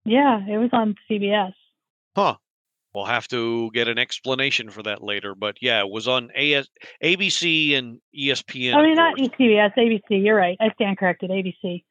Yeah, 0.05 0.45
it 0.47 0.57
was 0.57 0.69
on 0.73 0.95
CBS. 1.09 1.53
huh? 2.15 2.35
We'll 2.95 3.05
have 3.05 3.27
to 3.27 3.69
get 3.71 3.87
an 3.89 3.97
explanation 3.99 4.69
for 4.69 4.81
that 4.83 5.03
later. 5.03 5.35
But 5.35 5.57
yeah, 5.61 5.81
it 5.81 5.89
was 5.89 6.07
on 6.07 6.31
AS, 6.35 6.69
ABC 7.03 7.77
and 7.77 7.99
ESPN. 8.17 8.73
I 8.75 8.81
mean, 8.81 8.95
not 8.95 9.17
course. 9.17 9.29
CBS, 9.39 9.73
ABC. 9.77 10.01
You're 10.25 10.35
right. 10.37 10.57
I 10.61 10.69
stand 10.75 10.97
corrected. 10.97 11.29
ABC. 11.29 11.83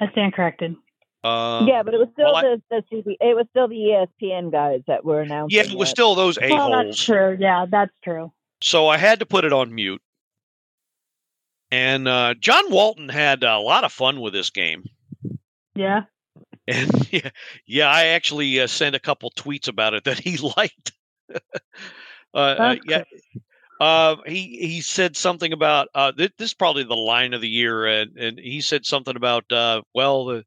I 0.00 0.10
stand 0.12 0.32
corrected. 0.34 0.74
Uh, 1.24 1.64
yeah, 1.66 1.82
but 1.82 1.92
it 1.92 1.98
was 1.98 2.08
still 2.12 2.26
well, 2.32 2.36
I- 2.36 2.42
the, 2.42 2.62
the 2.70 2.82
CB, 2.96 3.16
it 3.20 3.34
was 3.36 3.46
still 3.50 3.66
the 3.68 4.06
ESPN 4.22 4.52
guys 4.52 4.80
that 4.86 5.04
were 5.04 5.20
announcing. 5.20 5.56
yeah, 5.56 5.64
it 5.64 5.76
was 5.76 5.88
it. 5.88 5.90
still 5.90 6.14
those 6.14 6.38
a 6.40 6.48
Well, 6.50 6.70
that's 6.70 6.84
holes. 6.84 7.02
true. 7.04 7.36
Yeah, 7.40 7.66
that's 7.68 7.92
true. 8.04 8.32
so 8.62 8.86
I 8.88 8.96
had 8.96 9.18
to 9.20 9.26
put 9.26 9.44
it 9.44 9.52
on 9.52 9.74
mute. 9.74 10.00
And 11.72 12.06
uh, 12.06 12.34
John 12.38 12.70
Walton 12.70 13.08
had 13.08 13.42
a 13.42 13.58
lot 13.58 13.82
of 13.84 13.90
fun 13.92 14.20
with 14.20 14.32
this 14.32 14.50
game. 14.50 14.84
Yeah. 15.74 16.02
And 16.68 16.90
yeah, 17.12 17.30
yeah 17.66 17.88
I 17.90 18.06
actually 18.06 18.60
uh, 18.60 18.66
sent 18.66 18.94
a 18.96 19.00
couple 19.00 19.30
tweets 19.36 19.68
about 19.68 19.94
it 19.94 20.04
that 20.04 20.18
he 20.18 20.36
liked. 20.56 20.92
uh, 21.32 21.38
uh, 22.34 22.76
yeah, 22.84 23.04
uh, 23.80 24.16
he 24.26 24.58
he 24.60 24.80
said 24.80 25.16
something 25.16 25.52
about 25.52 25.88
uh, 25.94 26.12
th- 26.12 26.32
this 26.38 26.50
is 26.50 26.54
probably 26.54 26.84
the 26.84 26.94
line 26.94 27.34
of 27.34 27.40
the 27.40 27.48
year, 27.48 27.86
and 27.86 28.16
and 28.16 28.38
he 28.38 28.60
said 28.60 28.84
something 28.86 29.16
about 29.16 29.50
uh, 29.52 29.82
well, 29.94 30.26
the, 30.26 30.44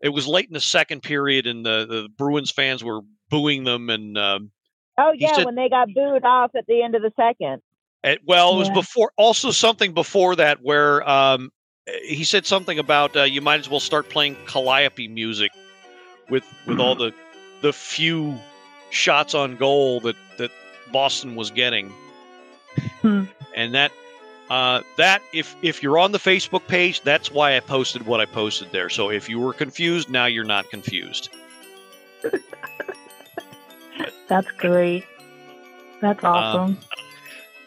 it 0.00 0.10
was 0.10 0.26
late 0.26 0.46
in 0.48 0.54
the 0.54 0.60
second 0.60 1.02
period, 1.02 1.46
and 1.46 1.64
the, 1.64 1.86
the 1.88 2.08
Bruins 2.16 2.50
fans 2.50 2.82
were 2.84 3.00
booing 3.30 3.64
them, 3.64 3.90
and 3.90 4.18
um, 4.18 4.50
Oh 4.98 5.12
yeah, 5.16 5.36
said- 5.36 5.46
when 5.46 5.54
they 5.54 5.68
got 5.68 5.92
booed 5.94 6.24
off 6.24 6.52
at 6.54 6.66
the 6.66 6.82
end 6.82 6.94
of 6.94 7.02
the 7.02 7.12
second. 7.16 7.62
Well, 8.26 8.56
it 8.56 8.58
was 8.58 8.68
Yeah. 8.68 8.74
before. 8.74 9.12
Also, 9.16 9.50
something 9.50 9.94
before 9.94 10.36
that 10.36 10.58
where 10.60 11.08
um, 11.08 11.50
he 12.02 12.24
said 12.24 12.46
something 12.46 12.78
about 12.78 13.16
uh, 13.16 13.22
you 13.22 13.40
might 13.40 13.60
as 13.60 13.68
well 13.68 13.80
start 13.80 14.08
playing 14.08 14.36
Calliope 14.46 15.08
music 15.08 15.52
with 16.30 16.44
with 16.66 16.78
all 16.80 16.94
the 16.94 17.12
the 17.60 17.72
few 17.72 18.38
shots 18.90 19.34
on 19.34 19.56
goal 19.56 20.00
that 20.00 20.16
that 20.38 20.50
Boston 20.92 21.36
was 21.36 21.50
getting, 21.50 21.92
Hmm. 23.02 23.24
and 23.54 23.74
that 23.74 23.92
uh, 24.50 24.82
that 24.96 25.22
if 25.32 25.54
if 25.62 25.82
you're 25.82 25.98
on 25.98 26.12
the 26.12 26.18
Facebook 26.18 26.66
page, 26.66 27.00
that's 27.02 27.30
why 27.30 27.56
I 27.56 27.60
posted 27.60 28.06
what 28.06 28.20
I 28.20 28.26
posted 28.26 28.72
there. 28.72 28.88
So 28.88 29.10
if 29.10 29.28
you 29.28 29.38
were 29.40 29.52
confused, 29.52 30.10
now 30.10 30.26
you're 30.26 30.44
not 30.44 30.70
confused. 30.70 31.30
That's 34.28 34.50
great. 34.52 35.04
That's 36.00 36.24
awesome. 36.24 36.78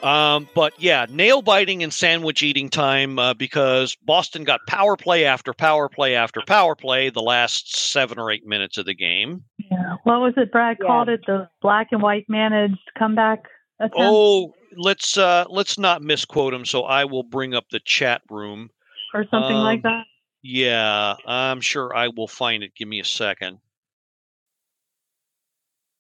Um, 0.04 0.48
but 0.54 0.74
yeah, 0.82 1.08
nail 1.10 1.42
biting 1.42 1.82
and 1.84 1.92
sandwich 1.94 2.44
eating 2.44 2.70
time 2.70 3.18
uh, 3.18 3.34
because 3.34 3.96
Boston 4.04 4.44
got 4.44 4.62
power 4.68 4.96
play 4.96 5.26
after 5.26 5.54
power 5.54 5.90
play 5.90 6.16
after 6.16 6.42
power 6.46 6.76
play 6.76 7.10
the 7.10 7.22
last 7.22 7.76
seven 7.76 8.20
or 8.20 8.30
eight 8.32 8.46
minutes 8.46 8.78
of 8.78 8.86
the 8.86 8.94
game. 8.94 9.44
yeah. 9.58 9.96
What 10.04 10.20
was 10.22 10.34
it 10.38 10.52
Brad 10.52 10.78
Yeah. 10.80 10.86
called 10.88 11.10
it? 11.10 11.22
The 11.26 11.50
black 11.62 11.88
and 11.92 12.02
white 12.02 12.26
managed 12.30 12.80
comeback 12.98 13.46
attempt? 13.80 13.98
Oh, 13.98 14.54
let's 14.76 15.18
uh, 15.18 15.46
let's 15.50 15.78
not 15.80 16.02
misquote 16.02 16.54
him. 16.54 16.66
So 16.66 16.84
I 16.84 17.06
will 17.06 17.24
bring 17.24 17.56
up 17.56 17.66
the 17.72 17.80
chat 17.80 18.22
room. 18.30 18.70
or 19.14 19.26
something 19.32 19.58
like 19.58 19.78
Um, 19.78 19.82
that. 19.84 20.04
Yeah, 20.44 21.16
I'm 21.26 21.62
sure 21.62 21.96
I 21.96 22.10
will 22.10 22.28
find 22.28 22.64
it. 22.64 22.76
Give 22.76 22.88
me 22.88 23.00
a 23.00 23.06
second. 23.06 23.60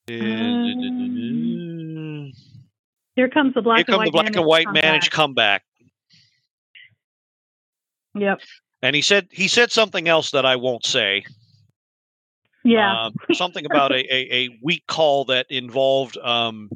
Um, 0.10 1.17
Here 3.18 3.28
comes 3.28 3.56
the 3.56 3.64
black 3.64 3.78
Here 3.80 3.86
and 3.88 3.88
come 3.88 3.98
white 3.98 4.06
the 4.06 4.12
black 4.12 4.36
and 4.36 4.46
white 4.46 4.66
comeback. 4.66 4.84
managed 4.84 5.12
comeback. 5.12 5.64
Yep. 8.14 8.42
And 8.84 8.96
he 8.96 9.02
said 9.02 9.28
he 9.32 9.48
said 9.48 9.72
something 9.72 10.08
else 10.08 10.30
that 10.32 10.46
I 10.46 10.56
won't 10.56 10.86
say. 10.86 11.26
Yeah. 12.64 13.06
Um, 13.06 13.16
something 13.34 13.66
about 13.66 13.92
a, 13.92 13.98
a, 14.14 14.46
a 14.46 14.60
weak 14.62 14.86
call 14.88 15.26
that 15.26 15.48
involved 15.50 16.16
um, 16.18 16.70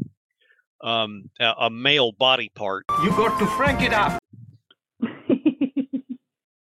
um, 0.82 1.30
a, 1.40 1.54
a 1.60 1.70
male 1.70 2.12
body 2.12 2.50
part. 2.56 2.86
You 3.04 3.12
got 3.12 3.38
to 3.38 3.46
frank 3.46 3.84
it 3.84 3.94
up. 3.94 4.20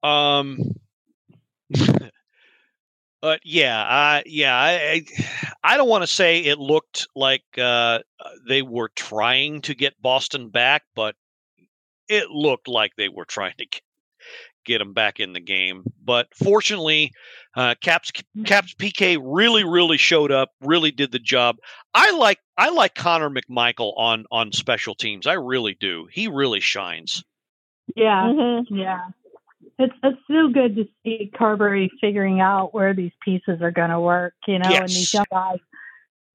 Um, 0.04 0.58
but 3.22 3.42
yeah, 3.44 3.82
I 3.84 4.24
yeah, 4.26 4.56
I 4.56 4.72
I, 4.72 5.06
I 5.64 5.78
don't 5.78 5.90
want 5.90 6.04
to 6.04 6.08
say 6.08 6.40
it 6.40 6.58
looked 6.60 7.08
like 7.16 7.44
uh, 7.58 8.00
they 8.48 8.62
were 8.62 8.90
trying 8.96 9.62
to 9.62 9.76
get 9.76 10.02
Boston 10.02 10.50
back, 10.50 10.84
but 10.96 11.16
it 12.10 12.30
looked 12.30 12.68
like 12.68 12.92
they 12.98 13.10
were 13.10 13.26
trying 13.26 13.54
to 13.58 13.66
get, 13.66 13.82
get 14.66 14.78
them 14.80 14.94
back 14.94 15.20
in 15.20 15.34
the 15.34 15.40
game. 15.40 15.84
But 16.04 16.28
fortunately, 16.36 17.12
uh, 17.56 17.76
Caps 17.82 18.12
Caps 18.46 18.74
PK 18.74 19.18
really 19.22 19.64
really 19.64 19.98
showed 19.98 20.32
up, 20.32 20.50
really 20.62 20.92
did 20.92 21.12
the 21.12 21.20
job. 21.20 21.58
I 21.94 22.12
like 22.12 22.40
I 22.58 22.70
like 22.70 22.96
Connor 22.96 23.30
McMichael 23.30 23.94
on 23.98 24.26
on 24.32 24.52
special 24.52 24.96
teams. 24.96 25.28
I 25.28 25.34
really 25.34 25.78
do. 25.80 26.08
He 26.12 26.28
really 26.28 26.60
shines. 26.60 27.24
yeah. 27.96 28.24
Mhm. 28.24 28.66
Yeah. 28.70 29.02
It's 29.82 29.94
it's 30.04 30.20
so 30.28 30.48
good 30.54 30.76
to 30.76 30.86
see 31.04 31.32
Carberry 31.38 31.90
figuring 32.00 32.40
out 32.40 32.74
where 32.74 32.94
these 32.94 33.12
pieces 33.26 33.62
are 33.62 33.72
going 33.72 33.90
to 33.90 34.00
work, 34.00 34.34
you 34.48 34.60
know, 34.60 34.70
and 34.70 34.88
these 34.90 35.14
young 35.14 35.26
guys, 35.32 35.58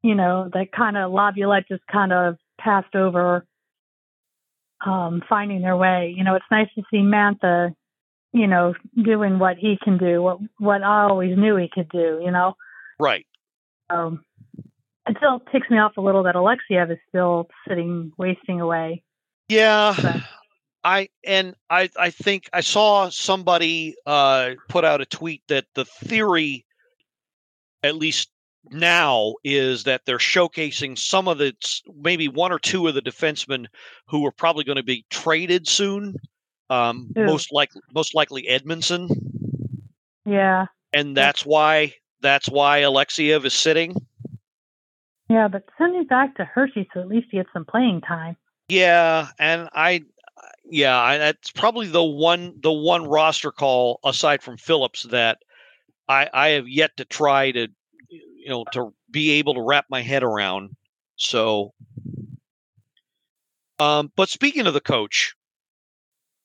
you 0.03 0.15
know, 0.15 0.51
that 0.53 0.73
kind 0.73 0.97
of 0.97 1.13
Laviolette 1.13 1.69
just 1.69 1.87
kind 1.87 2.13
of 2.13 2.37
passed 2.61 2.95
over, 2.97 3.47
um, 4.85 5.23
finding 5.29 5.63
their 5.63 5.77
way. 5.77 6.13
You 6.17 6.25
know, 6.25 6.35
it's 6.35 6.45
nice 6.51 6.69
to 6.77 6.83
see 6.91 6.99
Mantha, 6.99 7.73
you 8.33 8.47
know, 8.47 8.75
doing 9.01 9.39
what 9.39 9.57
he 9.59 9.79
can 9.83 9.97
do, 9.99 10.23
what 10.23 10.39
what 10.59 10.83
I 10.83 11.03
always 11.05 11.37
knew 11.39 11.57
he 11.57 11.69
could 11.73 11.89
do. 11.89 12.21
You 12.25 12.31
know, 12.33 12.55
Right. 12.99 13.27
um, 13.91 14.25
it 15.07 15.17
still 15.19 15.41
ticks 15.53 15.71
me 15.71 15.79
off 15.79 15.97
a 15.97 16.01
little 16.01 16.25
that 16.25 16.35
Alexeyev 16.35 16.91
is 16.91 16.99
still 17.09 17.49
sitting, 17.69 18.13
wasting 18.19 18.61
away. 18.61 19.03
Yeah. 19.49 19.95
But- 20.03 20.23
I 20.87 21.09
and 21.25 21.57
I 21.69 21.91
I 21.99 22.11
think 22.11 22.49
I 22.53 22.61
saw 22.61 23.09
somebody 23.09 23.97
uh 24.07 24.51
put 24.69 24.85
out 24.85 25.01
a 25.01 25.07
tweet 25.07 25.43
that 25.49 25.65
the 25.75 25.85
theory 25.85 26.65
at 27.83 27.97
least 27.97 28.31
now 28.71 29.35
is 29.43 29.83
that 29.85 30.03
they're 30.07 30.19
showcasing 30.19 30.97
some 30.97 31.27
of 31.27 31.39
the 31.39 31.55
maybe 31.93 32.29
one 32.29 32.53
or 32.53 32.61
two 32.61 32.87
of 32.87 32.95
the 32.95 33.03
defensemen 33.03 33.67
who 34.07 34.25
are 34.27 34.31
probably 34.31 34.63
going 34.63 34.77
to 34.77 34.85
be 34.85 35.05
traded 35.11 35.67
soon. 35.67 36.15
Um, 36.71 37.11
most 37.17 37.53
likely 37.53 37.81
most 37.93 38.15
likely 38.15 38.47
Edmundson 38.49 39.11
Yeah, 40.25 40.67
and 40.93 41.17
that's 41.17 41.45
why 41.45 41.95
that's 42.21 42.49
why 42.49 42.83
Alexeyev 42.83 43.45
is 43.45 43.55
sitting. 43.55 43.97
yeah, 45.29 45.49
but 45.49 45.65
send 45.79 45.97
him 45.97 46.07
back 46.07 46.37
to 46.37 46.45
Hershey 46.45 46.89
so 46.95 47.01
at 47.01 47.09
least 47.09 47.27
he 47.33 47.39
gets 47.39 47.53
some 47.53 47.65
playing 47.65 48.03
time. 48.03 48.37
Yeah, 48.69 49.29
and 49.39 49.69
I, 49.73 50.03
yeah, 50.65 50.99
I, 50.99 51.19
that's 51.19 51.51
probably 51.51 51.87
the 51.87 52.05
one 52.05 52.55
the 52.63 52.73
one 52.73 53.05
roster 53.05 53.53
call 53.53 54.01
aside 54.05 54.43
from 54.43 54.57
Phillips 54.57 55.05
that 55.05 55.39
I 56.09 56.29
I 56.33 56.49
have 56.51 56.69
yet 56.69 56.97
to 56.97 57.05
try 57.05 57.51
to 57.53 57.69
you 58.09 58.49
know 58.49 58.65
to 58.73 58.93
be 59.11 59.33
able 59.33 59.55
to 59.55 59.63
wrap 59.63 59.87
my 59.89 60.03
head 60.03 60.23
around. 60.23 60.77
So, 61.17 61.73
um, 63.79 64.13
but 64.17 64.29
speaking 64.29 64.67
of 64.67 64.75
the 64.75 64.81
coach, 64.81 65.35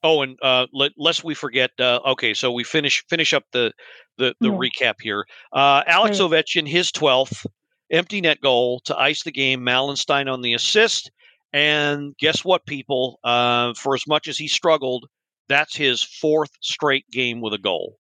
oh, 0.03 0.21
and 0.21 0.37
uh, 0.41 0.67
let, 0.73 0.93
lest 0.97 1.23
we 1.23 1.33
forget. 1.33 1.71
Uh, 1.79 1.99
okay, 2.05 2.33
so 2.33 2.51
we 2.51 2.63
finish 2.63 3.03
finish 3.09 3.33
up 3.33 3.45
the 3.51 3.73
the 4.17 4.35
the 4.39 4.49
recap 4.49 4.95
here. 5.01 5.25
Uh, 5.51 5.83
Alex 5.87 6.19
Right. 6.19 6.31
Ovechkin, 6.31 6.67
his 6.67 6.91
twelfth 6.91 7.45
empty 7.91 8.21
net 8.21 8.39
goal 8.41 8.79
to 8.85 8.97
ice 8.97 9.23
the 9.23 9.31
game. 9.31 9.61
Malenstyn 9.61 10.31
on 10.31 10.41
the 10.41 10.53
assist. 10.53 11.11
And 11.53 12.15
guess 12.17 12.45
what, 12.45 12.65
people? 12.65 13.19
Uh, 13.23 13.73
for 13.73 13.93
as 13.93 14.07
much 14.07 14.27
as 14.27 14.37
he 14.37 14.47
struggled, 14.47 15.07
that's 15.49 15.75
his 15.75 16.01
fourth 16.01 16.51
straight 16.61 17.09
game 17.11 17.41
with 17.41 17.53
a 17.53 17.57
goal. 17.57 17.97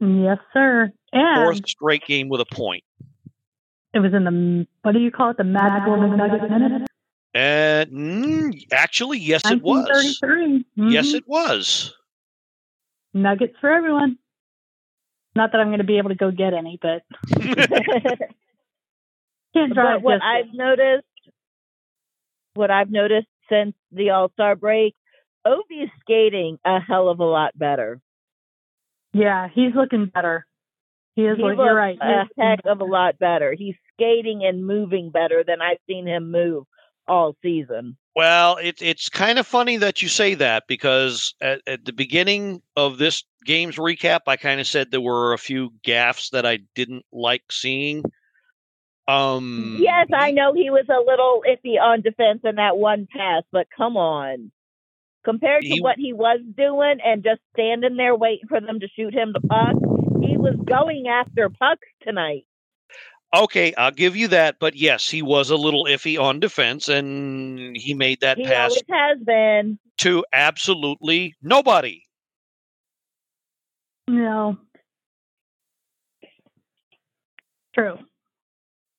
Yes, 0.00 0.38
sir. 0.52 0.92
And 1.12 1.44
Fourth 1.44 1.68
straight 1.68 2.04
game 2.06 2.28
with 2.28 2.40
a 2.40 2.46
point. 2.46 2.84
it 3.92 4.00
was 4.00 4.12
in 4.12 4.24
the 4.24 4.66
what 4.82 4.92
do 4.92 4.98
you 4.98 5.10
call 5.10 5.30
it? 5.30 5.36
The 5.36 5.44
magical 5.44 5.94
McNugget 5.94 6.50
minute. 6.50 6.88
And 7.34 7.90
mm, 7.90 8.66
actually, 8.72 9.18
yes, 9.18 9.42
it 9.44 9.60
was. 9.62 9.86
1933. 10.22 10.92
Yes, 10.92 11.14
it 11.14 11.24
was. 11.26 11.92
Nuggets 13.12 13.54
for 13.60 13.70
everyone. 13.70 14.18
Not 15.36 15.52
that 15.52 15.60
I'm 15.60 15.68
going 15.68 15.78
to 15.78 15.84
be 15.84 15.98
able 15.98 16.10
to 16.10 16.14
go 16.14 16.30
get 16.30 16.54
any, 16.54 16.78
but 16.80 17.02
can't 19.52 19.74
drive 19.74 19.74
but 19.74 20.02
what. 20.02 20.22
I've 20.22 20.52
noticed, 20.52 21.06
what 22.54 22.70
I've 22.70 22.90
noticed 22.90 23.28
since 23.48 23.74
the 23.92 24.10
All 24.10 24.30
Star 24.32 24.56
break, 24.56 24.94
Ovi's 25.46 25.90
skating 26.00 26.58
a 26.64 26.80
hell 26.80 27.08
of 27.08 27.20
a 27.20 27.24
lot 27.24 27.56
better. 27.56 28.00
Yeah, 29.12 29.48
he's 29.52 29.74
looking 29.74 30.06
better. 30.06 30.46
He 31.14 31.22
is. 31.22 31.36
he 31.36 31.42
look, 31.42 31.56
you're 31.56 31.74
right. 31.74 31.98
He 32.00 32.08
a 32.08 32.28
heck 32.38 32.58
looking 32.64 32.72
of 32.72 32.80
a 32.80 32.84
lot 32.84 33.18
better. 33.18 33.52
He's 33.52 33.76
skating 33.94 34.44
and 34.44 34.66
moving 34.66 35.10
better 35.10 35.44
than 35.46 35.60
I've 35.62 35.78
seen 35.86 36.06
him 36.06 36.30
move 36.30 36.64
all 37.06 37.36
season. 37.42 37.96
Well, 38.16 38.56
it, 38.56 38.80
it's 38.80 39.08
kind 39.08 39.38
of 39.38 39.46
funny 39.46 39.76
that 39.78 40.02
you 40.02 40.08
say 40.08 40.34
that 40.34 40.64
because 40.68 41.34
at, 41.40 41.60
at 41.66 41.84
the 41.84 41.92
beginning 41.92 42.62
of 42.76 42.98
this 42.98 43.24
game's 43.44 43.76
recap, 43.76 44.20
I 44.26 44.36
kind 44.36 44.60
of 44.60 44.66
said 44.66 44.90
there 44.90 45.00
were 45.00 45.32
a 45.32 45.38
few 45.38 45.70
gaffes 45.84 46.30
that 46.30 46.46
I 46.46 46.60
didn't 46.74 47.04
like 47.12 47.50
seeing. 47.50 48.04
Um, 49.06 49.76
Yes, 49.80 50.08
I 50.14 50.30
know 50.30 50.54
he 50.54 50.70
was 50.70 50.86
a 50.88 50.98
little 51.04 51.42
iffy 51.48 51.78
on 51.80 52.00
defense 52.00 52.40
in 52.44 52.56
that 52.56 52.76
one 52.78 53.06
pass, 53.14 53.42
but 53.52 53.66
come 53.76 53.96
on. 53.96 54.50
Compared 55.24 55.62
to 55.62 55.68
He- 55.68 55.80
what 55.80 55.96
he 55.98 56.12
was 56.12 56.40
doing 56.56 57.00
and 57.04 57.22
just 57.22 57.40
standing 57.52 57.96
there 57.96 58.14
waiting 58.14 58.46
for 58.48 58.60
them 58.60 58.80
to 58.80 58.88
shoot 58.88 59.12
him 59.14 59.32
the 59.32 59.40
puck, 59.40 59.74
he 60.22 60.36
was 60.36 60.56
going 60.64 61.06
after 61.08 61.48
pucks 61.50 61.86
tonight. 62.02 62.46
Okay, 63.34 63.74
I'll 63.74 63.90
give 63.90 64.16
you 64.16 64.28
that, 64.28 64.58
but 64.60 64.76
yes, 64.76 65.10
he 65.10 65.20
was 65.22 65.50
a 65.50 65.56
little 65.56 65.84
iffy 65.86 66.20
on 66.20 66.40
defense, 66.40 66.88
and 66.88 67.76
he 67.76 67.92
made 67.92 68.20
that 68.20 68.38
He 68.38 68.44
pass 68.44 68.70
always 68.70 68.82
has 68.90 69.18
been. 69.24 69.78
to 69.98 70.24
absolutely 70.32 71.34
nobody. 71.42 72.02
No. 74.06 74.58
True. 77.74 77.98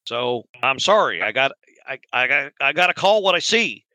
So 0.06 0.44
I'm 0.62 0.80
sorry, 0.80 1.22
I 1.22 1.32
got 1.32 1.52
I 1.88 2.00
I 2.13 2.28
got 2.28 2.52
I 2.62 2.74
got 2.74 2.88
to 2.88 2.94
call 2.94 3.22
what 3.24 3.36
I 3.36 3.39
see. 3.39 3.86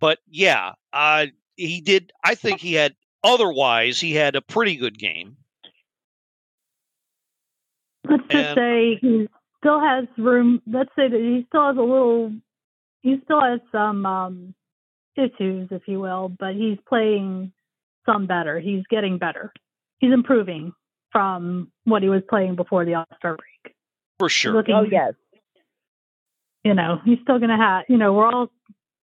But 0.00 0.18
yeah, 0.28 0.72
uh, 0.92 1.26
he 1.56 1.80
did. 1.80 2.12
I 2.24 2.34
think 2.34 2.60
he 2.60 2.74
had. 2.74 2.94
Otherwise, 3.22 4.00
he 4.00 4.14
had 4.14 4.34
a 4.34 4.40
pretty 4.40 4.76
good 4.76 4.98
game. 4.98 5.36
Let's 8.08 8.22
just 8.30 8.54
say 8.54 8.98
he 9.00 9.28
still 9.58 9.78
has 9.78 10.06
room. 10.16 10.62
Let's 10.66 10.88
say 10.96 11.08
that 11.08 11.20
he 11.20 11.44
still 11.48 11.66
has 11.66 11.76
a 11.76 11.82
little. 11.82 12.32
He 13.02 13.20
still 13.24 13.40
has 13.42 13.60
some 13.70 14.06
um, 14.06 14.54
issues, 15.16 15.68
if 15.70 15.82
you 15.86 16.00
will, 16.00 16.30
but 16.38 16.54
he's 16.54 16.78
playing 16.88 17.52
some 18.06 18.26
better. 18.26 18.58
He's 18.58 18.84
getting 18.90 19.18
better. 19.18 19.52
He's 19.98 20.12
improving 20.12 20.72
from 21.12 21.70
what 21.84 22.02
he 22.02 22.08
was 22.08 22.22
playing 22.28 22.56
before 22.56 22.84
the 22.84 22.94
All 22.94 23.06
Star 23.18 23.36
break. 23.36 23.74
For 24.18 24.28
sure. 24.28 24.54
Looking, 24.54 24.74
Oh, 24.74 24.86
yes. 24.90 25.12
You 26.64 26.74
know, 26.74 27.00
he's 27.04 27.18
still 27.22 27.38
going 27.38 27.50
to 27.50 27.56
have. 27.56 27.84
You 27.88 27.96
know, 27.96 28.12
we're 28.12 28.30
all, 28.30 28.50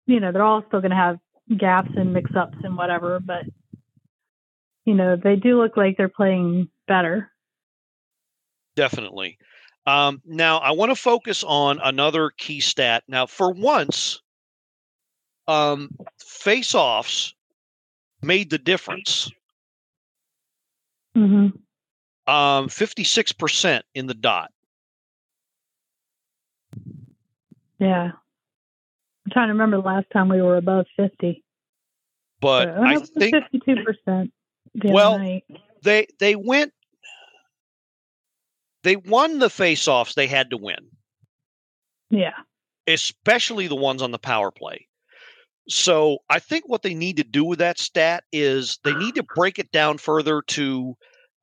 you 0.07 0.19
know, 0.19 0.31
they're 0.31 0.43
all 0.43 0.63
still 0.67 0.81
going 0.81 0.91
to 0.91 0.97
have 0.97 1.19
gaps 1.57 1.91
and 1.95 2.13
mix-ups 2.13 2.57
and 2.63 2.77
whatever, 2.77 3.19
but 3.19 3.43
you 4.85 4.95
know, 4.95 5.15
they 5.15 5.35
do 5.35 5.61
look 5.61 5.77
like 5.77 5.95
they're 5.95 6.09
playing 6.09 6.67
better. 6.87 7.29
Definitely. 8.75 9.37
Um, 9.85 10.21
now, 10.25 10.57
I 10.57 10.71
want 10.71 10.91
to 10.91 10.95
focus 10.95 11.43
on 11.43 11.79
another 11.83 12.31
key 12.37 12.61
stat. 12.61 13.03
Now, 13.07 13.25
for 13.25 13.51
once, 13.51 14.21
um, 15.47 15.89
face-offs 16.19 17.35
made 18.21 18.49
the 18.49 18.57
difference. 18.57 19.31
Mm-hmm. 21.17 22.31
Um, 22.31 22.69
fifty-six 22.69 23.31
percent 23.33 23.83
in 23.93 24.07
the 24.07 24.13
dot. 24.13 24.51
Yeah. 27.81 28.11
I'm 29.25 29.31
trying 29.31 29.47
to 29.47 29.53
remember 29.53 29.77
the 29.77 29.83
last 29.87 30.05
time 30.13 30.29
we 30.29 30.41
were 30.41 30.57
above 30.57 30.85
50. 30.95 31.43
But 32.39 32.69
Uh, 32.69 32.81
I 32.81 32.95
think 32.99 33.35
52%. 33.35 34.31
the 34.75 34.91
Well, 34.91 35.17
night. 35.19 35.43
They 35.83 36.07
they 36.19 36.35
went 36.35 36.73
they 38.83 38.95
won 38.95 39.39
the 39.39 39.49
face-offs 39.49 40.15
they 40.15 40.27
had 40.27 40.49
to 40.51 40.57
win, 40.57 40.89
Yeah. 42.09 42.33
especially 42.87 43.67
the 43.67 43.75
ones 43.75 44.01
on 44.01 44.11
the 44.11 44.17
power 44.19 44.51
play. 44.51 44.87
So 45.69 46.19
I 46.29 46.39
think 46.39 46.67
what 46.67 46.81
they 46.81 46.95
need 46.95 47.17
to 47.17 47.23
do 47.23 47.43
with 47.43 47.59
that 47.59 47.77
stat 47.79 48.23
is 48.31 48.79
they 48.83 48.95
need 48.95 49.15
to 49.15 49.23
break 49.23 49.59
it 49.59 49.71
down 49.71 49.97
further 49.99 50.41
to 50.49 50.95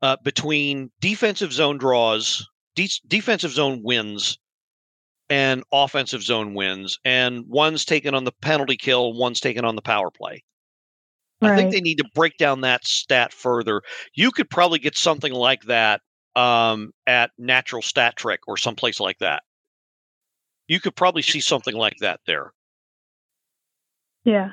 uh, 0.03 0.17
between 0.25 0.91
defensive 1.01 1.53
zone 1.53 1.79
draws, 1.79 2.49
de- 2.75 2.91
defensive 3.07 3.53
zone 3.53 3.83
wins, 3.85 4.39
and 5.31 5.63
offensive 5.73 6.23
zone 6.23 6.55
wins, 6.55 6.99
and 7.05 7.45
one's 7.47 7.85
taken 7.85 8.15
on 8.15 8.25
the 8.25 8.33
penalty 8.33 8.77
kill, 8.77 9.13
one's 9.13 9.41
taken 9.41 9.65
on 9.65 9.77
the 9.77 9.83
power 9.83 10.11
play. 10.11 10.43
I 11.41 11.55
think 11.55 11.73
they 11.73 11.81
need 11.81 11.99
to 11.99 12.11
break 12.15 12.37
down 12.37 12.63
that 12.63 12.85
stat 12.85 13.33
further. 13.33 13.83
You 14.15 14.33
could 14.33 14.51
probably 14.51 14.81
get 14.81 14.97
something 14.97 15.33
like 15.33 15.63
that 15.65 16.01
um, 16.35 16.93
at 17.07 17.31
Natural 17.39 17.81
Stat 17.83 18.17
Trick 18.17 18.41
or 18.49 18.57
someplace 18.57 18.99
like 18.99 19.19
that. 19.19 19.43
You 20.67 20.81
could 20.81 20.97
probably 20.97 21.23
see 21.23 21.41
something 21.41 21.75
like 21.75 21.97
that 22.01 22.21
there. 22.27 22.53
Yeah. 24.25 24.51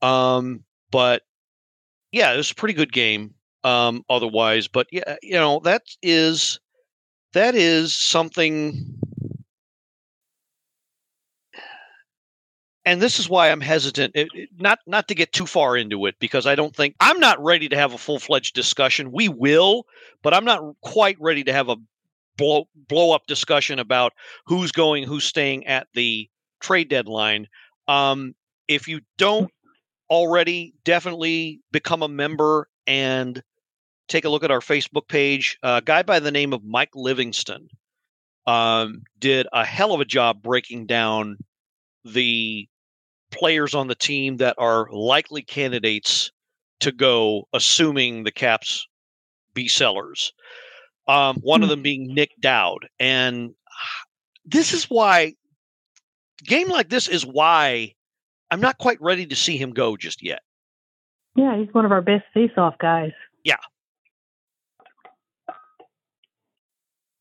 Um, 0.00 0.64
but 0.90 1.22
yeah, 2.10 2.32
it 2.32 2.36
was 2.36 2.50
a 2.50 2.54
pretty 2.54 2.74
good 2.74 2.92
game. 2.92 3.34
Um, 3.64 4.02
otherwise, 4.10 4.66
but 4.66 4.88
yeah, 4.90 5.16
you 5.22 5.34
know 5.34 5.60
that 5.60 5.82
is 6.02 6.58
that 7.34 7.54
is 7.54 7.92
something. 7.94 8.94
And 12.84 13.00
this 13.00 13.20
is 13.20 13.28
why 13.28 13.50
I'm 13.50 13.60
hesitant, 13.60 14.12
it, 14.16 14.28
it- 14.34 14.48
not 14.58 14.80
not 14.86 15.06
to 15.08 15.14
get 15.14 15.32
too 15.32 15.46
far 15.46 15.76
into 15.76 16.06
it, 16.06 16.16
because 16.18 16.46
I 16.46 16.54
don't 16.54 16.74
think 16.74 16.96
I'm 17.00 17.20
not 17.20 17.42
ready 17.42 17.68
to 17.68 17.76
have 17.76 17.92
a 17.92 17.98
full 17.98 18.18
fledged 18.18 18.54
discussion. 18.54 19.12
We 19.12 19.28
will, 19.28 19.84
but 20.22 20.34
I'm 20.34 20.44
not 20.44 20.62
quite 20.82 21.16
ready 21.20 21.44
to 21.44 21.52
have 21.52 21.68
a 21.68 21.76
blow 22.36 22.64
blow 22.88 23.12
up 23.12 23.26
discussion 23.26 23.78
about 23.78 24.12
who's 24.46 24.72
going, 24.72 25.04
who's 25.04 25.24
staying 25.24 25.66
at 25.66 25.86
the 25.94 26.28
trade 26.60 26.88
deadline. 26.88 27.46
Um, 27.86 28.34
if 28.66 28.88
you 28.88 29.00
don't 29.16 29.50
already, 30.10 30.74
definitely 30.84 31.60
become 31.72 32.02
a 32.02 32.08
member 32.08 32.68
and 32.86 33.42
take 34.12 34.24
a 34.26 34.28
look 34.28 34.44
at 34.44 34.50
our 34.50 34.60
Facebook 34.60 35.08
page. 35.08 35.58
a 35.62 35.82
guy 35.82 36.02
by 36.02 36.20
the 36.20 36.30
name 36.30 36.52
of 36.52 36.62
Mike 36.62 36.90
Livingston 36.94 37.68
um, 38.46 39.02
did 39.18 39.46
a 39.52 39.64
hell 39.64 39.94
of 39.94 40.00
a 40.00 40.04
job 40.04 40.42
breaking 40.42 40.86
down 40.86 41.38
the 42.04 42.68
players 43.30 43.74
on 43.74 43.88
the 43.88 43.94
team 43.94 44.36
that 44.36 44.54
are 44.58 44.86
likely 44.92 45.42
candidates 45.42 46.30
to 46.80 46.92
go, 46.92 47.48
assuming 47.54 48.24
the 48.24 48.30
Caps 48.32 48.86
be 49.54 49.66
sellers. 49.66 50.32
Um, 51.08 51.36
one 51.36 51.62
of 51.62 51.68
them 51.68 51.82
being 51.82 52.14
Nic 52.14 52.30
Dowd, 52.40 52.88
and 53.00 53.54
this 54.44 54.72
is 54.72 54.84
why 54.84 55.34
game 56.44 56.68
like 56.68 56.88
this 56.88 57.08
is 57.08 57.24
why 57.24 57.94
I'm 58.50 58.60
not 58.60 58.78
quite 58.78 59.00
ready 59.00 59.26
to 59.26 59.36
see 59.36 59.56
him 59.56 59.72
go 59.72 59.96
just 59.96 60.22
yet. 60.22 60.42
Yeah, 61.34 61.56
he's 61.56 61.72
one 61.72 61.84
of 61.84 61.92
our 61.92 62.02
best 62.02 62.24
face-off 62.34 62.76
guys. 62.78 63.12
Yeah. 63.42 63.56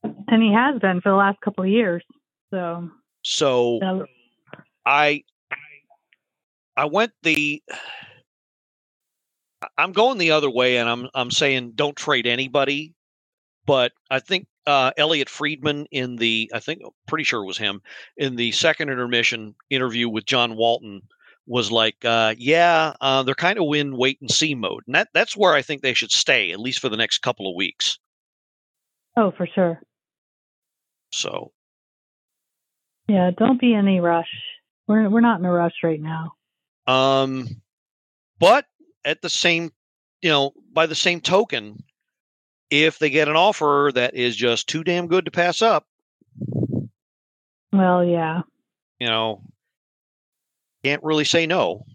And 0.03 0.41
he 0.41 0.53
has 0.53 0.79
been 0.79 1.01
for 1.01 1.09
the 1.09 1.15
last 1.15 1.39
couple 1.41 1.63
of 1.63 1.69
years. 1.69 2.03
So, 2.51 2.89
So 3.81 4.07
I 4.85 5.23
I 6.75 6.85
went 6.85 7.11
the 7.23 7.61
I'm 9.77 9.91
going 9.91 10.17
the 10.17 10.31
other 10.31 10.49
way 10.49 10.77
and 10.77 10.89
I'm 10.89 11.07
I'm 11.13 11.31
saying 11.31 11.73
don't 11.75 11.95
trade 11.95 12.27
anybody. 12.27 12.93
But 13.65 13.91
I 14.09 14.19
think 14.19 14.47
uh, 14.65 14.91
Elliotte 14.97 15.29
Friedman 15.29 15.85
in 15.91 16.15
the 16.15 16.51
I 16.53 16.59
think 16.59 16.81
pretty 17.07 17.23
sure 17.23 17.43
it 17.43 17.47
was 17.47 17.57
him 17.57 17.81
in 18.17 18.35
the 18.35 18.51
second 18.51 18.89
intermission 18.89 19.55
interview 19.69 20.09
with 20.09 20.25
John 20.25 20.55
Walton 20.55 21.01
was 21.47 21.71
like, 21.71 22.03
uh, 22.05 22.35
yeah, 22.37 22.93
uh, 23.01 23.23
they're 23.23 23.35
kind 23.35 23.59
of 23.59 23.65
in 23.73 23.97
wait 23.97 24.19
and 24.21 24.31
see 24.31 24.55
mode, 24.55 24.83
and 24.87 24.95
that 24.95 25.09
that's 25.13 25.35
where 25.35 25.53
I 25.53 25.61
think 25.61 25.81
they 25.81 25.93
should 25.93 26.11
stay 26.11 26.51
at 26.51 26.59
least 26.59 26.79
for 26.79 26.89
the 26.89 26.97
next 26.97 27.19
couple 27.19 27.49
of 27.49 27.55
weeks. 27.55 27.99
oh, 29.17 29.31
for 29.31 29.47
sure. 29.47 29.81
So 31.11 31.51
Yeah, 33.07 33.31
don't 33.37 33.59
be 33.59 33.73
in 33.73 33.87
any 33.87 33.99
rush. 33.99 34.29
We're 34.87 35.09
we're 35.09 35.21
not 35.21 35.39
in 35.39 35.45
a 35.45 35.51
rush 35.51 35.75
right 35.83 36.01
now. 36.01 36.33
Um, 36.87 37.47
but 38.39 38.65
at 39.05 39.21
the 39.21 39.29
same, 39.29 39.71
you 40.21 40.29
know, 40.29 40.51
by 40.73 40.85
the 40.87 40.95
same 40.95 41.21
token, 41.21 41.83
if 42.69 42.99
they 42.99 43.09
get 43.09 43.27
an 43.27 43.35
offer 43.35 43.91
that 43.93 44.15
is 44.15 44.35
just 44.35 44.67
too 44.67 44.83
damn 44.83 45.07
good 45.07 45.25
to 45.25 45.31
pass 45.31 45.61
up, 45.61 45.85
Well, 47.71 48.03
yeah. 48.03 48.41
you 48.99 49.07
know, 49.07 49.43
can't 50.83 51.03
really 51.03 51.25
say 51.25 51.45
no. 51.45 51.85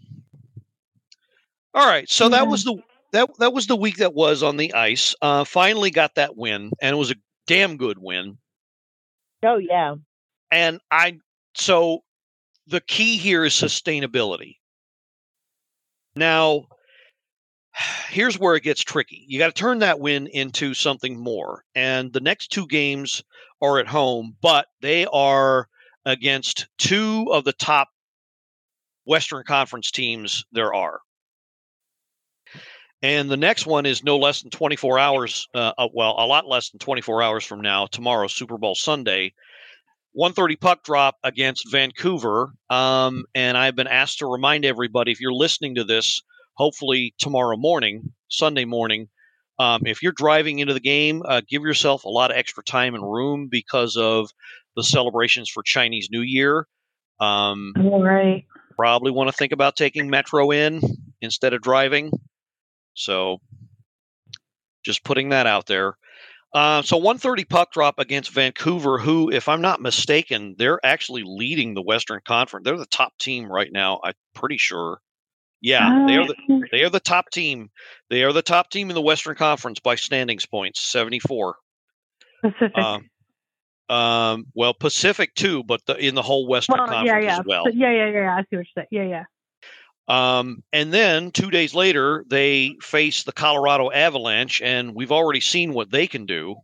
All 1.73 1.85
right, 1.85 2.09
so 2.09 2.29
that 2.29 2.47
was 2.47 2.63
the 2.63 2.81
that 3.11 3.29
that 3.39 3.53
was 3.53 3.67
the 3.67 3.75
week 3.75 3.97
that 3.97 4.13
was 4.13 4.41
on 4.41 4.57
the 4.57 4.73
ice. 4.73 5.13
Uh, 5.21 5.43
finally 5.43 5.91
got 5.91 6.15
that 6.15 6.35
win, 6.35 6.71
and 6.81 6.93
it 6.93 6.97
was 6.97 7.11
a 7.11 7.15
damn 7.45 7.77
good 7.77 7.97
win. 7.99 8.37
Oh 9.47 9.57
yeah. 9.57 9.95
And 10.51 10.79
I 10.91 11.19
so 11.55 12.03
the 12.67 12.81
key 12.81 13.17
here 13.17 13.45
is 13.45 13.53
sustainability. 13.53 14.57
Now, 16.15 16.65
here's 18.09 18.37
where 18.37 18.55
it 18.55 18.63
gets 18.63 18.83
tricky. 18.83 19.23
You 19.27 19.39
got 19.39 19.47
to 19.47 19.59
turn 19.59 19.79
that 19.79 19.99
win 19.99 20.27
into 20.27 20.73
something 20.73 21.17
more. 21.17 21.63
And 21.75 22.11
the 22.11 22.19
next 22.19 22.49
two 22.49 22.67
games 22.67 23.23
are 23.61 23.79
at 23.79 23.87
home, 23.87 24.35
but 24.41 24.67
they 24.81 25.05
are 25.05 25.69
against 26.05 26.67
two 26.77 27.27
of 27.31 27.45
the 27.45 27.53
top 27.53 27.87
Western 29.05 29.43
Conference 29.45 29.91
teams 29.91 30.43
there 30.51 30.73
are. 30.73 30.99
And 33.01 33.29
the 33.29 33.37
next 33.37 33.65
one 33.65 33.85
is 33.85 34.03
no 34.03 34.17
less 34.17 34.41
than 34.41 34.49
24 34.49 34.97
hours, 34.97 35.47
uh, 35.53 35.73
uh, 35.77 35.87
well, 35.93 36.15
a 36.17 36.25
lot 36.25 36.47
less 36.47 36.71
than 36.71 36.79
24 36.79 37.21
hours 37.21 37.43
from 37.45 37.61
now, 37.61 37.85
tomorrow, 37.85 38.27
Super 38.27 38.57
Bowl 38.57 38.75
Sunday. 38.75 39.33
130 40.13 40.55
puck 40.55 40.83
drop 40.83 41.15
against 41.23 41.71
Vancouver. 41.71 42.51
Um, 42.71 43.25
and 43.35 43.55
I've 43.55 43.75
been 43.75 43.87
asked 43.87 44.19
to 44.19 44.25
remind 44.25 44.65
everybody 44.65 45.11
if 45.11 45.19
you're 45.19 45.31
listening 45.31 45.75
to 45.75 45.83
this, 45.83 46.23
hopefully 46.55 47.13
tomorrow 47.19 47.55
morning, 47.55 48.13
Sunday 48.29 48.65
morning, 48.65 49.09
um, 49.59 49.83
if 49.85 50.03
you're 50.03 50.13
driving 50.13 50.59
into 50.59 50.73
the 50.73 50.79
game, 50.79 51.23
uh, 51.25 51.41
give 51.47 51.63
yourself 51.63 52.03
a 52.03 52.09
lot 52.09 52.31
of 52.31 52.37
extra 52.37 52.63
time 52.63 52.95
and 52.95 53.03
room 53.03 53.47
because 53.49 53.95
of 53.95 54.29
the 54.75 54.83
celebrations 54.83 55.49
for 55.49 55.63
Chinese 55.63 56.09
New 56.11 56.21
Year. 56.21 56.67
Um, 57.19 57.73
All 57.79 58.03
right. 58.03 58.45
probably 58.75 59.11
want 59.11 59.29
to 59.29 59.35
think 59.35 59.51
about 59.51 59.75
taking 59.75 60.09
Metro 60.09 60.51
in 60.51 60.81
instead 61.21 61.53
of 61.53 61.61
driving. 61.61 62.11
So 62.97 63.39
just 64.83 65.03
putting 65.03 65.29
that 65.29 65.47
out 65.47 65.67
there. 65.67 65.97
Uh, 66.53 66.81
so 66.81 66.97
130 66.97 67.45
puck 67.45 67.71
drop 67.71 67.99
against 67.99 68.31
Vancouver, 68.31 68.97
who, 68.97 69.29
if 69.31 69.47
I'm 69.47 69.61
not 69.61 69.81
mistaken, 69.81 70.55
they're 70.57 70.83
actually 70.83 71.23
leading 71.25 71.73
the 71.73 71.81
Western 71.81 72.21
Conference. 72.25 72.63
They're 72.65 72.77
the 72.77 72.85
top 72.85 73.17
team 73.19 73.51
right 73.51 73.71
now. 73.71 73.99
I'm 74.03 74.13
pretty 74.33 74.57
sure. 74.57 74.99
Yeah, 75.59 76.05
they 76.07 76.15
are 76.15 76.27
the 76.27 76.35
Uh, 76.49 76.59
they 76.71 76.83
are 76.83 76.89
the 76.89 76.99
top 76.99 77.31
team. 77.31 77.69
They 78.09 78.23
are 78.23 78.31
the 78.31 78.43
top 78.43 78.69
team 78.69 78.89
in 78.89 78.95
the 78.95 79.01
Western 79.01 79.35
Conference 79.35 79.79
by 79.79 79.95
standings 79.95 80.45
points, 80.45 80.81
74. 80.81 81.55
Pacific. 82.41 82.77
Um, 82.77 83.09
um, 83.89 84.45
well, 84.53 84.73
Pacific 84.73 85.33
too, 85.35 85.63
but 85.63 85.85
the, 85.85 85.95
in 85.97 86.15
the 86.15 86.21
whole 86.21 86.47
Western 86.47 86.77
well, 86.77 86.87
Conference 86.87 87.07
yeah, 87.07 87.19
yeah. 87.19 87.39
as 87.39 87.45
well. 87.45 87.63
But 87.65 87.75
yeah, 87.75 87.91
yeah, 87.91 88.09
yeah. 88.09 88.35
I 88.35 88.41
see 88.41 88.45
what 88.51 88.51
you're 88.51 88.65
saying. 88.75 88.87
Yeah, 88.91 89.03
yeah. 89.03 89.23
Um, 90.07 90.63
and 90.71 90.93
then 90.93 91.31
two 91.31 91.51
days 91.51 91.75
later, 91.75 92.23
they 92.29 92.77
face 92.81 93.23
the 93.23 93.33
Colorado 93.33 93.91
Avalanche, 93.91 94.61
and 94.61 94.95
we've 94.95 95.11
already 95.11 95.41
seen 95.41 95.73
what 95.73 95.91
they 95.91 96.07
can 96.07 96.25
do. 96.25 96.55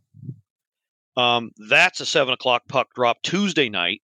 Um, 1.16 1.52
that's 1.68 2.00
a 2.00 2.06
seven 2.06 2.34
o'clock 2.34 2.62
puck 2.68 2.88
drop 2.94 3.22
Tuesday 3.22 3.68
night. 3.68 4.02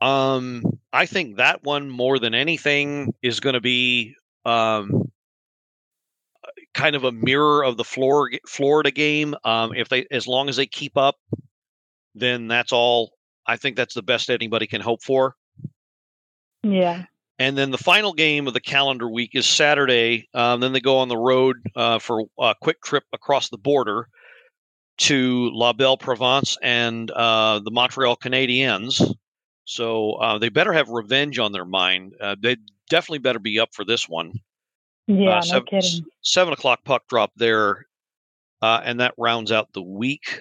Um, 0.00 0.62
I 0.92 1.06
think 1.06 1.36
that 1.36 1.62
one 1.62 1.90
more 1.90 2.18
than 2.18 2.34
anything 2.34 3.14
is 3.22 3.40
going 3.40 3.54
to 3.54 3.60
be 3.60 4.14
um, 4.44 5.10
kind 6.74 6.96
of 6.96 7.04
a 7.04 7.12
mirror 7.12 7.64
of 7.64 7.76
the 7.76 7.84
Florida 7.84 8.38
Florida 8.46 8.90
game. 8.90 9.34
Um, 9.44 9.74
if 9.74 9.88
they, 9.88 10.06
as 10.10 10.26
long 10.26 10.48
as 10.48 10.56
they 10.56 10.66
keep 10.66 10.96
up, 10.96 11.16
then 12.14 12.48
that's 12.48 12.72
all. 12.72 13.12
I 13.46 13.56
think 13.56 13.76
that's 13.76 13.94
the 13.94 14.02
best 14.02 14.30
anybody 14.30 14.66
can 14.66 14.80
hope 14.80 15.02
for. 15.02 15.36
Yeah. 16.62 17.04
And 17.38 17.56
then 17.56 17.70
the 17.70 17.78
final 17.78 18.14
game 18.14 18.46
of 18.46 18.54
the 18.54 18.60
calendar 18.60 19.08
week 19.08 19.34
is 19.34 19.46
Saturday. 19.46 20.28
Um, 20.32 20.60
then 20.60 20.72
they 20.72 20.80
go 20.80 20.98
on 20.98 21.08
the 21.08 21.18
road 21.18 21.56
uh, 21.76 21.98
for 21.98 22.22
a 22.38 22.54
quick 22.60 22.82
trip 22.82 23.04
across 23.12 23.50
the 23.50 23.58
border 23.58 24.08
to 24.98 25.50
La 25.52 25.74
Belle 25.74 25.98
Province 25.98 26.56
and 26.62 27.10
uh, 27.10 27.60
the 27.62 27.70
Montreal 27.70 28.16
Canadiens. 28.16 29.14
So 29.66 30.12
uh, 30.14 30.38
they 30.38 30.48
better 30.48 30.72
have 30.72 30.88
revenge 30.88 31.38
on 31.38 31.52
their 31.52 31.66
mind. 31.66 32.14
Uh, 32.18 32.36
they 32.40 32.56
definitely 32.88 33.18
better 33.18 33.38
be 33.38 33.58
up 33.60 33.74
for 33.74 33.84
this 33.84 34.08
one. 34.08 34.32
Yeah, 35.06 35.30
Uh, 35.30 35.34
no 35.34 35.40
seven, 35.42 35.66
kidding. 35.66 36.04
seven 36.22 36.52
o'clock 36.54 36.84
puck 36.84 37.02
drop 37.08 37.32
there, 37.36 37.86
uh, 38.62 38.80
and 38.82 39.00
that 39.00 39.14
rounds 39.18 39.52
out 39.52 39.72
the 39.72 39.82
week. 39.82 40.40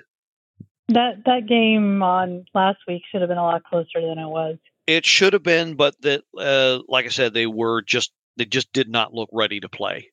That 0.89 1.23
that 1.25 1.47
game 1.47 2.01
on 2.01 2.45
last 2.53 2.77
week 2.87 3.01
should 3.11 3.21
have 3.21 3.27
been 3.29 3.37
a 3.37 3.43
lot 3.43 3.63
closer 3.63 3.99
than 4.01 4.17
it 4.17 4.27
was. 4.27 4.57
It 4.87 5.05
should 5.05 5.33
have 5.33 5.43
been, 5.43 5.75
but 5.75 5.99
that, 6.01 6.23
uh, 6.37 6.79
like 6.87 7.05
I 7.05 7.09
said, 7.09 7.33
they 7.33 7.47
were 7.47 7.81
just 7.81 8.11
they 8.37 8.45
just 8.45 8.71
did 8.73 8.89
not 8.89 9.13
look 9.13 9.29
ready 9.31 9.59
to 9.61 9.69
play 9.69 10.11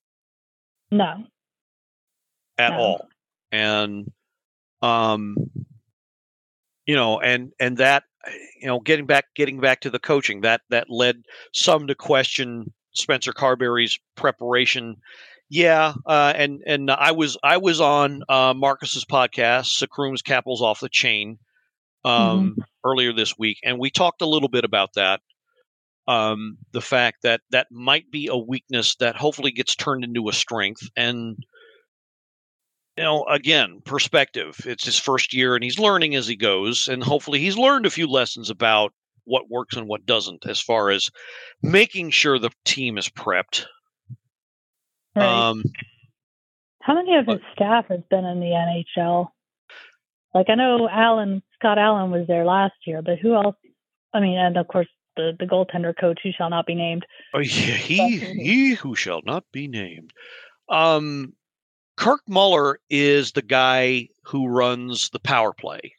No. 0.91 1.25
at 2.59 2.71
No. 2.71 2.79
all, 2.79 3.09
and 3.51 4.11
um, 4.81 5.37
you 6.87 6.95
know, 6.95 7.21
and 7.21 7.53
and 7.61 7.77
that 7.79 8.05
you 8.61 8.67
know, 8.67 8.81
getting 8.81 9.07
back 9.07 9.27
getting 9.35 9.61
back 9.61 9.81
to 9.81 9.91
the 9.91 9.99
coaching 9.99 10.41
that 10.43 10.63
that 10.71 10.89
led 10.89 11.23
some 11.53 11.87
to 11.89 11.95
question 11.95 12.73
Spencer 12.95 13.33
Carberry's 13.33 13.99
preparation. 14.17 14.97
Yeah, 15.51 15.93
uh, 16.07 16.33
and 16.35 16.63
and 16.67 16.91
I 16.91 17.13
was 17.13 17.37
I 17.43 17.59
was 17.59 17.81
on 17.81 18.23
uh, 18.29 18.55
Marcus's 18.57 19.05
podcast, 19.05 19.83
Sucram's 19.83 20.23
Capitals 20.23 20.63
Off 20.63 20.81
the 20.81 20.89
Chain, 20.89 21.39
um, 22.05 22.57
earlier 22.85 23.13
this 23.13 23.39
week, 23.39 23.59
and 23.65 23.79
we 23.79 23.91
talked 23.91 24.23
a 24.23 24.29
little 24.29 24.49
bit 24.49 24.65
about 24.65 24.91
that. 24.95 25.21
Um, 26.09 26.59
the 26.73 26.81
fact 26.81 27.19
that 27.23 27.43
that 27.51 27.69
might 27.71 28.11
be 28.11 28.27
a 28.27 28.37
weakness 28.37 28.97
that 28.97 29.15
hopefully 29.17 29.53
gets 29.53 29.77
turned 29.77 30.05
into 30.05 30.29
a 30.29 30.33
strength, 30.33 30.89
and 30.97 31.37
you 32.97 33.05
know, 33.05 33.25
again, 33.25 33.81
perspective. 33.85 34.57
It's 34.67 34.85
his 34.85 34.99
first 34.99 35.33
year, 35.33 35.55
and 35.55 35.65
he's 35.65 35.79
learning 35.79 36.15
as 36.15 36.27
he 36.27 36.37
goes, 36.37 36.89
and 36.89 37.03
hopefully, 37.03 37.39
he's 37.39 37.57
learned 37.57 37.87
a 37.87 37.91
few 37.91 38.07
lessons 38.07 38.51
about 38.51 38.93
what 39.25 39.49
works 39.49 39.77
and 39.77 39.87
what 39.87 40.05
doesn't, 40.05 40.47
as 40.47 40.61
far 40.61 40.91
as 40.91 41.09
making 41.63 42.11
sure 42.11 42.39
the 42.39 42.51
team 42.65 42.99
is 42.99 43.09
prepped. 43.09 43.65
Right. 45.15 45.25
Um, 45.25 45.63
How 46.81 46.95
many 46.95 47.15
of 47.15 47.27
his 47.27 47.41
staff 47.55 47.87
has 47.89 48.01
been 48.11 48.25
in 48.25 48.41
the 48.41 48.83
NHL? 48.99 49.29
Like 50.35 50.49
I 50.49 50.55
know 50.55 50.89
Allen 50.91 51.43
Scott 51.55 51.79
Allen 51.79 52.11
was 52.11 52.27
there 52.27 52.45
last 52.45 52.75
year, 52.87 53.03
but 53.03 53.19
who 53.19 53.35
else? 53.35 53.57
I 54.15 54.21
mean, 54.21 54.39
and 54.39 54.57
of 54.57 54.69
course 54.69 54.89
the 55.17 55.33
the 55.39 55.47
goaltender 55.47 55.95
coach 55.99 56.21
who 56.23 56.33
shall 56.33 56.51
not 56.51 56.67
be 56.67 56.75
named. 56.75 57.07
Oh, 57.35 57.41
yeah, 57.41 57.75
he 57.75 58.19
he 58.19 58.75
who 58.75 58.95
shall 58.95 59.21
not 59.25 59.45
be 59.53 59.69
named. 59.69 60.13
Um, 60.69 61.35
Kirk 61.97 62.23
Muller 62.27 62.79
is 62.89 63.33
the 63.33 63.43
guy 63.43 64.09
who 64.25 64.49
runs 64.49 65.11
the 65.11 65.21
power 65.21 65.53
play. 65.53 65.95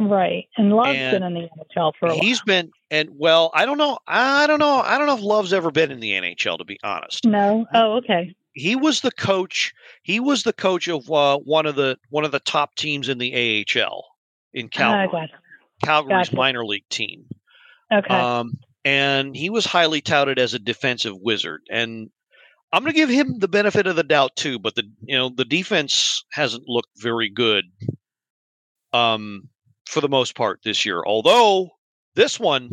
Right, 0.00 0.48
and 0.56 0.72
Love's 0.72 0.96
And 0.96 1.20
been 1.20 1.22
in 1.22 1.34
the 1.34 1.48
NHL 1.76 1.92
for 1.98 2.06
a 2.06 2.14
while. 2.14 2.20
He's 2.20 2.40
been 2.40 2.70
and 2.90 3.10
well, 3.12 3.50
I 3.54 3.66
don't 3.66 3.78
know, 3.78 3.98
I 4.06 4.46
don't 4.46 4.58
know, 4.58 4.80
I 4.80 4.98
don't 4.98 5.06
know 5.06 5.16
if 5.16 5.22
Love's 5.22 5.52
ever 5.52 5.70
been 5.70 5.90
in 5.90 6.00
the 6.00 6.12
NHL 6.12 6.58
to 6.58 6.64
be 6.64 6.78
honest. 6.82 7.26
No. 7.26 7.66
Oh, 7.74 7.98
okay. 7.98 8.34
He 8.52 8.76
was 8.76 9.00
the 9.00 9.12
coach. 9.12 9.72
He 10.02 10.20
was 10.20 10.42
the 10.42 10.52
coach 10.52 10.88
of 10.88 11.10
uh, 11.10 11.38
one 11.38 11.66
of 11.66 11.76
the 11.76 11.96
one 12.10 12.24
of 12.24 12.32
the 12.32 12.40
top 12.40 12.74
teams 12.76 13.08
in 13.08 13.18
the 13.18 13.64
AHL 13.64 14.04
in 14.52 14.66
I 14.66 14.68
Calgary, 14.68 15.08
gotcha. 15.12 15.38
Calgary's 15.84 16.28
gotcha. 16.28 16.36
minor 16.36 16.64
league 16.64 16.88
team. 16.88 17.26
Okay. 17.92 18.14
Um, 18.14 18.58
and 18.84 19.36
he 19.36 19.50
was 19.50 19.66
highly 19.66 20.00
touted 20.00 20.38
as 20.38 20.54
a 20.54 20.58
defensive 20.58 21.16
wizard. 21.20 21.62
And 21.70 22.10
I'm 22.72 22.82
going 22.82 22.92
to 22.92 22.98
give 22.98 23.08
him 23.08 23.38
the 23.38 23.48
benefit 23.48 23.86
of 23.86 23.96
the 23.96 24.02
doubt 24.02 24.36
too. 24.36 24.58
But 24.58 24.74
the 24.74 24.84
you 25.02 25.16
know 25.16 25.28
the 25.28 25.44
defense 25.44 26.24
hasn't 26.32 26.68
looked 26.68 26.90
very 26.96 27.28
good, 27.28 27.64
um, 28.92 29.48
for 29.86 30.00
the 30.00 30.08
most 30.08 30.34
part 30.34 30.60
this 30.64 30.84
year. 30.84 31.02
Although 31.04 31.70
this 32.14 32.38
one, 32.38 32.70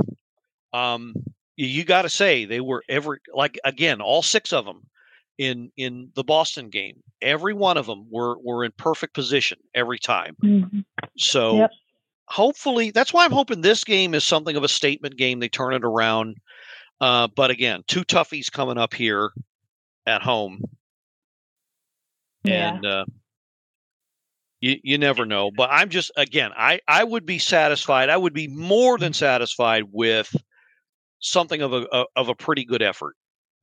um, 0.74 1.14
you, 1.56 1.68
you 1.68 1.84
got 1.84 2.04
to 2.04 2.10
say 2.10 2.46
they 2.46 2.62
were 2.62 2.84
every 2.88 3.20
like 3.34 3.60
again 3.64 4.02
all 4.02 4.22
six 4.22 4.54
of 4.54 4.66
them 4.66 4.84
in 5.38 5.72
in 5.78 6.12
the 6.16 6.24
Boston 6.24 6.70
game. 6.70 7.02
Every 7.22 7.54
one 7.54 7.78
of 7.78 7.86
them 7.86 8.08
were 8.10 8.38
were 8.40 8.64
in 8.64 8.72
perfect 8.78 9.14
position 9.14 9.60
every 9.76 10.00
time. 10.00 10.36
Mhm. 10.44 10.86
So 11.18 11.58
Yep. 11.58 11.72
hopefully 12.28 12.92
that's 12.92 13.14
why 13.14 13.26
I'm 13.26 13.32
hoping 13.32 13.62
this 13.62 13.84
game 13.84 14.14
is 14.14 14.24
something 14.24 14.56
of 14.56 14.64
a 14.64 14.68
statement 14.68 15.18
game. 15.18 15.40
They 15.40 15.50
turn 15.50 15.74
it 15.74 15.84
around. 15.84 16.38
Uh, 17.00 17.28
but 17.28 17.52
again, 17.52 17.84
two 17.88 18.04
toughies 18.04 18.52
coming 18.52 18.78
up 18.78 18.94
here 18.94 19.32
at 20.08 20.24
home. 20.24 20.62
Yeah. 22.44 22.76
And 22.76 22.86
uh, 22.86 23.06
you 24.62 24.78
you 24.84 24.98
never 24.98 25.26
know. 25.26 25.52
But 25.56 25.70
I'm 25.72 25.90
just 25.90 26.12
again, 26.18 26.52
I, 26.58 26.80
I 26.88 27.04
would 27.04 27.26
be 27.26 27.40
satisfied. 27.40 28.10
I 28.10 28.18
would 28.18 28.34
be 28.34 28.48
more 28.48 28.98
than 28.98 29.14
satisfied 29.14 29.84
with 29.92 30.36
something 31.20 31.62
of 31.62 31.74
a, 31.74 31.88
a 31.92 32.06
of 32.16 32.30
a 32.30 32.36
pretty 32.36 32.66
good 32.66 32.82
effort. 32.82 33.16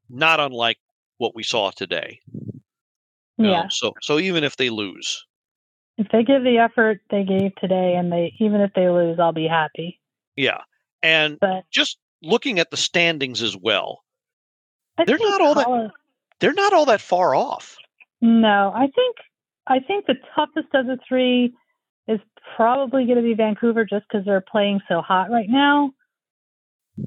Not 0.09 0.39
unlike 0.39 0.79
what 1.18 1.34
we 1.34 1.42
saw 1.42 1.70
today. 1.70 2.20
yeah. 3.38 3.66
So 3.70 3.94
so 4.02 4.18
even 4.18 4.44
if 4.44 4.56
they 4.56 4.70
lose. 4.70 5.24
If 5.96 6.08
they 6.10 6.24
give 6.24 6.42
the 6.42 6.58
effort 6.58 7.00
they 7.10 7.22
gave 7.24 7.54
today, 7.56 7.94
and 7.96 8.10
they 8.10 8.34
even 8.40 8.60
if 8.60 8.72
they 8.74 8.88
lose, 8.88 9.18
I'll 9.20 9.32
be 9.32 9.46
happy. 9.46 10.00
Yeah. 10.36 10.62
And 11.02 11.38
But 11.40 11.64
just 11.70 11.98
looking 12.22 12.58
at 12.58 12.70
the 12.70 12.76
standings 12.76 13.42
as 13.42 13.56
well, 13.56 14.02
I 14.98 15.04
They're 15.04 15.18
not 15.18 15.40
all 15.40 15.54
that- 15.54 15.90
they're 16.40 16.52
not 16.52 16.72
all 16.72 16.86
that 16.86 17.00
far 17.00 17.34
off. 17.34 17.76
No, 18.20 18.72
I 18.74 18.88
think 18.88 19.16
I 19.66 19.78
think 19.80 20.06
the 20.06 20.16
toughest 20.34 20.68
of 20.74 20.86
the 20.86 20.98
three 21.08 21.54
is 22.08 22.20
probably 22.56 23.04
going 23.06 23.16
to 23.16 23.22
be 23.22 23.34
Vancouver, 23.34 23.84
just 23.84 24.04
because 24.08 24.24
they're 24.26 24.40
playing 24.42 24.80
so 24.88 25.00
hot 25.00 25.30
right 25.30 25.48
now. 25.48 25.92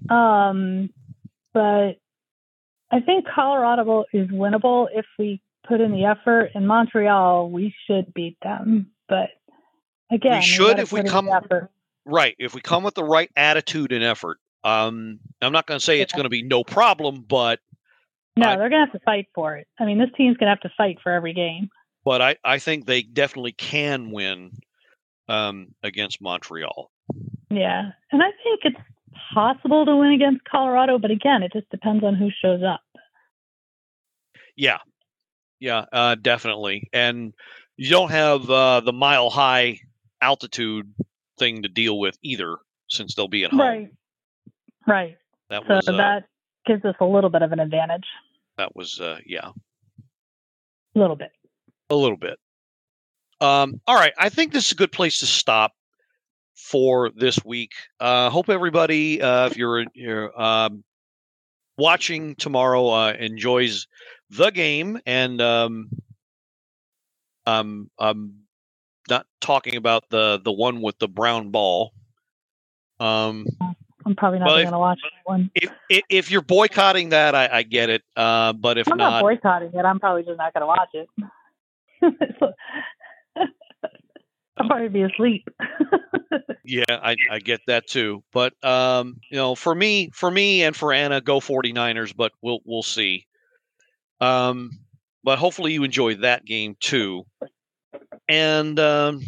Um, 0.09 0.89
but 1.53 1.93
I 2.91 2.99
think 3.01 3.25
Colorado 3.27 4.05
is 4.13 4.27
winnable 4.29 4.87
if 4.93 5.05
we 5.19 5.41
put 5.67 5.81
in 5.81 5.91
the 5.91 6.05
effort. 6.05 6.51
In 6.55 6.65
Montreal, 6.65 7.49
we 7.49 7.73
should 7.85 8.13
beat 8.13 8.37
them, 8.41 8.91
but 9.09 9.29
again, 10.11 10.37
we 10.39 10.41
should 10.41 10.67
gotta 10.77 10.81
if 10.81 10.91
we 10.93 11.03
come- 11.03 11.29
Right. 12.05 12.35
If 12.39 12.55
we 12.55 12.61
come 12.61 12.83
with 12.83 12.95
the 12.95 13.03
right 13.03 13.29
attitude 13.35 13.91
and 13.91 14.01
effort. 14.03 14.37
Um, 14.63 15.19
I'm 15.41 15.51
not 15.51 15.67
going 15.67 15.77
to 15.79 15.83
say 15.83 15.99
it's 15.99 16.13
going 16.13 16.23
to 16.23 16.29
be 16.29 16.41
no 16.41 16.63
problem, 16.63 17.25
but 17.27 17.59
No, 18.37 18.49
I- 18.51 18.55
they're 18.55 18.69
going 18.69 18.85
to 18.85 18.91
have 18.91 18.93
to 18.93 19.03
fight 19.05 19.27
for 19.35 19.57
it. 19.57 19.67
I 19.77 19.83
mean, 19.85 19.97
this 19.97 20.09
team's 20.15 20.37
going 20.37 20.47
to 20.47 20.51
have 20.51 20.61
to 20.61 20.71
fight 20.77 20.99
for 21.03 21.11
every 21.11 21.33
game. 21.33 21.69
but 22.05 22.21
I, 22.21 22.37
I 22.45 22.59
think 22.59 22.85
they 22.85 23.01
definitely 23.01 23.51
can 23.51 24.11
win 24.11 24.51
um, 25.27 25.75
against 25.83 26.21
Montreal. 26.21 26.89
Yeah, 27.49 27.91
and 28.13 28.23
I 28.23 28.31
think 28.43 28.61
it's 28.63 28.77
possible 29.33 29.85
to 29.85 29.95
win 29.95 30.11
against 30.11 30.43
Colorado, 30.45 30.97
but 30.99 31.11
again, 31.11 31.43
it 31.43 31.51
just 31.53 31.69
depends 31.69 32.03
on 32.03 32.15
who 32.15 32.29
shows 32.41 32.61
up. 32.63 32.81
Yeah, 34.55 34.77
yeah, 35.59 35.85
uh, 35.91 36.15
definitely. 36.15 36.89
And 36.93 37.33
you 37.75 37.89
don't 37.89 38.11
have 38.11 38.49
uh, 38.49 38.79
the 38.81 38.93
mile 38.93 39.29
high 39.29 39.79
altitude 40.21 40.91
thing 41.37 41.61
to 41.63 41.69
deal 41.69 41.99
with 41.99 42.17
either, 42.23 42.57
since 42.89 43.13
they'll 43.15 43.27
be 43.27 43.43
at 43.43 43.51
home. 43.51 43.59
Right. 43.59 43.89
Right. 44.87 45.17
That 45.49 45.63
So 45.67 45.75
was 45.75 45.87
uh, 45.87 45.97
that 45.97 46.23
gives 46.65 46.83
us 46.85 46.95
a 46.99 47.05
little 47.05 47.29
bit 47.29 47.41
of 47.43 47.51
an 47.51 47.59
advantage. 47.59 48.05
that 48.57 48.75
was 48.75 48.99
uh, 48.99 49.19
yeah, 49.25 49.49
A 50.95 50.99
little 50.99 51.15
bit. 51.15 51.31
a 51.89 51.95
little 51.95 52.17
bit. 52.17 52.39
Um, 53.39 53.79
all 53.85 53.95
right, 53.95 54.13
I 54.17 54.29
think 54.29 54.51
this 54.51 54.65
is 54.65 54.71
a 54.71 54.75
good 54.75 54.91
place 54.91 55.19
to 55.19 55.27
stop 55.27 55.73
for 56.57 57.11
this 57.15 57.39
week. 57.45 57.73
Uh, 57.99 58.29
hope 58.29 58.49
everybody, 58.49 59.21
uh, 59.21 59.45
if 59.45 59.57
you're 59.57 59.85
you're 59.93 60.41
um, 60.41 60.83
watching 61.77 62.35
tomorrow, 62.35 62.89
uh, 62.89 63.13
enjoys 63.17 63.87
the 64.31 64.49
game. 64.49 64.99
And 65.05 65.39
um, 65.41 65.89
um, 67.45 67.89
I'm 67.97 68.41
not 69.09 69.25
talking 69.39 69.75
about 69.75 70.09
the 70.09 70.41
the 70.43 70.51
one 70.51 70.81
with 70.81 70.97
the 70.99 71.07
brown 71.07 71.51
ball. 71.51 71.93
Um, 72.99 73.45
I'm 74.05 74.15
probably 74.15 74.39
not 74.39 74.47
going 74.47 74.71
to 74.71 74.79
watch 74.79 74.99
that 75.03 75.29
one. 75.29 75.51
if, 75.53 75.69
if 75.89 76.03
if 76.09 76.31
you're 76.31 76.41
boycotting 76.41 77.09
that, 77.09 77.35
I, 77.35 77.49
I 77.51 77.63
get 77.63 77.89
it. 77.89 78.01
Uh, 78.15 78.53
but 78.53 78.77
if 78.77 78.91
I'm 78.91 78.97
not 78.97 79.09
not, 79.11 79.21
boycotting 79.21 79.71
it. 79.73 79.85
I'm 79.85 79.99
probably 79.99 80.23
just 80.23 80.37
not 80.37 80.53
going 80.53 80.61
to 80.61 80.67
watch 80.67 80.89
it. 80.93 81.07
Probably 84.57 84.89
be 84.89 85.01
asleep. 85.03 85.47
Yeah, 86.63 86.83
I, 86.89 87.15
I 87.31 87.39
get 87.39 87.61
that 87.67 87.87
too. 87.87 88.23
But 88.33 88.53
um, 88.63 89.21
you 89.29 89.37
know, 89.37 89.55
for 89.55 89.73
me, 89.73 90.09
for 90.13 90.29
me 90.29 90.63
and 90.63 90.75
for 90.75 90.91
Anna, 90.91 91.21
go 91.21 91.39
49ers, 91.39 92.13
but 92.15 92.33
we'll 92.41 92.59
we'll 92.65 92.83
see. 92.83 93.25
Um, 94.19 94.71
but 95.23 95.39
hopefully 95.39 95.71
you 95.73 95.83
enjoy 95.85 96.15
that 96.15 96.43
game 96.43 96.75
too. 96.81 97.25
And 98.27 98.77
um, 98.79 99.21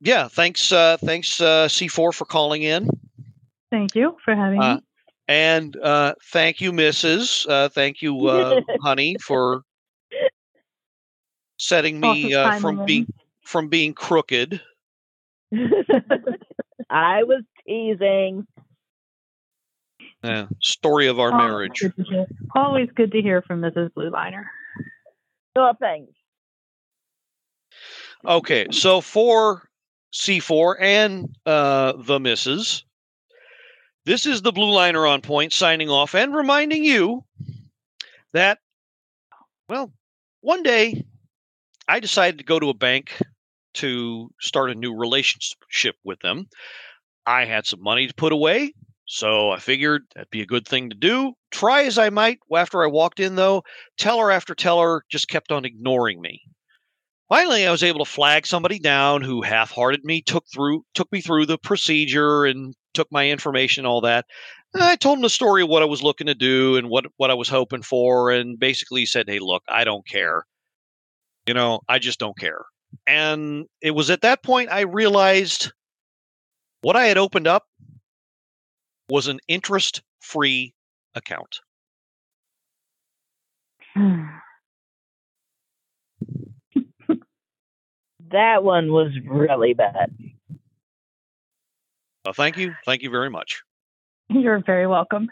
yeah, 0.00 0.28
thanks 0.28 0.72
uh 0.72 0.96
thanks 0.96 1.40
uh 1.40 1.68
C4 1.68 2.12
for 2.12 2.24
calling 2.24 2.62
in. 2.62 2.88
Thank 3.70 3.94
you 3.94 4.16
for 4.24 4.34
having 4.34 4.60
Uh, 4.60 4.74
me. 4.76 4.82
And 5.28 5.76
uh 5.76 6.14
thank 6.32 6.60
you, 6.60 6.72
Mrs. 6.72 7.46
Uh 7.48 7.68
thank 7.68 8.02
you, 8.02 8.26
uh 8.26 8.62
honey, 8.82 9.16
for 9.20 9.62
setting 11.56 12.00
me 12.00 12.34
uh, 12.34 12.58
from 12.60 12.80
in. 12.80 12.86
being 12.86 13.06
from 13.48 13.68
being 13.68 13.94
crooked. 13.94 14.60
I 16.90 17.22
was 17.22 17.42
teasing. 17.66 18.46
Yeah, 20.22 20.48
story 20.60 21.06
of 21.06 21.18
our 21.18 21.32
Always 21.32 21.48
marriage. 21.48 21.80
good 21.80 22.26
Always 22.54 22.90
good 22.94 23.10
to 23.12 23.22
hear 23.22 23.40
from 23.40 23.62
Mrs. 23.62 23.90
Blueliner. 23.94 24.44
Oh, 25.56 25.72
thanks. 25.80 26.12
Okay, 28.26 28.66
so 28.70 29.00
for 29.00 29.66
C4 30.12 30.74
and 30.80 31.34
uh, 31.46 31.94
the 31.96 32.20
misses, 32.20 32.84
this 34.04 34.26
is 34.26 34.42
the 34.42 34.52
Blueliner 34.52 35.08
on 35.08 35.22
point 35.22 35.54
signing 35.54 35.88
off 35.88 36.14
and 36.14 36.34
reminding 36.34 36.84
you 36.84 37.24
that, 38.34 38.58
well, 39.70 39.90
one 40.42 40.62
day 40.62 41.06
I 41.86 42.00
decided 42.00 42.38
to 42.38 42.44
go 42.44 42.60
to 42.60 42.68
a 42.68 42.74
bank 42.74 43.12
to 43.74 44.30
start 44.40 44.70
a 44.70 44.74
new 44.74 44.94
relationship 44.94 45.96
with 46.04 46.18
them. 46.20 46.46
I 47.26 47.44
had 47.44 47.66
some 47.66 47.82
money 47.82 48.06
to 48.06 48.14
put 48.14 48.32
away, 48.32 48.72
so 49.06 49.50
I 49.50 49.58
figured 49.58 50.02
that'd 50.14 50.30
be 50.30 50.42
a 50.42 50.46
good 50.46 50.66
thing 50.66 50.90
to 50.90 50.96
do. 50.96 51.34
Try 51.50 51.84
as 51.84 51.98
I 51.98 52.10
might, 52.10 52.38
after 52.54 52.82
I 52.82 52.88
walked 52.88 53.20
in, 53.20 53.36
though, 53.36 53.62
teller 53.96 54.30
after 54.30 54.54
teller 54.54 55.02
just 55.10 55.28
kept 55.28 55.52
on 55.52 55.64
ignoring 55.64 56.20
me. 56.20 56.42
Finally, 57.28 57.66
I 57.66 57.70
was 57.70 57.82
able 57.82 58.02
to 58.02 58.10
flag 58.10 58.46
somebody 58.46 58.78
down 58.78 59.20
who 59.20 59.42
half-hearted 59.42 60.02
me, 60.04 60.22
took 60.22 60.44
through, 60.52 60.84
took 60.94 61.12
me 61.12 61.20
through 61.20 61.44
the 61.44 61.58
procedure, 61.58 62.46
and 62.46 62.74
took 62.94 63.08
my 63.12 63.28
information, 63.28 63.84
all 63.84 64.00
that. 64.00 64.24
And 64.72 64.82
I 64.82 64.96
told 64.96 65.18
him 65.18 65.22
the 65.22 65.28
story 65.30 65.62
of 65.62 65.68
what 65.68 65.82
I 65.82 65.86
was 65.86 66.02
looking 66.02 66.26
to 66.26 66.34
do 66.34 66.76
and 66.76 66.88
what 66.88 67.04
what 67.18 67.30
I 67.30 67.34
was 67.34 67.48
hoping 67.48 67.82
for, 67.82 68.30
and 68.30 68.58
basically 68.58 69.04
said, 69.06 69.28
"Hey, 69.28 69.38
look, 69.40 69.62
I 69.68 69.84
don't 69.84 70.06
care. 70.06 70.44
You 71.46 71.54
know, 71.54 71.80
I 71.88 71.98
just 71.98 72.18
don't 72.18 72.38
care." 72.38 72.64
And 73.06 73.66
it 73.80 73.92
was 73.92 74.10
at 74.10 74.20
that 74.22 74.42
point 74.42 74.70
I 74.70 74.80
realized 74.80 75.72
what 76.82 76.96
I 76.96 77.06
had 77.06 77.18
opened 77.18 77.46
up 77.46 77.64
was 79.08 79.26
an 79.26 79.40
interest-free 79.48 80.74
account. 81.14 81.60
That 88.30 88.62
one 88.62 88.92
was 88.92 89.10
really 89.26 89.72
bad. 89.72 90.14
So 92.26 92.32
thank 92.34 92.58
you, 92.58 92.74
thank 92.84 93.02
you 93.02 93.08
very 93.08 93.30
much. 93.30 93.62
You're 94.28 94.62
very 94.64 94.86
welcome. 94.86 95.30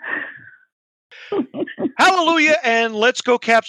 Hallelujah, 1.99 2.57
and 2.65 2.97
let's 2.97 3.21
go, 3.21 3.39
Caps. 3.39 3.69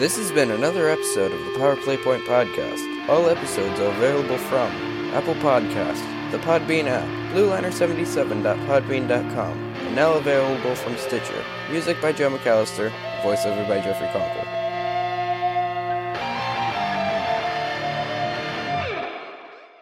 This 0.00 0.16
has 0.16 0.32
been 0.32 0.50
another 0.50 0.88
episode 0.88 1.30
of 1.30 1.44
the 1.44 1.52
Power 1.58 1.76
Play 1.76 1.98
Point 1.98 2.24
podcast. 2.24 3.06
All 3.06 3.28
episodes 3.28 3.78
are 3.80 3.94
available 3.94 4.38
from 4.38 4.70
Apple 5.12 5.34
Podcast, 5.34 6.00
the 6.30 6.38
Podbean 6.38 6.86
app, 6.86 7.06
BlueLiner77.podbean.com, 7.34 9.58
and 9.58 9.94
now 9.94 10.14
available 10.14 10.74
from 10.74 10.96
Stitcher. 10.96 11.44
Music 11.70 12.00
by 12.00 12.12
Joe 12.12 12.30
McAllister, 12.30 12.90
voiceover 13.20 13.68
by 13.68 13.82
Jeffrey 13.82 14.06
Conkle. 14.06 14.46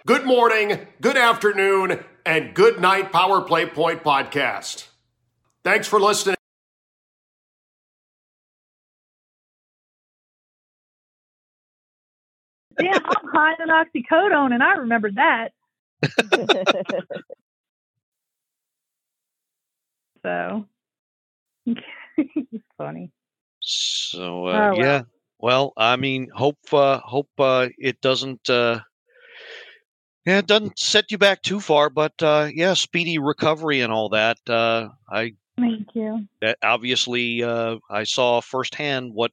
Good 0.04 0.26
morning, 0.26 0.88
good 1.00 1.16
afternoon, 1.16 2.04
and 2.26 2.56
good 2.56 2.80
night, 2.80 3.12
Power 3.12 3.40
Play 3.42 3.66
Point 3.66 4.02
Podcast. 4.02 4.88
Thanks 5.62 5.86
for 5.86 6.00
listening. 6.00 6.37
Yeah, 12.78 12.98
I'm 13.04 13.28
high 13.32 13.54
on 13.60 13.68
oxycodone, 13.68 14.52
and 14.54 14.62
I 14.62 14.72
remember 14.74 15.10
that. 15.12 15.52
So 20.22 20.66
it's 21.66 22.64
funny. 22.78 23.12
So 23.60 24.46
uh, 24.48 24.68
Oh, 24.70 24.76
well. 24.76 24.76
yeah, 24.76 25.02
well, 25.38 25.72
I 25.76 25.96
mean, 25.96 26.28
hope 26.34 26.58
uh, 26.72 26.98
hope 27.00 27.30
uh, 27.38 27.68
it 27.78 28.00
doesn't. 28.00 28.48
Uh, 28.48 28.80
yeah, 30.26 30.38
it 30.38 30.46
doesn't 30.46 30.78
set 30.78 31.10
you 31.10 31.18
back 31.18 31.42
too 31.42 31.60
far, 31.60 31.88
but 31.90 32.12
uh, 32.22 32.48
yeah, 32.52 32.74
speedy 32.74 33.18
recovery 33.18 33.80
and 33.80 33.92
all 33.92 34.10
that. 34.10 34.38
Uh, 34.48 34.88
I 35.10 35.32
Thank 35.58 35.94
you. 35.94 36.26
that 36.40 36.58
obviously 36.62 37.42
uh, 37.42 37.76
I 37.90 38.04
saw 38.04 38.40
firsthand 38.40 39.12
what 39.14 39.32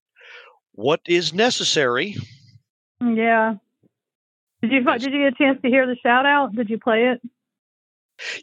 what 0.73 1.01
is 1.07 1.33
necessary. 1.33 2.15
Yeah. 3.13 3.55
Did 4.61 4.71
you 4.71 4.83
did 4.83 5.13
you 5.13 5.19
get 5.19 5.33
a 5.33 5.35
chance 5.37 5.61
to 5.61 5.69
hear 5.69 5.85
the 5.85 5.95
shout 6.01 6.25
out? 6.25 6.55
Did 6.55 6.69
you 6.69 6.79
play 6.79 7.09
it? 7.09 7.21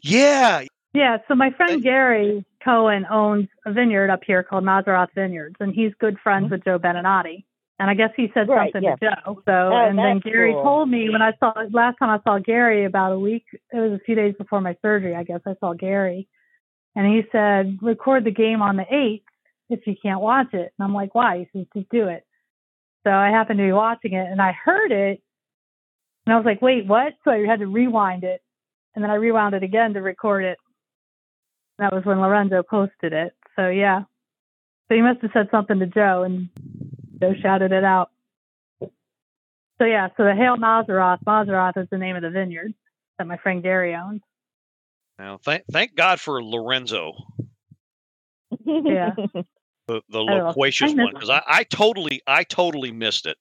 Yeah, 0.03 0.63
Yeah, 0.93 1.17
so 1.27 1.35
my 1.35 1.49
friend 1.51 1.81
Gary 1.81 2.45
Cohen 2.63 3.05
owns 3.09 3.47
a 3.65 3.73
vineyard 3.73 4.11
up 4.11 4.21
here 4.25 4.43
called 4.43 4.63
Mazeroth 4.63 5.09
Vineyards, 5.15 5.55
and 5.59 5.73
he's 5.73 5.91
good 5.99 6.17
friends 6.19 6.45
mm-hmm. 6.45 6.53
with 6.53 6.63
Joe 6.63 6.79
Beninati. 6.79 7.43
And 7.79 7.89
I 7.89 7.95
guess 7.95 8.11
he 8.15 8.29
said 8.33 8.47
Right, 8.47 8.71
something 8.71 8.83
yes. 8.83 8.99
to 8.99 9.09
Joe. 9.25 9.41
So, 9.45 9.51
oh, 9.51 9.87
and 9.87 9.97
then 9.97 10.19
Gary 10.19 10.53
cool. 10.53 10.63
told 10.63 10.89
me 10.89 11.09
when 11.09 11.23
I 11.23 11.33
saw 11.39 11.53
last 11.71 11.97
time 11.97 12.09
I 12.09 12.19
saw 12.23 12.37
Gary 12.37 12.85
about 12.85 13.11
a 13.11 13.19
week, 13.19 13.45
it 13.51 13.79
was 13.79 13.93
a 13.93 14.03
few 14.05 14.15
days 14.15 14.35
before 14.37 14.61
my 14.61 14.77
surgery. 14.81 15.15
I 15.15 15.23
guess 15.23 15.41
I 15.45 15.55
saw 15.59 15.73
Gary, 15.73 16.27
and 16.95 17.07
he 17.07 17.23
said 17.31 17.79
record 17.81 18.25
the 18.25 18.31
game 18.31 18.61
on 18.61 18.77
the 18.77 18.85
eighth 18.89 19.25
if 19.69 19.87
you 19.87 19.95
can't 20.01 20.21
watch 20.21 20.53
it. 20.53 20.71
And 20.77 20.85
I'm 20.85 20.93
like, 20.93 21.15
why? 21.15 21.39
He 21.39 21.59
says 21.59 21.67
just 21.75 21.89
do 21.89 22.07
it. 22.07 22.23
So 23.03 23.11
I 23.11 23.29
happened 23.29 23.59
to 23.59 23.65
be 23.65 23.71
watching 23.71 24.13
it, 24.13 24.27
and 24.29 24.41
I 24.41 24.51
heard 24.51 24.91
it, 24.91 25.21
and 26.25 26.33
I 26.33 26.37
was 26.37 26.45
like, 26.45 26.61
wait, 26.61 26.85
what? 26.85 27.13
So 27.23 27.31
I 27.31 27.45
had 27.45 27.59
to 27.59 27.67
rewind 27.67 28.23
it, 28.23 28.41
and 28.95 29.03
then 29.03 29.11
I 29.11 29.15
rewound 29.15 29.55
it 29.55 29.63
again 29.63 29.93
to 29.93 30.01
record 30.01 30.45
it. 30.45 30.57
That 31.79 31.93
was 31.93 32.05
when 32.05 32.21
Lorenzo 32.21 32.63
posted 32.63 33.13
it. 33.13 33.33
So 33.55 33.67
yeah. 33.67 34.03
So 34.87 34.95
he 34.95 35.01
must 35.01 35.21
have 35.21 35.31
said 35.33 35.47
something 35.51 35.79
to 35.79 35.87
Joe 35.87 36.23
and 36.23 36.49
Joe 37.19 37.33
shouted 37.41 37.71
it 37.71 37.83
out. 37.83 38.11
So 38.81 39.85
yeah, 39.85 40.09
so 40.15 40.23
the 40.23 40.35
Hail 40.35 40.55
Mazeroth, 40.57 41.23
Mazeroth 41.25 41.77
is 41.81 41.87
the 41.89 41.97
name 41.97 42.15
of 42.15 42.21
the 42.21 42.29
vineyard 42.29 42.73
that 43.17 43.27
my 43.27 43.37
friend 43.37 43.63
Gary 43.63 43.95
owns. 43.95 44.21
now 45.17 45.39
thank 45.43 45.63
thank 45.71 45.95
God 45.95 46.19
for 46.19 46.43
Lorenzo, 46.43 47.13
Yeah. 48.65 49.15
The, 49.87 50.01
the 50.09 50.19
loquacious 50.19 50.93
miss 50.93 51.05
one, 51.05 51.13
because 51.13 51.29
I, 51.29 51.41
I 51.47 51.63
totally 51.63 52.21
I 52.27 52.43
totally 52.43 52.91
missed 52.91 53.25
it. 53.25 53.37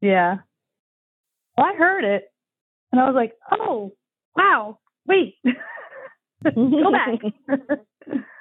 Yeah. 0.00 0.38
Well, 1.56 1.66
I 1.66 1.74
heard 1.74 2.04
it 2.04 2.24
and 2.92 3.00
I 3.00 3.06
was 3.06 3.14
like, 3.14 3.34
oh, 3.50 3.92
wow, 4.36 4.78
wait. 5.06 5.36
Go 6.44 6.92
back. 6.92 7.18